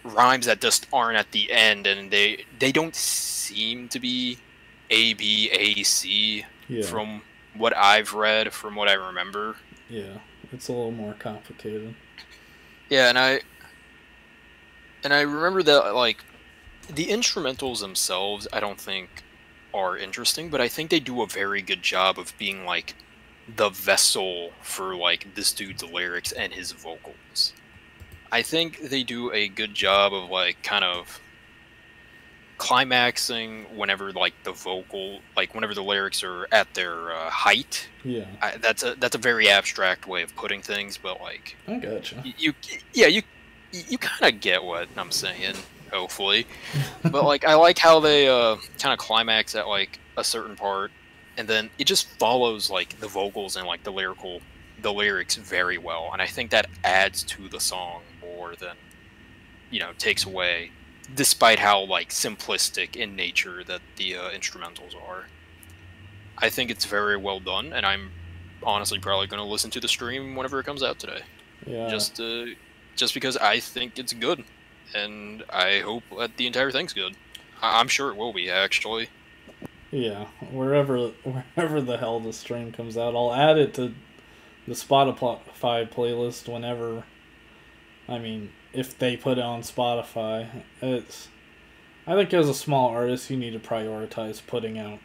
rhymes 0.04 0.46
that 0.48 0.62
just 0.62 0.88
aren't 0.92 1.18
at 1.18 1.32
the 1.32 1.52
end 1.52 1.86
and 1.86 2.10
they 2.10 2.46
they 2.58 2.72
don't 2.72 2.96
seem 2.96 3.88
to 3.90 4.00
be 4.00 4.38
A 4.90 5.14
B 5.14 5.50
A 5.52 5.84
C 5.84 6.46
yeah, 6.68 6.86
from 6.86 7.22
what 7.56 7.76
I've 7.76 8.14
read 8.14 8.54
from 8.54 8.76
what 8.76 8.88
I 8.88 8.94
remember. 8.94 9.58
Yeah. 9.92 10.18
It's 10.52 10.70
a 10.70 10.74
little 10.74 10.92
more 10.92 11.14
complicated. 11.14 11.94
Yeah, 12.90 13.10
and 13.10 13.18
I 13.18 13.42
and 15.04 15.14
I 15.14 15.22
remember 15.22 15.64
that 15.64 15.96
like 15.96 16.24
the 16.90 17.08
instrumentals 17.08 17.80
themselves 17.80 18.48
I 18.52 18.60
don't 18.60 18.80
think 18.80 19.24
are 19.74 19.98
interesting, 19.98 20.50
but 20.50 20.62
I 20.62 20.68
think 20.68 20.90
they 20.90 21.00
do 21.00 21.22
a 21.22 21.28
very 21.28 21.62
good 21.62 21.82
job 21.82 22.18
of 22.18 22.34
being 22.38 22.66
like 22.66 22.96
the 23.56 23.70
vessel 23.70 24.52
for 24.62 24.96
like 24.96 25.36
this 25.36 25.54
dude's 25.54 25.84
lyrics 25.84 26.32
and 26.32 26.54
his 26.54 26.72
vocals. 26.72 27.54
I 28.32 28.42
think 28.42 28.90
they 28.90 29.04
do 29.04 29.32
a 29.32 29.48
good 29.48 29.74
job 29.74 30.14
of 30.14 30.30
like 30.30 30.64
kind 30.64 30.86
of 30.86 31.20
climaxing 32.62 33.66
whenever 33.76 34.12
like 34.12 34.34
the 34.44 34.52
vocal 34.52 35.20
like 35.36 35.56
whenever 35.56 35.74
the 35.74 35.82
lyrics 35.84 36.24
are 36.24 36.48
at 36.52 36.72
their 36.76 37.12
uh, 37.12 37.28
height. 37.32 37.90
Yeah, 38.04 38.26
I, 38.40 38.58
that's 38.58 38.84
a 38.84 38.94
that's 38.96 39.16
a 39.16 39.20
very 39.20 39.50
abstract 39.50 40.06
way 40.08 40.22
of 40.22 40.36
putting 40.36 40.62
things 40.62 40.96
but 40.96 41.20
like 41.22 41.58
I 41.68 41.78
gotcha. 41.80 42.22
y- 42.24 42.36
you 42.38 42.54
yeah 42.94 43.08
you 43.08 43.24
you 43.72 43.98
kind 43.98 44.32
of 44.36 44.40
get 44.42 44.64
what 44.64 44.88
i'm 44.98 45.12
saying 45.12 45.56
hopefully. 45.92 46.46
But 47.04 47.24
like 47.24 47.46
i 47.46 47.56
like 47.56 47.80
how 47.80 48.00
they 48.00 48.28
uh 48.28 48.58
kind 48.80 48.94
of 48.94 49.00
climax 49.00 49.56
at 49.56 49.68
like 49.68 50.00
a 50.18 50.24
certain 50.24 50.56
part 50.56 50.92
and 51.38 51.48
then 51.48 51.70
it 51.80 51.86
just 51.86 52.08
follows 52.20 52.70
like 52.70 53.00
the 53.00 53.08
vocals 53.08 53.56
and 53.56 53.66
like 53.66 53.82
the 53.84 53.92
lyrical 53.92 54.40
the 54.84 54.94
lyrics 54.94 55.36
very 55.36 55.78
well 55.80 56.10
and 56.14 56.22
i 56.22 56.28
think 56.28 56.52
that 56.52 56.68
adds 56.84 57.24
to 57.24 57.48
the 57.50 57.60
song 57.60 58.02
more 58.22 58.56
than 58.56 58.76
you 59.72 59.80
know 59.80 59.92
takes 59.98 60.26
away 60.26 60.70
despite 61.16 61.60
how 61.60 61.82
like 61.82 62.10
simplistic 62.10 62.96
in 62.96 63.16
nature 63.16 63.64
that 63.64 63.82
the 63.98 64.16
uh, 64.16 64.30
instrumentals 64.32 64.96
are 64.96 65.26
i 66.38 66.50
think 66.50 66.70
it's 66.72 66.86
very 66.86 67.18
well 67.18 67.40
done 67.40 67.74
and 67.74 67.86
i'm 67.86 68.12
honestly 68.64 69.00
probably 69.00 69.28
going 69.28 69.42
to 69.42 69.48
listen 69.50 69.72
to 69.72 69.80
the 69.80 69.88
stream 69.88 70.36
whenever 70.36 70.60
it 70.60 70.66
comes 70.66 70.84
out 70.84 71.00
today 71.00 71.22
Yeah, 71.66 71.90
just 71.90 72.20
uh, 72.20 72.46
just 72.96 73.14
because 73.14 73.38
I 73.38 73.60
think 73.60 73.98
it's 73.98 74.14
good, 74.14 74.44
and 74.94 75.44
I 75.50 75.80
hope 75.80 76.04
that 76.20 76.36
the 76.38 76.46
entire 76.46 76.70
thing's 76.72 76.94
good. 76.94 77.16
I- 77.62 77.80
I'm 77.80 77.88
sure 77.88 78.12
it 78.12 78.18
will 78.18 78.34
be 78.34 78.50
actually. 78.50 79.10
yeah. 79.92 80.26
Wherever, 80.52 81.08
wherever 81.24 81.82
the 81.82 81.98
hell 81.98 82.20
the 82.20 82.34
stream 82.34 82.72
comes 82.72 82.98
out, 82.98 83.16
I'll 83.16 83.34
add 83.34 83.58
it 83.58 83.74
to 83.76 83.94
the 84.68 84.74
Spotify 84.74 85.40
playlist 85.90 86.52
whenever. 86.52 87.04
I 88.08 88.20
mean, 88.20 88.52
if 88.74 88.98
they 88.98 89.18
put 89.18 89.38
it 89.38 89.44
on 89.44 89.62
Spotify, 89.62 90.64
it's. 90.82 91.28
I 92.08 92.16
think 92.16 92.34
as 92.34 92.50
a 92.50 92.54
small 92.54 92.90
artist, 92.90 93.30
you 93.30 93.38
need 93.38 93.52
to 93.52 93.60
prioritize 93.60 94.42
putting 94.46 94.80
out 94.80 95.00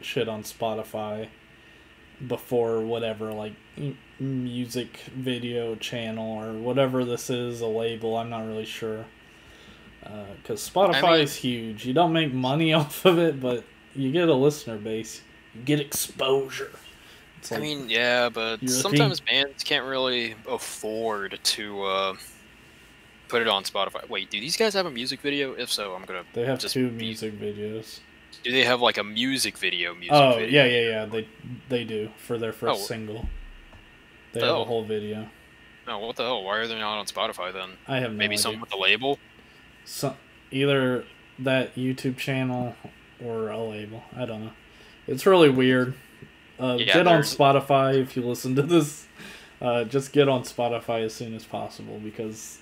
shit 0.00 0.28
on 0.28 0.42
Spotify 0.42 1.28
before 2.26 2.80
whatever 2.80 3.32
like 3.32 3.54
music 4.20 4.98
video 5.16 5.74
channel 5.76 6.38
or 6.38 6.52
whatever 6.52 7.04
this 7.04 7.28
is 7.30 7.60
a 7.60 7.66
label 7.66 8.16
i'm 8.16 8.30
not 8.30 8.46
really 8.46 8.64
sure. 8.64 9.04
Because 10.36 10.68
spotify 10.68 11.02
I 11.02 11.12
mean- 11.12 11.20
is 11.22 11.34
huge. 11.36 11.86
You 11.86 11.92
don't 11.94 12.12
make 12.12 12.32
money 12.32 12.72
off 12.74 13.04
of 13.04 13.18
it 13.18 13.40
but 13.40 13.64
you 13.94 14.10
get 14.12 14.28
a 14.28 14.34
listener 14.34 14.78
base. 14.78 15.22
You 15.54 15.62
get 15.62 15.80
exposure. 15.80 16.70
It's 17.38 17.52
I 17.52 17.58
mean, 17.58 17.90
yeah, 17.90 18.28
but 18.28 18.66
sometimes 18.68 19.20
bands 19.20 19.64
can't 19.64 19.84
really 19.84 20.36
afford 20.48 21.40
to 21.42 21.82
uh, 21.82 22.14
put 23.32 23.42
it 23.42 23.48
on 23.48 23.64
Spotify. 23.64 24.08
Wait, 24.08 24.30
do 24.30 24.38
these 24.40 24.56
guys 24.56 24.74
have 24.74 24.86
a 24.86 24.90
music 24.90 25.20
video? 25.20 25.54
If 25.54 25.72
so, 25.72 25.94
I'm 25.94 26.04
gonna. 26.04 26.24
they 26.34 26.44
have 26.44 26.58
just 26.60 26.74
two 26.74 26.88
be- 26.90 26.96
music 27.06 27.32
videos 27.40 27.98
Do 28.44 28.52
they 28.52 28.64
have 28.64 28.80
like 28.80 28.98
a 28.98 29.04
music 29.04 29.58
video? 29.58 29.94
Music 29.94 30.12
oh 30.12 30.38
video? 30.38 30.48
yeah 30.48 30.64
yeah 30.76 30.90
yeah 30.90 31.04
they 31.06 31.28
they 31.68 31.84
do 31.84 32.10
for 32.18 32.38
their 32.38 32.52
first 32.52 32.82
Oh. 32.82 32.84
single 32.84 33.26
they 34.32 34.40
The 34.40 34.46
have 34.46 34.56
a 34.56 34.64
whole 34.64 34.84
video 34.84 35.28
No, 35.86 35.98
what 35.98 36.16
the 36.16 36.22
hell? 36.24 36.42
Why 36.44 36.58
are 36.58 36.66
they 36.66 36.78
not 36.78 36.98
on 36.98 37.06
Spotify 37.06 37.52
then? 37.52 37.70
i 37.88 37.96
have 38.00 38.12
no 38.12 38.16
Maybe 38.18 38.34
idea. 38.34 38.38
something 38.42 38.60
with 38.60 38.70
the 38.70 38.76
label. 38.88 39.18
so, 39.84 40.14
either 40.50 41.04
that 41.38 41.74
YouTube 41.74 42.16
channel 42.18 42.74
or 43.24 43.48
a 43.50 43.58
label. 43.62 44.02
I 44.16 44.24
don't 44.26 44.44
know. 44.44 44.52
It's 45.06 45.26
really 45.26 45.48
weird. 45.50 45.94
Uh, 46.60 46.76
Yeah, 46.78 46.94
get 46.94 47.06
on 47.08 47.22
Spotify 47.22 48.00
if 48.00 48.14
you 48.16 48.22
listen 48.22 48.54
to 48.56 48.62
this. 48.62 49.06
Uh, 49.60 49.84
just 49.84 50.12
get 50.12 50.28
on 50.28 50.42
Spotify 50.42 51.04
as 51.04 51.14
soon 51.14 51.34
as 51.34 51.44
possible 51.44 51.98
because 52.02 52.58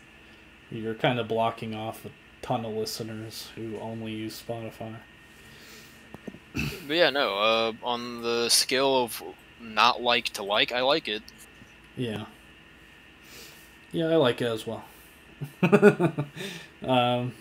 you're 0.70 0.94
kind 0.94 1.18
of 1.18 1.28
blocking 1.28 1.74
off 1.74 2.04
a 2.04 2.10
ton 2.42 2.64
of 2.64 2.72
listeners 2.72 3.48
who 3.54 3.78
only 3.78 4.12
use 4.12 4.42
Spotify. 4.42 4.96
But 6.52 6.96
yeah, 6.96 7.10
no. 7.10 7.38
Uh, 7.38 7.72
on 7.82 8.22
the 8.22 8.48
scale 8.48 9.04
of 9.04 9.22
not 9.60 10.02
like 10.02 10.26
to 10.30 10.42
like, 10.42 10.72
I 10.72 10.80
like 10.80 11.08
it. 11.08 11.22
Yeah. 11.96 12.26
Yeah, 13.92 14.06
I 14.06 14.16
like 14.16 14.40
it 14.40 14.46
as 14.46 14.66
well. 14.66 14.84
um, 16.82 17.32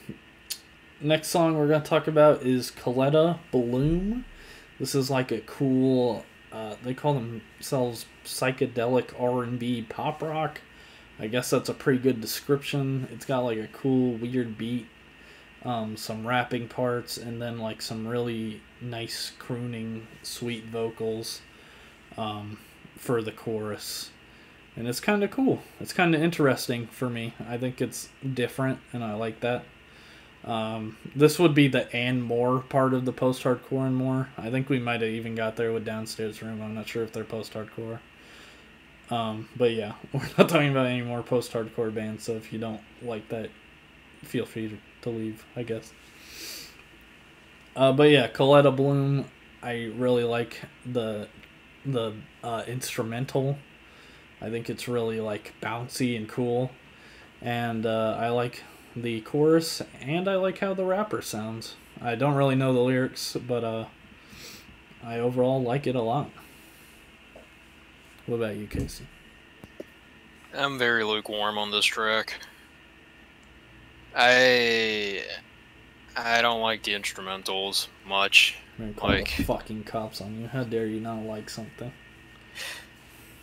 next 1.02 1.28
song 1.28 1.58
we're 1.58 1.68
gonna 1.68 1.84
talk 1.84 2.08
about 2.08 2.44
is 2.44 2.72
Coletta 2.72 3.40
Bloom. 3.52 4.26
This 4.80 4.96
is 4.96 5.10
like 5.10 5.32
a 5.32 5.40
cool. 5.42 6.26
Uh, 6.52 6.76
they 6.84 6.94
call 6.94 7.14
themselves 7.14 8.06
psychedelic 8.26 9.20
R 9.20 9.44
and 9.44 9.60
B 9.60 9.86
pop 9.88 10.22
rock. 10.22 10.62
I 11.20 11.28
guess 11.28 11.50
that's 11.50 11.70
a 11.70 11.74
pretty 11.74 12.00
good 12.00 12.22
description. 12.22 13.08
It's 13.12 13.26
got 13.26 13.40
like 13.42 13.58
a 13.58 13.68
cool, 13.68 14.14
weird 14.14 14.58
beat. 14.58 14.88
um, 15.64 15.98
some 15.98 16.26
rapping 16.26 16.68
parts, 16.68 17.18
and 17.18 17.42
then 17.42 17.60
like 17.60 17.82
some 17.82 18.08
really 18.08 18.62
nice 18.82 19.32
crooning, 19.40 20.08
sweet 20.24 20.66
vocals 20.66 21.42
um, 22.18 22.60
for 22.98 23.22
the 23.22 23.32
chorus. 23.32 24.12
And 24.76 24.88
it's 24.88 25.00
kind 25.00 25.24
of 25.24 25.32
cool. 25.32 25.62
It's 25.80 25.94
kind 25.94 26.16
of 26.16 26.22
interesting 26.22 26.88
for 26.88 27.10
me. 27.10 27.34
I 27.48 27.58
think 27.58 27.82
it's 27.82 28.10
different, 28.34 28.80
and 28.94 29.04
I 29.04 29.14
like 29.16 29.42
that. 29.42 29.66
Um, 30.46 30.96
this 31.16 31.38
would 31.38 31.54
be 31.54 31.68
the 31.68 31.94
and 31.94 32.24
more 32.24 32.60
part 32.62 32.94
of 32.94 33.04
the 33.04 33.12
post 33.12 33.44
hardcore 33.44 33.86
and 33.88 33.96
more. 33.96 34.30
I 34.38 34.50
think 34.50 34.70
we 34.70 34.80
might 34.80 35.02
have 35.02 35.10
even 35.10 35.36
got 35.36 35.58
there 35.58 35.74
with 35.74 35.84
downstairs 35.84 36.42
room. 36.42 36.62
I'm 36.62 36.76
not 36.76 36.88
sure 36.88 37.04
if 37.04 37.12
they're 37.12 37.26
post 37.26 37.54
hardcore. 37.54 38.00
Um, 39.10 39.50
but 39.56 39.72
yeah, 39.72 39.94
we're 40.14 40.22
not 40.38 40.50
talking 40.50 40.70
about 40.70 40.88
any 40.88 41.02
more 41.02 41.24
post 41.24 41.52
hardcore 41.52 41.94
bands. 41.94 42.24
So 42.24 42.34
if 42.34 42.54
you 42.54 42.60
don't 42.60 42.82
like 43.02 43.30
that, 43.30 43.50
feel 44.24 44.46
free 44.46 44.70
to, 44.70 44.78
to 45.02 45.10
leave. 45.10 45.46
I 45.56 45.64
guess. 45.64 45.94
Uh, 47.76 47.92
but 47.94 48.10
yeah, 48.10 48.28
Coletta 48.28 48.76
Bloom. 48.76 49.26
I 49.62 49.92
really 49.96 50.24
like 50.24 50.62
the 50.86 51.28
the 51.86 52.14
uh, 52.44 52.64
instrumental. 52.68 53.58
I 54.42 54.50
think 54.50 54.70
it's 54.70 54.88
really 54.88 55.20
like 55.20 55.54
bouncy 55.62 56.16
and 56.16 56.28
cool, 56.28 56.72
and 57.42 57.86
uh, 57.86 58.16
I 58.18 58.30
like 58.30 58.64
the 58.96 59.22
chorus, 59.22 59.82
and 60.02 60.30
I 60.30 60.36
like 60.36 60.60
how 60.60 60.74
the 60.74 60.86
rapper 60.86 61.22
sounds. 61.22 61.76
I 62.02 62.16
don't 62.16 62.36
really 62.36 62.56
know 62.56 62.74
the 62.74 62.80
lyrics, 62.80 63.36
but 63.36 63.64
uh, 63.64 63.86
I 65.04 65.20
overall 65.20 65.62
like 65.62 65.88
it 65.88 65.96
a 65.96 66.02
lot. 66.02 66.30
What 68.30 68.36
about 68.36 68.58
you, 68.58 68.68
Casey? 68.68 69.08
I'm 70.54 70.78
very 70.78 71.04
lukewarm 71.04 71.58
on 71.58 71.72
this 71.72 71.84
track. 71.84 72.40
I 74.16 75.24
I 76.16 76.44
don't 76.44 76.62
like 76.62 76.84
the 76.84 76.94
instrumentals 76.94 77.88
much. 78.06 78.56
Like 79.02 79.36
the 79.36 79.44
fucking 79.46 79.84
cops 79.86 80.22
on 80.22 80.40
you. 80.40 80.48
How 80.48 80.64
dare 80.64 80.86
you 80.86 81.00
not 81.00 81.24
like 81.24 81.50
something? 81.50 81.92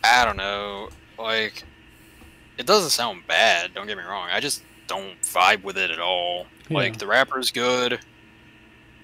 I 0.05 0.23
don't 0.23 0.37
know. 0.37 0.87
Like 1.19 1.65
it 2.57 2.65
doesn't 2.65 2.91
sound 2.91 3.27
bad, 3.27 3.73
don't 3.73 3.87
get 3.87 3.97
me 3.97 4.03
wrong. 4.05 4.29
I 4.31 4.39
just 4.39 4.63
don't 4.87 5.21
vibe 5.21 5.63
with 5.63 5.77
it 5.77 5.91
at 5.91 5.99
all. 5.99 6.47
Yeah. 6.69 6.77
Like 6.77 6.97
the 6.97 7.07
rapper's 7.07 7.51
good, 7.51 7.99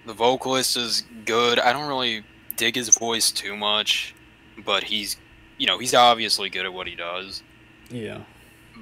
the 0.05 0.13
vocalist 0.13 0.77
is 0.77 1.03
good. 1.25 1.59
I 1.59 1.73
don't 1.73 1.89
really 1.89 2.23
dig 2.55 2.75
his 2.75 2.97
voice 2.97 3.31
too 3.31 3.57
much, 3.57 4.15
but 4.63 4.85
he's, 4.85 5.17
you 5.63 5.67
know, 5.67 5.77
he's 5.77 5.93
obviously 5.93 6.49
good 6.49 6.65
at 6.65 6.73
what 6.73 6.87
he 6.87 6.95
does. 6.95 7.41
Yeah. 7.89 8.23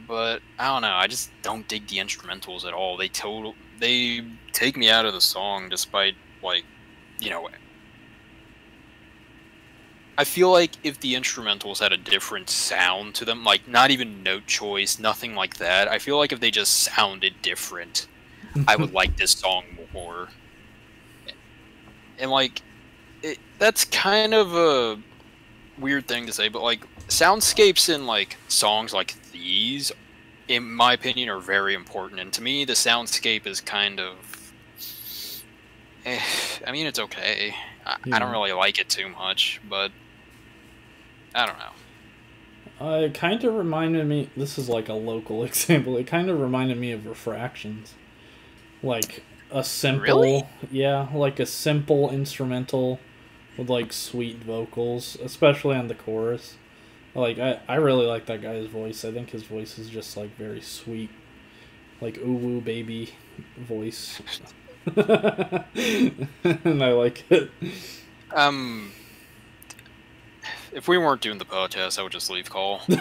But 0.07 0.41
I 0.57 0.65
don't 0.65 0.81
know. 0.81 0.95
I 0.95 1.05
just 1.05 1.29
don't 1.43 1.67
dig 1.67 1.85
the 1.85 1.97
instrumentals 1.97 2.65
at 2.65 2.73
all. 2.73 2.97
They 2.97 3.07
total 3.07 3.53
they 3.77 4.21
take 4.51 4.75
me 4.75 4.89
out 4.89 5.05
of 5.05 5.13
the 5.13 5.21
song, 5.21 5.69
despite 5.69 6.15
like, 6.41 6.63
you 7.19 7.29
know, 7.29 7.47
I 10.17 10.23
feel 10.23 10.51
like 10.51 10.71
if 10.83 10.99
the 10.99 11.13
instrumentals 11.13 11.77
had 11.77 11.93
a 11.93 11.97
different 11.97 12.49
sound 12.49 13.13
to 13.15 13.25
them, 13.25 13.43
like 13.43 13.67
not 13.67 13.91
even 13.91 14.23
note 14.23 14.47
choice, 14.47 14.97
nothing 14.97 15.35
like 15.35 15.57
that, 15.57 15.87
I 15.87 15.99
feel 15.99 16.17
like 16.17 16.31
if 16.31 16.39
they 16.39 16.49
just 16.49 16.79
sounded 16.79 17.35
different, 17.43 18.07
I 18.67 18.75
would 18.75 18.91
like 19.01 19.17
this 19.17 19.33
song 19.33 19.65
more. 19.93 20.29
And 22.17 22.31
like, 22.31 22.63
it, 23.21 23.37
that's 23.59 23.85
kind 23.85 24.33
of 24.33 24.55
a 24.55 24.99
weird 25.77 26.07
thing 26.07 26.25
to 26.25 26.33
say, 26.33 26.49
but 26.49 26.61
like 26.61 26.85
soundscapes 27.07 27.93
in 27.93 28.05
like 28.05 28.37
songs 28.47 28.93
like 28.93 29.15
these, 29.31 29.91
in 30.47 30.71
my 30.71 30.93
opinion, 30.93 31.29
are 31.29 31.39
very 31.39 31.73
important. 31.73 32.19
And 32.19 32.31
to 32.33 32.41
me, 32.41 32.65
the 32.65 32.73
soundscape 32.73 33.45
is 33.45 33.61
kind 33.61 33.99
of, 33.99 34.53
eh, 36.05 36.19
I 36.65 36.71
mean, 36.71 36.85
it's 36.87 36.99
okay. 36.99 37.55
I, 37.85 37.97
yeah. 38.05 38.15
I 38.15 38.19
don't 38.19 38.31
really 38.31 38.53
like 38.53 38.79
it 38.79 38.89
too 38.89 39.09
much, 39.09 39.59
but 39.67 39.91
I 41.33 41.45
don't 41.45 41.57
know. 41.57 41.71
Uh, 42.81 43.01
it 43.01 43.13
kind 43.13 43.43
of 43.43 43.53
reminded 43.53 44.07
me. 44.07 44.29
This 44.35 44.57
is 44.57 44.67
like 44.67 44.89
a 44.89 44.93
local 44.93 45.43
example. 45.45 45.97
It 45.97 46.07
kind 46.07 46.29
of 46.29 46.39
reminded 46.39 46.77
me 46.77 46.91
of 46.91 47.05
Refractions, 47.05 47.93
like 48.81 49.23
a 49.51 49.63
simple, 49.63 50.01
really? 50.01 50.43
yeah, 50.71 51.07
like 51.13 51.39
a 51.39 51.45
simple 51.45 52.09
instrumental 52.09 52.99
with 53.61 53.69
like 53.69 53.93
sweet 53.93 54.37
vocals, 54.43 55.15
especially 55.21 55.75
on 55.75 55.87
the 55.87 55.93
chorus. 55.93 56.55
Like 57.13 57.37
I, 57.37 57.59
I 57.67 57.75
really 57.75 58.07
like 58.07 58.25
that 58.25 58.41
guy's 58.41 58.65
voice. 58.65 59.05
I 59.05 59.11
think 59.11 59.29
his 59.29 59.43
voice 59.43 59.77
is 59.77 59.87
just 59.87 60.17
like 60.17 60.35
very 60.35 60.61
sweet, 60.61 61.11
like 62.01 62.17
ooh 62.17 62.33
woo 62.33 62.59
baby 62.59 63.13
voice, 63.59 64.19
and 64.95 66.83
I 66.83 66.91
like 66.93 67.23
it. 67.29 67.51
Um, 68.33 68.93
if 70.71 70.87
we 70.87 70.97
weren't 70.97 71.21
doing 71.21 71.37
the 71.37 71.45
podcast, 71.45 71.99
I 71.99 72.03
would 72.03 72.11
just 72.11 72.29
leave 72.31 72.49
call. 72.49 72.81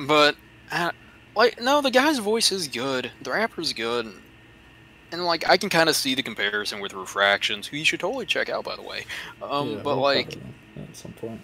But 0.00 0.34
uh, 0.72 0.90
like, 1.36 1.60
no, 1.60 1.80
the 1.80 1.92
guy's 1.92 2.18
voice 2.18 2.50
is 2.50 2.66
good. 2.66 3.12
The 3.22 3.30
rapper's 3.30 3.72
good, 3.72 4.12
and 5.12 5.24
like 5.24 5.48
I 5.48 5.56
can 5.56 5.68
kind 5.68 5.88
of 5.88 5.96
see 5.96 6.14
the 6.14 6.22
comparison 6.22 6.80
with 6.80 6.94
Refractions, 6.94 7.66
who 7.66 7.76
you 7.76 7.84
should 7.84 8.00
totally 8.00 8.26
check 8.26 8.48
out, 8.48 8.64
by 8.64 8.76
the 8.76 8.82
way. 8.82 9.04
Um, 9.42 9.70
yeah, 9.70 9.80
but 9.82 9.96
like 9.96 10.36
at 10.76 10.96
some 10.96 11.12
point, 11.12 11.40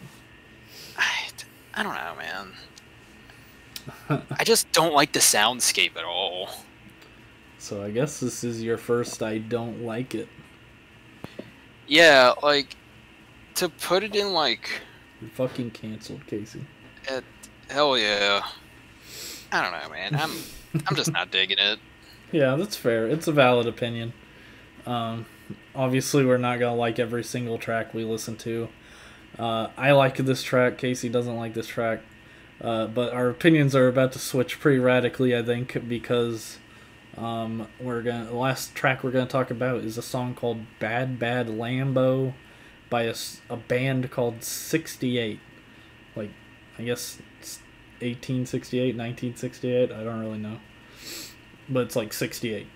I, 0.97 1.29
I 1.75 1.83
don't 1.83 1.95
know, 1.95 2.15
man. 2.19 2.53
I 4.31 4.45
just 4.45 4.71
don't 4.73 4.95
like 4.95 5.13
the 5.13 5.21
soundscape 5.21 5.97
at 5.97 6.05
all. 6.05 6.51
So 7.59 7.83
I 7.83 7.91
guess 7.91 8.21
this 8.21 8.45
is 8.45 8.63
your 8.63 8.77
first 8.79 9.23
I 9.23 9.39
don't 9.39 9.83
like 9.83 10.15
it. 10.15 10.29
Yeah, 11.87 12.35
like 12.43 12.77
to 13.55 13.69
put 13.69 14.03
it 14.03 14.17
in 14.17 14.33
like 14.33 14.69
You're 15.21 15.31
fucking 15.31 15.71
canceled, 15.71 16.27
Casey. 16.27 16.65
It, 17.09 17.25
hell 17.69 17.99
yeah. 17.99 18.43
I 19.53 19.63
don't 19.63 19.73
know, 19.73 19.95
man. 19.95 20.15
I'm 20.15 20.31
I'm 20.87 20.97
just 20.97 21.13
not 21.13 21.31
digging 21.31 21.59
it. 21.59 21.79
Yeah, 22.33 22.57
that's 22.57 22.77
fair. 22.77 23.07
It's 23.07 23.29
a 23.29 23.33
valid 23.33 23.67
opinion. 23.67 24.15
Um, 24.87 25.27
obviously, 25.75 26.25
we're 26.25 26.39
not 26.39 26.59
gonna 26.59 26.75
like 26.75 26.99
every 26.99 27.23
single 27.23 27.59
track 27.59 27.93
we 27.95 28.05
listen 28.05 28.37
to. 28.39 28.69
Uh, 29.39 29.69
I 29.77 29.93
like 29.93 30.17
this 30.17 30.43
track. 30.43 30.79
Casey 30.79 31.09
doesn't 31.09 31.37
like 31.37 31.55
this 31.55 31.67
track. 31.67 32.01
Uh, 32.61 32.87
but 32.87 33.13
our 33.13 33.29
opinions 33.29 33.75
are 33.75 33.89
about 33.89 34.13
to 34.13 34.19
switch 34.19 34.61
pretty 34.61 34.79
radically, 34.79 35.37
I 35.37 35.43
think, 35.43 35.89
because 35.89 36.59
um, 37.19 37.69
we're 37.81 38.03
gonna 38.03 38.27
the 38.27 38.35
last 38.35 38.75
track 38.75 39.05
we're 39.05 39.11
gonna 39.11 39.27
talk 39.27 39.51
about 39.51 39.85
is 39.85 39.99
a 39.99 40.03
song 40.03 40.35
called 40.35 40.61
"Bad 40.79 41.19
Bad 41.19 41.49
Lambo" 41.49 42.35
by 42.89 43.03
a, 43.03 43.15
a 43.51 43.57
band 43.57 44.11
called 44.11 44.43
68. 44.43 45.41
Like, 46.15 46.31
I 46.79 46.83
guess 46.83 47.19
1868, 48.01 48.97
1968, 48.97 49.93
I 49.93 50.05
don't 50.05 50.21
really 50.21 50.39
know. 50.39 50.59
But 51.69 51.81
it's 51.81 51.97
like 51.97 52.13
68. 52.13 52.67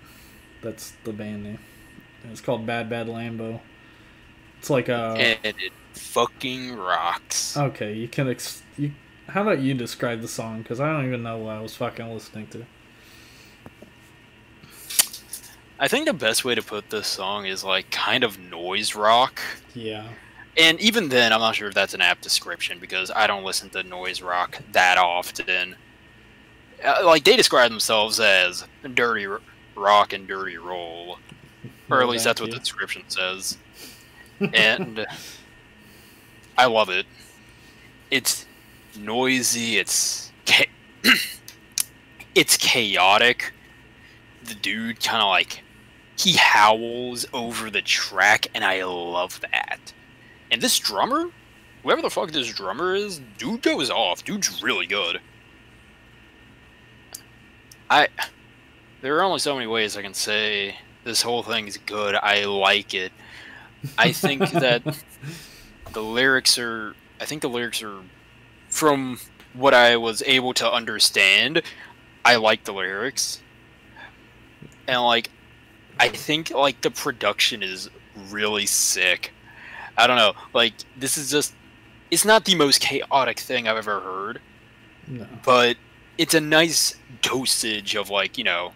That's 0.62 0.92
the 1.04 1.12
band 1.12 1.44
name. 1.44 1.58
And 2.22 2.32
it's 2.32 2.40
called 2.40 2.66
Bad 2.66 2.88
Bad 2.88 3.08
Lambo. 3.08 3.60
It's 4.58 4.70
like 4.70 4.88
a. 4.88 5.38
And 5.44 5.56
it 5.58 5.72
fucking 5.92 6.74
rocks. 6.76 7.56
Okay, 7.56 7.94
you 7.94 8.08
can. 8.08 8.28
Ex- 8.28 8.62
you, 8.76 8.92
how 9.28 9.42
about 9.42 9.60
you 9.60 9.74
describe 9.74 10.22
the 10.22 10.28
song? 10.28 10.62
Because 10.62 10.80
I 10.80 10.92
don't 10.92 11.06
even 11.06 11.22
know 11.22 11.38
what 11.38 11.56
I 11.56 11.60
was 11.60 11.74
fucking 11.74 12.12
listening 12.12 12.46
to. 12.48 12.66
I 15.78 15.88
think 15.88 16.06
the 16.06 16.14
best 16.14 16.44
way 16.44 16.54
to 16.54 16.62
put 16.62 16.88
this 16.88 17.06
song 17.06 17.44
is 17.44 17.62
like 17.62 17.90
kind 17.90 18.24
of 18.24 18.38
noise 18.38 18.94
rock. 18.94 19.40
Yeah. 19.74 20.08
And 20.56 20.80
even 20.80 21.10
then, 21.10 21.34
I'm 21.34 21.40
not 21.40 21.54
sure 21.54 21.68
if 21.68 21.74
that's 21.74 21.92
an 21.92 22.00
apt 22.00 22.22
description 22.22 22.78
because 22.78 23.10
I 23.10 23.26
don't 23.26 23.44
listen 23.44 23.68
to 23.70 23.82
noise 23.82 24.22
rock 24.22 24.58
that 24.72 24.96
often. 24.96 25.76
Uh, 26.84 27.02
like 27.04 27.24
they 27.24 27.36
describe 27.36 27.70
themselves 27.70 28.20
as 28.20 28.64
dirty 28.94 29.26
rock 29.74 30.12
and 30.12 30.26
dirty 30.26 30.56
roll, 30.56 31.18
or 31.90 32.02
at 32.02 32.08
least 32.08 32.24
that's 32.24 32.40
what 32.40 32.50
the 32.50 32.58
description 32.58 33.02
says. 33.08 33.58
and 34.54 35.06
I 36.58 36.66
love 36.66 36.90
it. 36.90 37.06
It's 38.10 38.46
noisy. 38.98 39.78
It's 39.78 40.32
cha- 40.44 40.64
it's 42.34 42.56
chaotic. 42.56 43.52
The 44.44 44.54
dude 44.54 45.00
kind 45.00 45.22
of 45.22 45.28
like 45.28 45.62
he 46.16 46.32
howls 46.34 47.26
over 47.32 47.70
the 47.70 47.82
track, 47.82 48.48
and 48.54 48.64
I 48.64 48.84
love 48.84 49.40
that. 49.52 49.92
And 50.50 50.62
this 50.62 50.78
drummer, 50.78 51.30
whoever 51.82 52.02
the 52.02 52.10
fuck 52.10 52.30
this 52.30 52.52
drummer 52.52 52.94
is, 52.94 53.20
dude 53.38 53.62
goes 53.62 53.90
off. 53.90 54.24
Dude's 54.24 54.62
really 54.62 54.86
good. 54.86 55.20
I. 57.90 58.08
There 59.02 59.16
are 59.18 59.22
only 59.22 59.38
so 59.38 59.54
many 59.54 59.66
ways 59.66 59.96
I 59.96 60.02
can 60.02 60.14
say 60.14 60.76
this 61.04 61.22
whole 61.22 61.42
thing 61.42 61.68
is 61.68 61.76
good. 61.76 62.14
I 62.14 62.44
like 62.44 62.94
it. 62.94 63.12
I 63.98 64.12
think 64.12 64.50
that 64.50 64.82
the 65.92 66.02
lyrics 66.02 66.58
are. 66.58 66.94
I 67.20 67.24
think 67.24 67.42
the 67.42 67.48
lyrics 67.48 67.82
are. 67.82 68.00
From 68.68 69.18
what 69.54 69.72
I 69.72 69.96
was 69.96 70.22
able 70.26 70.52
to 70.54 70.70
understand, 70.70 71.62
I 72.24 72.36
like 72.36 72.64
the 72.64 72.72
lyrics. 72.72 73.40
And, 74.88 75.02
like, 75.02 75.30
I 75.98 76.08
think 76.08 76.50
like 76.50 76.82
the 76.82 76.90
production 76.90 77.62
is 77.62 77.88
really 78.30 78.66
sick. 78.66 79.32
I 79.96 80.06
don't 80.06 80.16
know, 80.16 80.34
like 80.52 80.74
this 80.96 81.16
is 81.16 81.30
just 81.30 81.54
it's 82.10 82.24
not 82.24 82.44
the 82.44 82.54
most 82.54 82.80
chaotic 82.80 83.40
thing 83.40 83.66
I've 83.66 83.78
ever 83.78 84.00
heard, 84.00 84.40
No. 85.08 85.26
but 85.44 85.76
it's 86.18 86.34
a 86.34 86.40
nice 86.40 86.96
dosage 87.22 87.94
of 87.96 88.10
like, 88.10 88.38
you 88.38 88.44
know, 88.44 88.72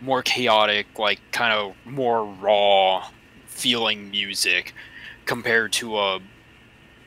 more 0.00 0.22
chaotic, 0.22 0.86
like 0.98 1.20
kind 1.32 1.52
of 1.52 1.74
more 1.84 2.24
raw 2.24 3.08
feeling 3.46 4.10
music 4.10 4.74
compared 5.26 5.72
to 5.72 5.98
a 5.98 6.20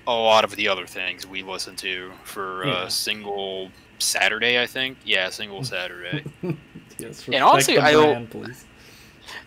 a 0.08 0.12
lot 0.14 0.44
of 0.44 0.56
the 0.56 0.68
other 0.68 0.86
things 0.88 1.26
we 1.28 1.44
listen 1.44 1.76
to 1.76 2.12
for 2.24 2.64
uh, 2.66 2.68
Yeah. 2.68 2.84
a 2.86 2.90
single 2.90 3.70
Saturday, 4.00 4.60
I 4.62 4.66
think. 4.66 4.98
Yeah, 5.06 5.30
single 5.30 5.64
Saturday. 5.64 6.24
Yes, 6.98 7.26
And 7.28 7.44
honestly, 7.44 7.80
I- 7.80 7.94
brand, 7.94 8.30
please. 8.30 8.64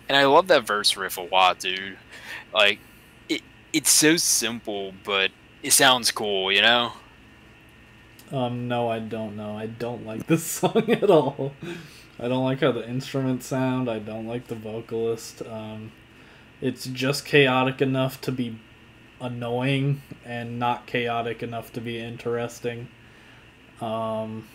and 0.08 0.16
I 0.16 0.24
love 0.24 0.48
that 0.48 0.66
verse 0.66 0.96
riff 0.96 1.18
a 1.18 1.20
lot, 1.20 1.60
dude. 1.60 1.96
Like 2.52 2.80
it 3.28 3.42
it's 3.72 3.90
so 3.90 4.16
simple, 4.16 4.92
but 5.04 5.30
it 5.62 5.72
sounds 5.72 6.10
cool, 6.10 6.50
you 6.50 6.62
know? 6.62 6.92
Um, 8.34 8.66
no, 8.66 8.88
I 8.88 8.98
don't 8.98 9.36
know. 9.36 9.56
I 9.56 9.66
don't 9.66 10.04
like 10.04 10.26
this 10.26 10.42
song 10.42 10.90
at 10.90 11.08
all. 11.08 11.52
I 12.18 12.26
don't 12.26 12.44
like 12.44 12.60
how 12.60 12.72
the 12.72 12.88
instruments 12.88 13.46
sound. 13.46 13.88
I 13.88 14.00
don't 14.00 14.26
like 14.26 14.48
the 14.48 14.56
vocalist. 14.56 15.40
Um, 15.42 15.92
it's 16.60 16.86
just 16.86 17.24
chaotic 17.24 17.80
enough 17.80 18.20
to 18.22 18.32
be 18.32 18.58
annoying 19.20 20.02
and 20.24 20.58
not 20.58 20.86
chaotic 20.86 21.44
enough 21.44 21.72
to 21.74 21.80
be 21.80 22.00
interesting. 22.00 22.88
Um, 23.80 24.48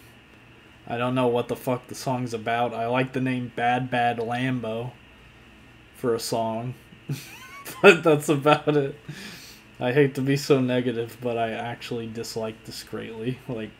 I 0.86 0.98
don't 0.98 1.16
know 1.16 1.28
what 1.28 1.48
the 1.48 1.56
fuck 1.56 1.88
the 1.88 1.96
song's 1.96 2.34
about. 2.34 2.74
I 2.74 2.88
like 2.88 3.14
the 3.14 3.22
name 3.22 3.54
Bad 3.56 3.90
Bad 3.90 4.18
Lambo 4.18 4.92
for 5.96 6.14
a 6.14 6.20
song, 6.20 6.74
but 7.82 8.04
that's 8.04 8.28
about 8.28 8.76
it. 8.76 8.96
I 9.80 9.94
hate 9.94 10.16
to 10.16 10.22
be 10.22 10.36
so 10.36 10.60
negative, 10.60 11.18
but 11.22 11.38
I 11.38 11.52
actually 11.52 12.08
dislike 12.08 12.66
this 12.66 12.84
greatly. 12.84 13.40
Like, 13.48 13.72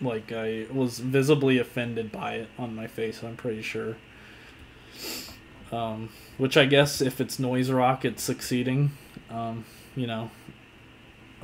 like 0.00 0.32
I 0.32 0.66
was 0.72 0.98
visibly 0.98 1.58
offended 1.58 2.12
by 2.12 2.34
it 2.34 2.48
on 2.58 2.74
my 2.74 2.86
face. 2.86 3.22
I'm 3.22 3.36
pretty 3.36 3.62
sure. 3.62 3.96
Um, 5.72 6.10
which 6.38 6.56
I 6.56 6.66
guess 6.66 7.00
if 7.00 7.20
it's 7.20 7.38
noise 7.38 7.70
rock, 7.70 8.04
it's 8.04 8.22
succeeding. 8.22 8.92
Um, 9.30 9.64
you 9.96 10.06
know, 10.06 10.30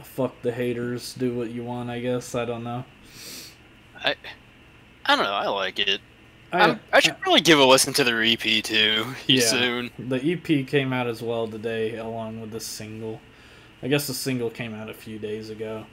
fuck 0.02 0.40
the 0.42 0.52
haters. 0.52 1.14
Do 1.14 1.34
what 1.34 1.50
you 1.50 1.64
want. 1.64 1.90
I 1.90 2.00
guess 2.00 2.34
I 2.34 2.44
don't 2.44 2.62
know. 2.64 2.84
I 4.04 4.14
I 5.06 5.16
don't 5.16 5.24
know, 5.24 5.32
I 5.32 5.48
like 5.48 5.78
it. 5.78 6.00
I, 6.52 6.78
I 6.92 7.00
should 7.00 7.18
probably 7.20 7.40
give 7.42 7.58
a 7.58 7.64
listen 7.64 7.92
to 7.94 8.04
their 8.04 8.22
EP 8.22 8.40
too 8.40 9.04
Yeah. 9.26 9.40
soon. 9.40 9.90
The 9.98 10.16
EP 10.16 10.66
came 10.66 10.92
out 10.92 11.06
as 11.06 11.22
well 11.22 11.46
today, 11.48 11.96
along 11.96 12.40
with 12.40 12.52
the 12.52 12.60
single. 12.60 13.20
I 13.82 13.88
guess 13.88 14.06
the 14.06 14.14
single 14.14 14.50
came 14.50 14.74
out 14.74 14.90
a 14.90 14.94
few 14.94 15.18
days 15.18 15.50
ago, 15.50 15.86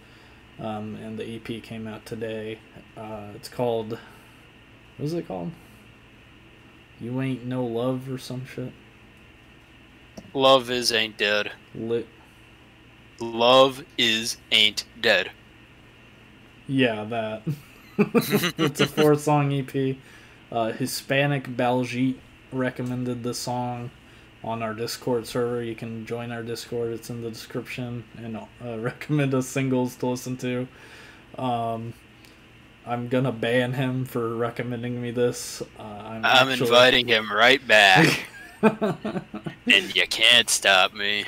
um, 0.60 0.96
and 0.96 1.18
the 1.18 1.36
EP 1.36 1.62
came 1.62 1.88
out 1.88 2.06
today. 2.06 2.60
Uh, 2.98 3.28
it's 3.36 3.50
called. 3.50 4.00
What 4.98 5.06
is 5.06 5.14
it 5.14 5.28
called? 5.28 5.52
You 7.00 7.22
ain't 7.22 7.46
no 7.46 7.66
love 7.66 8.10
or 8.10 8.18
some 8.18 8.46
shit. 8.46 8.72
Love 10.34 10.70
is 10.72 10.92
ain't 10.92 11.18
dead. 11.18 11.52
Lit. 11.74 12.08
Love 13.20 13.84
is 13.98 14.38
ain't 14.52 14.86
dead. 15.00 15.32
Yeah, 16.68 17.04
that. 17.06 17.44
it's 17.98 18.82
a 18.82 18.88
four 18.88 19.16
song 19.16 19.54
EP. 19.54 19.98
Uh, 20.52 20.72
Hispanic 20.72 21.48
Baljeet 21.48 22.18
recommended 22.52 23.24
the 23.24 23.34
song 23.34 23.92
on 24.46 24.62
our 24.62 24.74
Discord 24.74 25.26
server. 25.28 25.62
You 25.62 25.76
can 25.76 26.06
join 26.06 26.32
our 26.32 26.44
Discord, 26.44 26.94
it's 26.94 27.10
in 27.10 27.22
the 27.22 27.30
description, 27.30 28.04
and 28.18 28.38
uh, 28.38 28.46
recommend 28.80 29.34
us 29.34 29.48
singles 29.48 29.96
to 29.98 30.08
listen 30.08 30.38
to. 30.38 30.68
Um, 31.38 31.94
I'm 32.86 33.08
gonna 33.08 33.32
ban 33.32 33.74
him 33.74 34.06
for 34.06 34.36
recommending 34.36 35.02
me 35.02 35.12
this. 35.12 35.62
Uh, 35.78 35.82
I'm, 35.82 36.26
I'm 36.26 36.50
actually- 36.50 36.68
inviting 36.68 37.08
him 37.08 37.32
right 37.32 37.66
back, 37.68 38.28
and 38.62 39.96
you 39.96 40.08
can't 40.08 40.50
stop 40.50 40.94
me. 40.94 41.26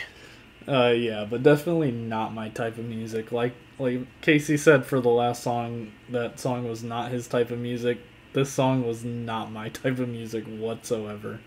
Uh, 0.67 0.93
yeah, 0.95 1.25
but 1.25 1.43
definitely 1.43 1.91
not 1.91 2.33
my 2.33 2.49
type 2.49 2.77
of 2.77 2.85
music. 2.85 3.31
Like 3.31 3.55
like 3.79 4.01
Casey 4.21 4.57
said 4.57 4.85
for 4.85 4.99
the 4.99 5.09
last 5.09 5.41
song, 5.43 5.91
that 6.09 6.39
song 6.39 6.67
was 6.67 6.83
not 6.83 7.11
his 7.11 7.27
type 7.27 7.49
of 7.51 7.57
music. 7.57 7.99
This 8.33 8.51
song 8.51 8.85
was 8.85 9.03
not 9.03 9.51
my 9.51 9.69
type 9.69 9.97
of 9.97 10.09
music 10.09 10.45
whatsoever. 10.45 11.39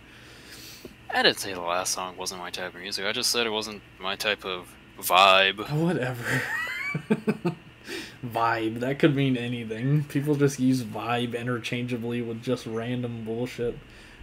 I 1.13 1.23
didn't 1.23 1.39
say 1.39 1.53
the 1.53 1.61
last 1.61 1.93
song 1.93 2.17
wasn't 2.17 2.41
my 2.41 2.51
type 2.51 2.75
of 2.75 2.81
music. 2.81 3.05
I 3.05 3.13
just 3.13 3.31
said 3.31 3.47
it 3.47 3.51
wasn't 3.51 3.83
my 3.99 4.15
type 4.15 4.45
of 4.45 4.73
vibe. 4.99 5.69
Whatever. 5.73 6.43
vibe. 8.25 8.81
That 8.81 8.99
could 9.01 9.17
mean 9.17 9.37
anything. 9.37 10.05
People 10.05 10.37
just 10.37 10.61
use 10.61 10.83
vibe 10.83 11.39
interchangeably 11.39 12.23
with 12.23 12.43
just 12.43 12.65
random 12.67 13.25
bullshit. 13.25 13.77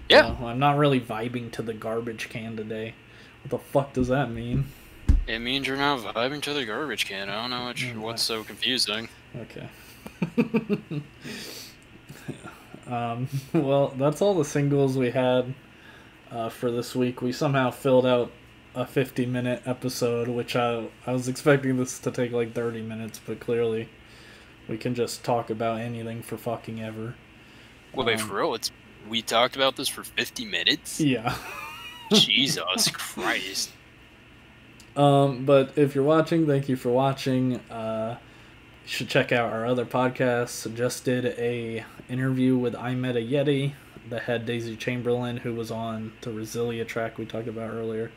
Yeah. 0.08 0.36
I'm 0.42 0.60
not 0.60 0.78
really 0.78 1.02
vibing 1.02 1.52
to 1.54 1.62
the 1.62 1.74
garbage 1.74 2.30
can 2.30 2.56
today. 2.56 2.94
What 3.44 3.52
the 3.52 3.60
fuck 3.60 3.94
does 3.94 4.08
that 4.08 4.32
mean? 4.32 4.66
It 5.28 5.40
means 5.40 5.68
you're 5.68 5.76
not 5.76 6.00
vibing 6.00 6.42
to 6.44 6.54
the 6.54 6.66
garbage 6.66 7.06
can. 7.06 7.30
I 7.30 7.42
don't 7.42 7.50
know 7.50 7.66
what 7.66 7.76
Mm, 7.76 7.98
what's 7.98 8.24
so 8.24 8.46
confusing. 8.46 9.10
Okay. 9.36 9.68
um, 12.88 13.28
well, 13.52 13.90
that's 13.98 14.22
all 14.22 14.36
the 14.36 14.46
singles 14.46 14.98
we 14.98 15.12
had 15.12 15.54
uh, 16.32 16.49
for 16.49 16.71
this 16.71 16.95
week. 16.95 17.21
We 17.21 17.32
somehow 17.32 17.71
filled 17.71 18.05
out 18.05 18.32
a 18.75 18.86
50 18.86 19.25
minute 19.25 19.63
episode, 19.65 20.28
which 20.28 20.55
I, 20.55 20.88
I 21.05 21.13
was 21.13 21.28
expecting 21.28 21.78
this 21.78 21.99
to 21.99 22.11
take 22.11 22.32
like 22.32 22.53
30 22.53 22.82
minutes, 22.82 23.19
but 23.25 23.39
clearly 23.39 23.89
we 24.67 24.78
can 24.78 24.93
just 24.95 25.23
talk 25.23 25.49
about 25.49 25.80
anything 25.80 26.21
for 26.21 26.38
fucking 26.38 26.82
ever. 26.82 27.15
Wait, 27.93 28.19
Um, 28.21 28.28
for 28.28 28.36
real? 28.38 28.53
It's 28.55 28.71
we 29.09 29.21
talked 29.21 29.55
about 29.55 29.78
this 29.78 29.88
for 29.88 30.03
50 30.03 30.45
minutes. 30.45 30.99
Yeah. 30.99 31.36
Jesus 32.13 32.89
Christ! 32.91 33.71
Um, 34.95 35.45
but 35.45 35.78
if 35.78 35.93
you're 35.95 36.03
watching, 36.03 36.47
thank 36.47 36.69
you 36.69 36.75
for 36.75 36.89
watching. 36.89 37.57
Uh, 37.69 38.17
you 38.84 38.89
should 38.89 39.09
check 39.09 39.32
out 39.32 39.51
our 39.51 39.65
other 39.65 39.86
podcasts. 39.86 40.73
Just 40.75 41.03
did 41.05 41.25
a 41.25 41.84
interview 42.09 42.57
with 42.57 42.75
I 42.75 42.95
Met 42.95 43.15
a 43.15 43.19
Yeti, 43.19 43.73
the 44.10 44.20
head 44.20 44.45
Daisy 44.45 44.76
Chamberlain, 44.76 45.38
who 45.38 45.53
was 45.53 45.72
on 45.72 46.14
the 46.22 46.30
Resilia 46.30 46.88
track 46.88 47.18
we 47.18 47.26
talked 47.26 47.47
about 47.47 47.72
earlier. 47.72 48.12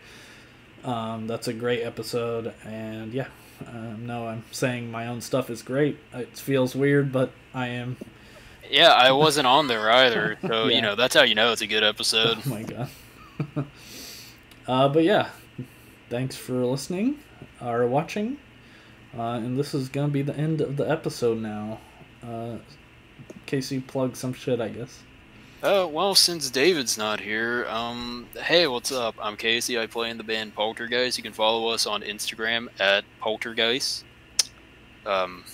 Um, 0.85 1.27
that's 1.27 1.47
a 1.49 1.53
great 1.53 1.83
episode, 1.83 2.55
and 2.65 3.13
yeah, 3.13 3.27
um, 3.67 4.07
no, 4.07 4.27
I'm 4.29 4.45
saying 4.51 4.91
my 4.91 5.07
own 5.07 5.21
stuff 5.21 5.51
is 5.51 5.63
great. 5.63 5.99
It 6.15 6.37
feels 6.39 6.75
weird, 6.75 7.13
but 7.13 7.33
I 7.53 7.67
am. 7.69 7.97
Yeah, 8.71 8.93
I 8.93 9.13
wasn't 9.13 9.47
on 9.47 9.67
there 9.67 9.91
either, 9.91 10.39
so 10.47 10.67
Yeah. 10.67 10.77
you 10.77 10.83
know 10.83 10.95
that's 10.95 11.15
how 11.15 11.23
you 11.25 11.35
know 11.35 11.53
it's 11.53 11.61
a 11.63 11.67
good 11.67 11.83
episode. 11.85 12.39
Oh 12.47 12.49
my 12.49 12.63
god. 12.63 12.89
uh, 14.69 14.89
but 14.89 15.05
yeah, 15.05 15.29
thanks 16.09 16.37
for 16.37 16.65
listening 16.65 17.19
or 17.61 17.87
watching. 17.87 18.39
Uh, 19.17 19.33
and 19.33 19.59
this 19.59 19.75
is 19.75 19.89
gonna 19.89 20.09
be 20.09 20.23
the 20.23 20.37
end 20.37 20.61
of 20.61 20.77
the 20.77 20.89
episode 20.89 21.39
now. 21.39 21.79
Uh, 22.27 22.57
Casey, 23.47 23.81
plug 23.81 24.15
some 24.17 24.33
shit, 24.33 24.61
I 24.61 24.69
guess. 24.69 25.03
Oh 25.63 25.87
well, 25.87 26.15
since 26.15 26.49
David's 26.49 26.97
not 26.97 27.21
here, 27.21 27.67
um, 27.69 28.27
hey, 28.43 28.67
what's 28.67 28.91
up? 28.91 29.15
I'm 29.21 29.37
Casey. 29.37 29.79
I 29.79 29.87
play 29.87 30.09
in 30.09 30.17
the 30.17 30.25
band 30.25 30.55
Poltergeist. 30.55 31.19
You 31.19 31.23
can 31.23 31.35
follow 31.35 31.69
us 31.69 31.87
on 31.87 32.01
Instagram 32.01 32.69
at 32.81 33.05
Poltergeist. 33.21 34.05
Um, 35.05 35.45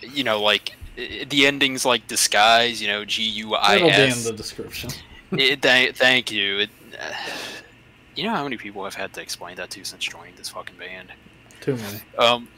you 0.00 0.22
know, 0.22 0.42
like 0.42 0.76
the 0.96 1.46
endings 1.46 1.86
like 1.86 2.06
disguise. 2.08 2.82
You 2.82 2.88
know, 2.88 3.04
G 3.06 3.22
U 3.22 3.54
I 3.54 3.76
It'll 3.76 3.88
be 3.88 3.94
in 3.94 4.24
the 4.24 4.32
description. 4.32 4.90
It- 5.32 5.60
thank, 5.60 5.94
thank 5.94 6.30
you. 6.32 6.60
It, 6.60 6.70
uh, 6.98 7.12
you 8.16 8.24
know 8.24 8.30
how 8.30 8.42
many 8.42 8.56
people 8.56 8.82
I've 8.84 8.94
had 8.94 9.12
to 9.14 9.22
explain 9.22 9.56
that 9.56 9.70
to 9.70 9.84
since 9.84 10.04
joining 10.04 10.34
this 10.36 10.48
fucking 10.48 10.76
band. 10.76 11.12
Too 11.60 11.76
many. 11.76 12.00
Um, 12.18 12.48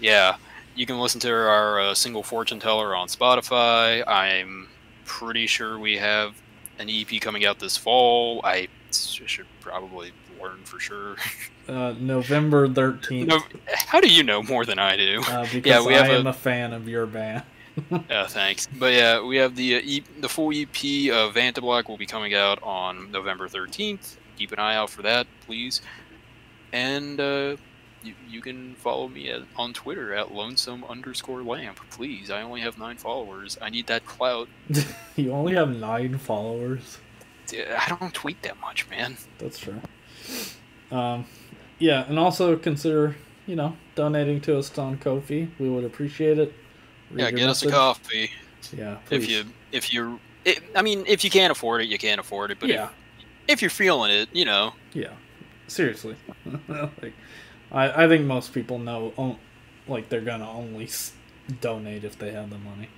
yeah, 0.00 0.36
you 0.76 0.84
can 0.86 0.98
listen 1.00 1.20
to 1.22 1.32
our 1.32 1.80
uh, 1.80 1.94
single 1.94 2.22
fortune 2.22 2.58
teller 2.60 2.94
on 2.94 3.06
Spotify. 3.08 4.06
I'm 4.06 4.68
pretty 5.08 5.46
sure 5.48 5.78
we 5.78 5.96
have 5.96 6.40
an 6.78 6.88
EP 6.88 7.20
coming 7.20 7.44
out 7.44 7.58
this 7.58 7.76
fall. 7.76 8.40
I 8.44 8.68
should 8.92 9.46
probably 9.60 10.12
learn 10.40 10.58
for 10.64 10.78
sure. 10.78 11.16
Uh, 11.68 11.94
November 11.98 12.68
thirteenth. 12.68 13.28
no, 13.28 13.40
how 13.66 14.00
do 14.00 14.08
you 14.08 14.22
know 14.22 14.42
more 14.42 14.64
than 14.64 14.78
I 14.78 14.96
do? 14.96 15.20
Uh, 15.28 15.46
because 15.52 15.84
we 15.84 15.94
have 15.94 16.04
I 16.06 16.10
am 16.14 16.26
a- 16.26 16.30
a 16.30 16.32
fan 16.32 16.72
of 16.72 16.88
your 16.88 17.04
band. 17.06 17.42
Yeah, 18.08 18.26
thanks. 18.28 18.66
But 18.78 18.92
yeah, 18.94 19.20
we 19.22 19.36
have 19.36 19.54
the 19.54 19.76
uh, 19.76 19.80
e- 19.84 20.04
the 20.20 20.28
full 20.28 20.50
EP 20.52 21.12
of 21.12 21.34
Vanta 21.34 21.60
Black 21.60 21.88
will 21.88 21.98
be 21.98 22.06
coming 22.06 22.34
out 22.34 22.58
on 22.62 23.10
November 23.10 23.48
13th. 23.48 24.16
Keep 24.38 24.52
an 24.52 24.58
eye 24.60 24.76
out 24.76 24.88
for 24.90 25.02
that, 25.02 25.26
please. 25.46 25.82
And 26.72 27.20
uh, 27.20 27.56
you, 28.02 28.14
you 28.28 28.40
can 28.40 28.74
follow 28.76 29.08
me 29.08 29.30
at, 29.30 29.42
on 29.56 29.72
Twitter 29.72 30.14
at 30.14 30.32
lonesome 30.32 30.84
underscore 30.84 31.42
lamp. 31.42 31.80
Please, 31.90 32.30
I 32.30 32.42
only 32.42 32.60
have 32.60 32.78
nine 32.78 32.96
followers. 32.96 33.58
I 33.60 33.70
need 33.70 33.86
that 33.88 34.06
clout. 34.06 34.48
you 35.16 35.32
only 35.32 35.54
have 35.54 35.74
nine 35.76 36.18
followers. 36.18 36.98
I 37.52 37.96
don't 37.98 38.12
tweet 38.12 38.42
that 38.42 38.60
much, 38.60 38.88
man. 38.90 39.16
That's 39.38 39.58
true. 39.58 39.80
Um, 40.90 41.26
yeah, 41.78 42.04
and 42.08 42.18
also 42.18 42.56
consider 42.56 43.16
you 43.46 43.56
know 43.56 43.76
donating 43.94 44.40
to 44.42 44.58
us 44.58 44.76
on 44.78 44.98
Ko-fi. 44.98 45.48
We 45.58 45.68
would 45.70 45.84
appreciate 45.84 46.38
it. 46.38 46.52
Read 47.10 47.22
yeah, 47.22 47.30
get 47.30 47.48
us 47.48 47.62
a 47.62 47.70
coffee. 47.70 48.30
Yeah, 48.76 48.98
please. 49.06 49.24
if 49.24 49.30
you 49.30 49.44
if 49.72 49.92
you, 49.92 50.20
it, 50.44 50.62
I 50.74 50.82
mean, 50.82 51.04
if 51.06 51.24
you 51.24 51.30
can't 51.30 51.50
afford 51.50 51.82
it, 51.82 51.88
you 51.88 51.98
can't 51.98 52.20
afford 52.20 52.50
it. 52.50 52.58
But 52.60 52.68
yeah, 52.68 52.88
if, 53.46 53.54
if 53.54 53.62
you're 53.62 53.70
feeling 53.70 54.10
it, 54.10 54.28
you 54.32 54.44
know. 54.44 54.74
Yeah, 54.92 55.12
seriously. 55.66 56.16
like, 56.68 57.14
I 57.72 58.04
I 58.04 58.08
think 58.08 58.24
most 58.26 58.52
people 58.52 58.78
know, 58.78 59.36
like 59.86 60.08
they're 60.08 60.20
gonna 60.20 60.50
only 60.50 60.88
donate 61.60 62.04
if 62.04 62.18
they 62.18 62.32
have 62.32 62.50
the 62.50 62.58
money. 62.58 62.88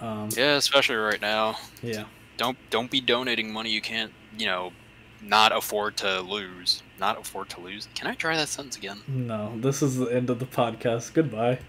Um, 0.00 0.28
yeah, 0.36 0.56
especially 0.56 0.96
right 0.96 1.20
now. 1.20 1.56
Yeah. 1.82 2.04
Don't 2.36 2.58
don't 2.70 2.90
be 2.90 3.00
donating 3.00 3.52
money 3.52 3.70
you 3.70 3.80
can't 3.80 4.12
you 4.36 4.46
know 4.46 4.72
not 5.20 5.56
afford 5.56 5.96
to 5.98 6.20
lose. 6.20 6.82
Not 6.98 7.20
afford 7.20 7.48
to 7.50 7.60
lose. 7.60 7.88
Can 7.94 8.06
I 8.08 8.14
try 8.14 8.36
that 8.36 8.48
sentence 8.48 8.76
again? 8.76 9.02
No, 9.06 9.52
this 9.56 9.82
is 9.82 9.96
the 9.96 10.06
end 10.06 10.30
of 10.30 10.38
the 10.40 10.46
podcast. 10.46 11.14
Goodbye. 11.14 11.60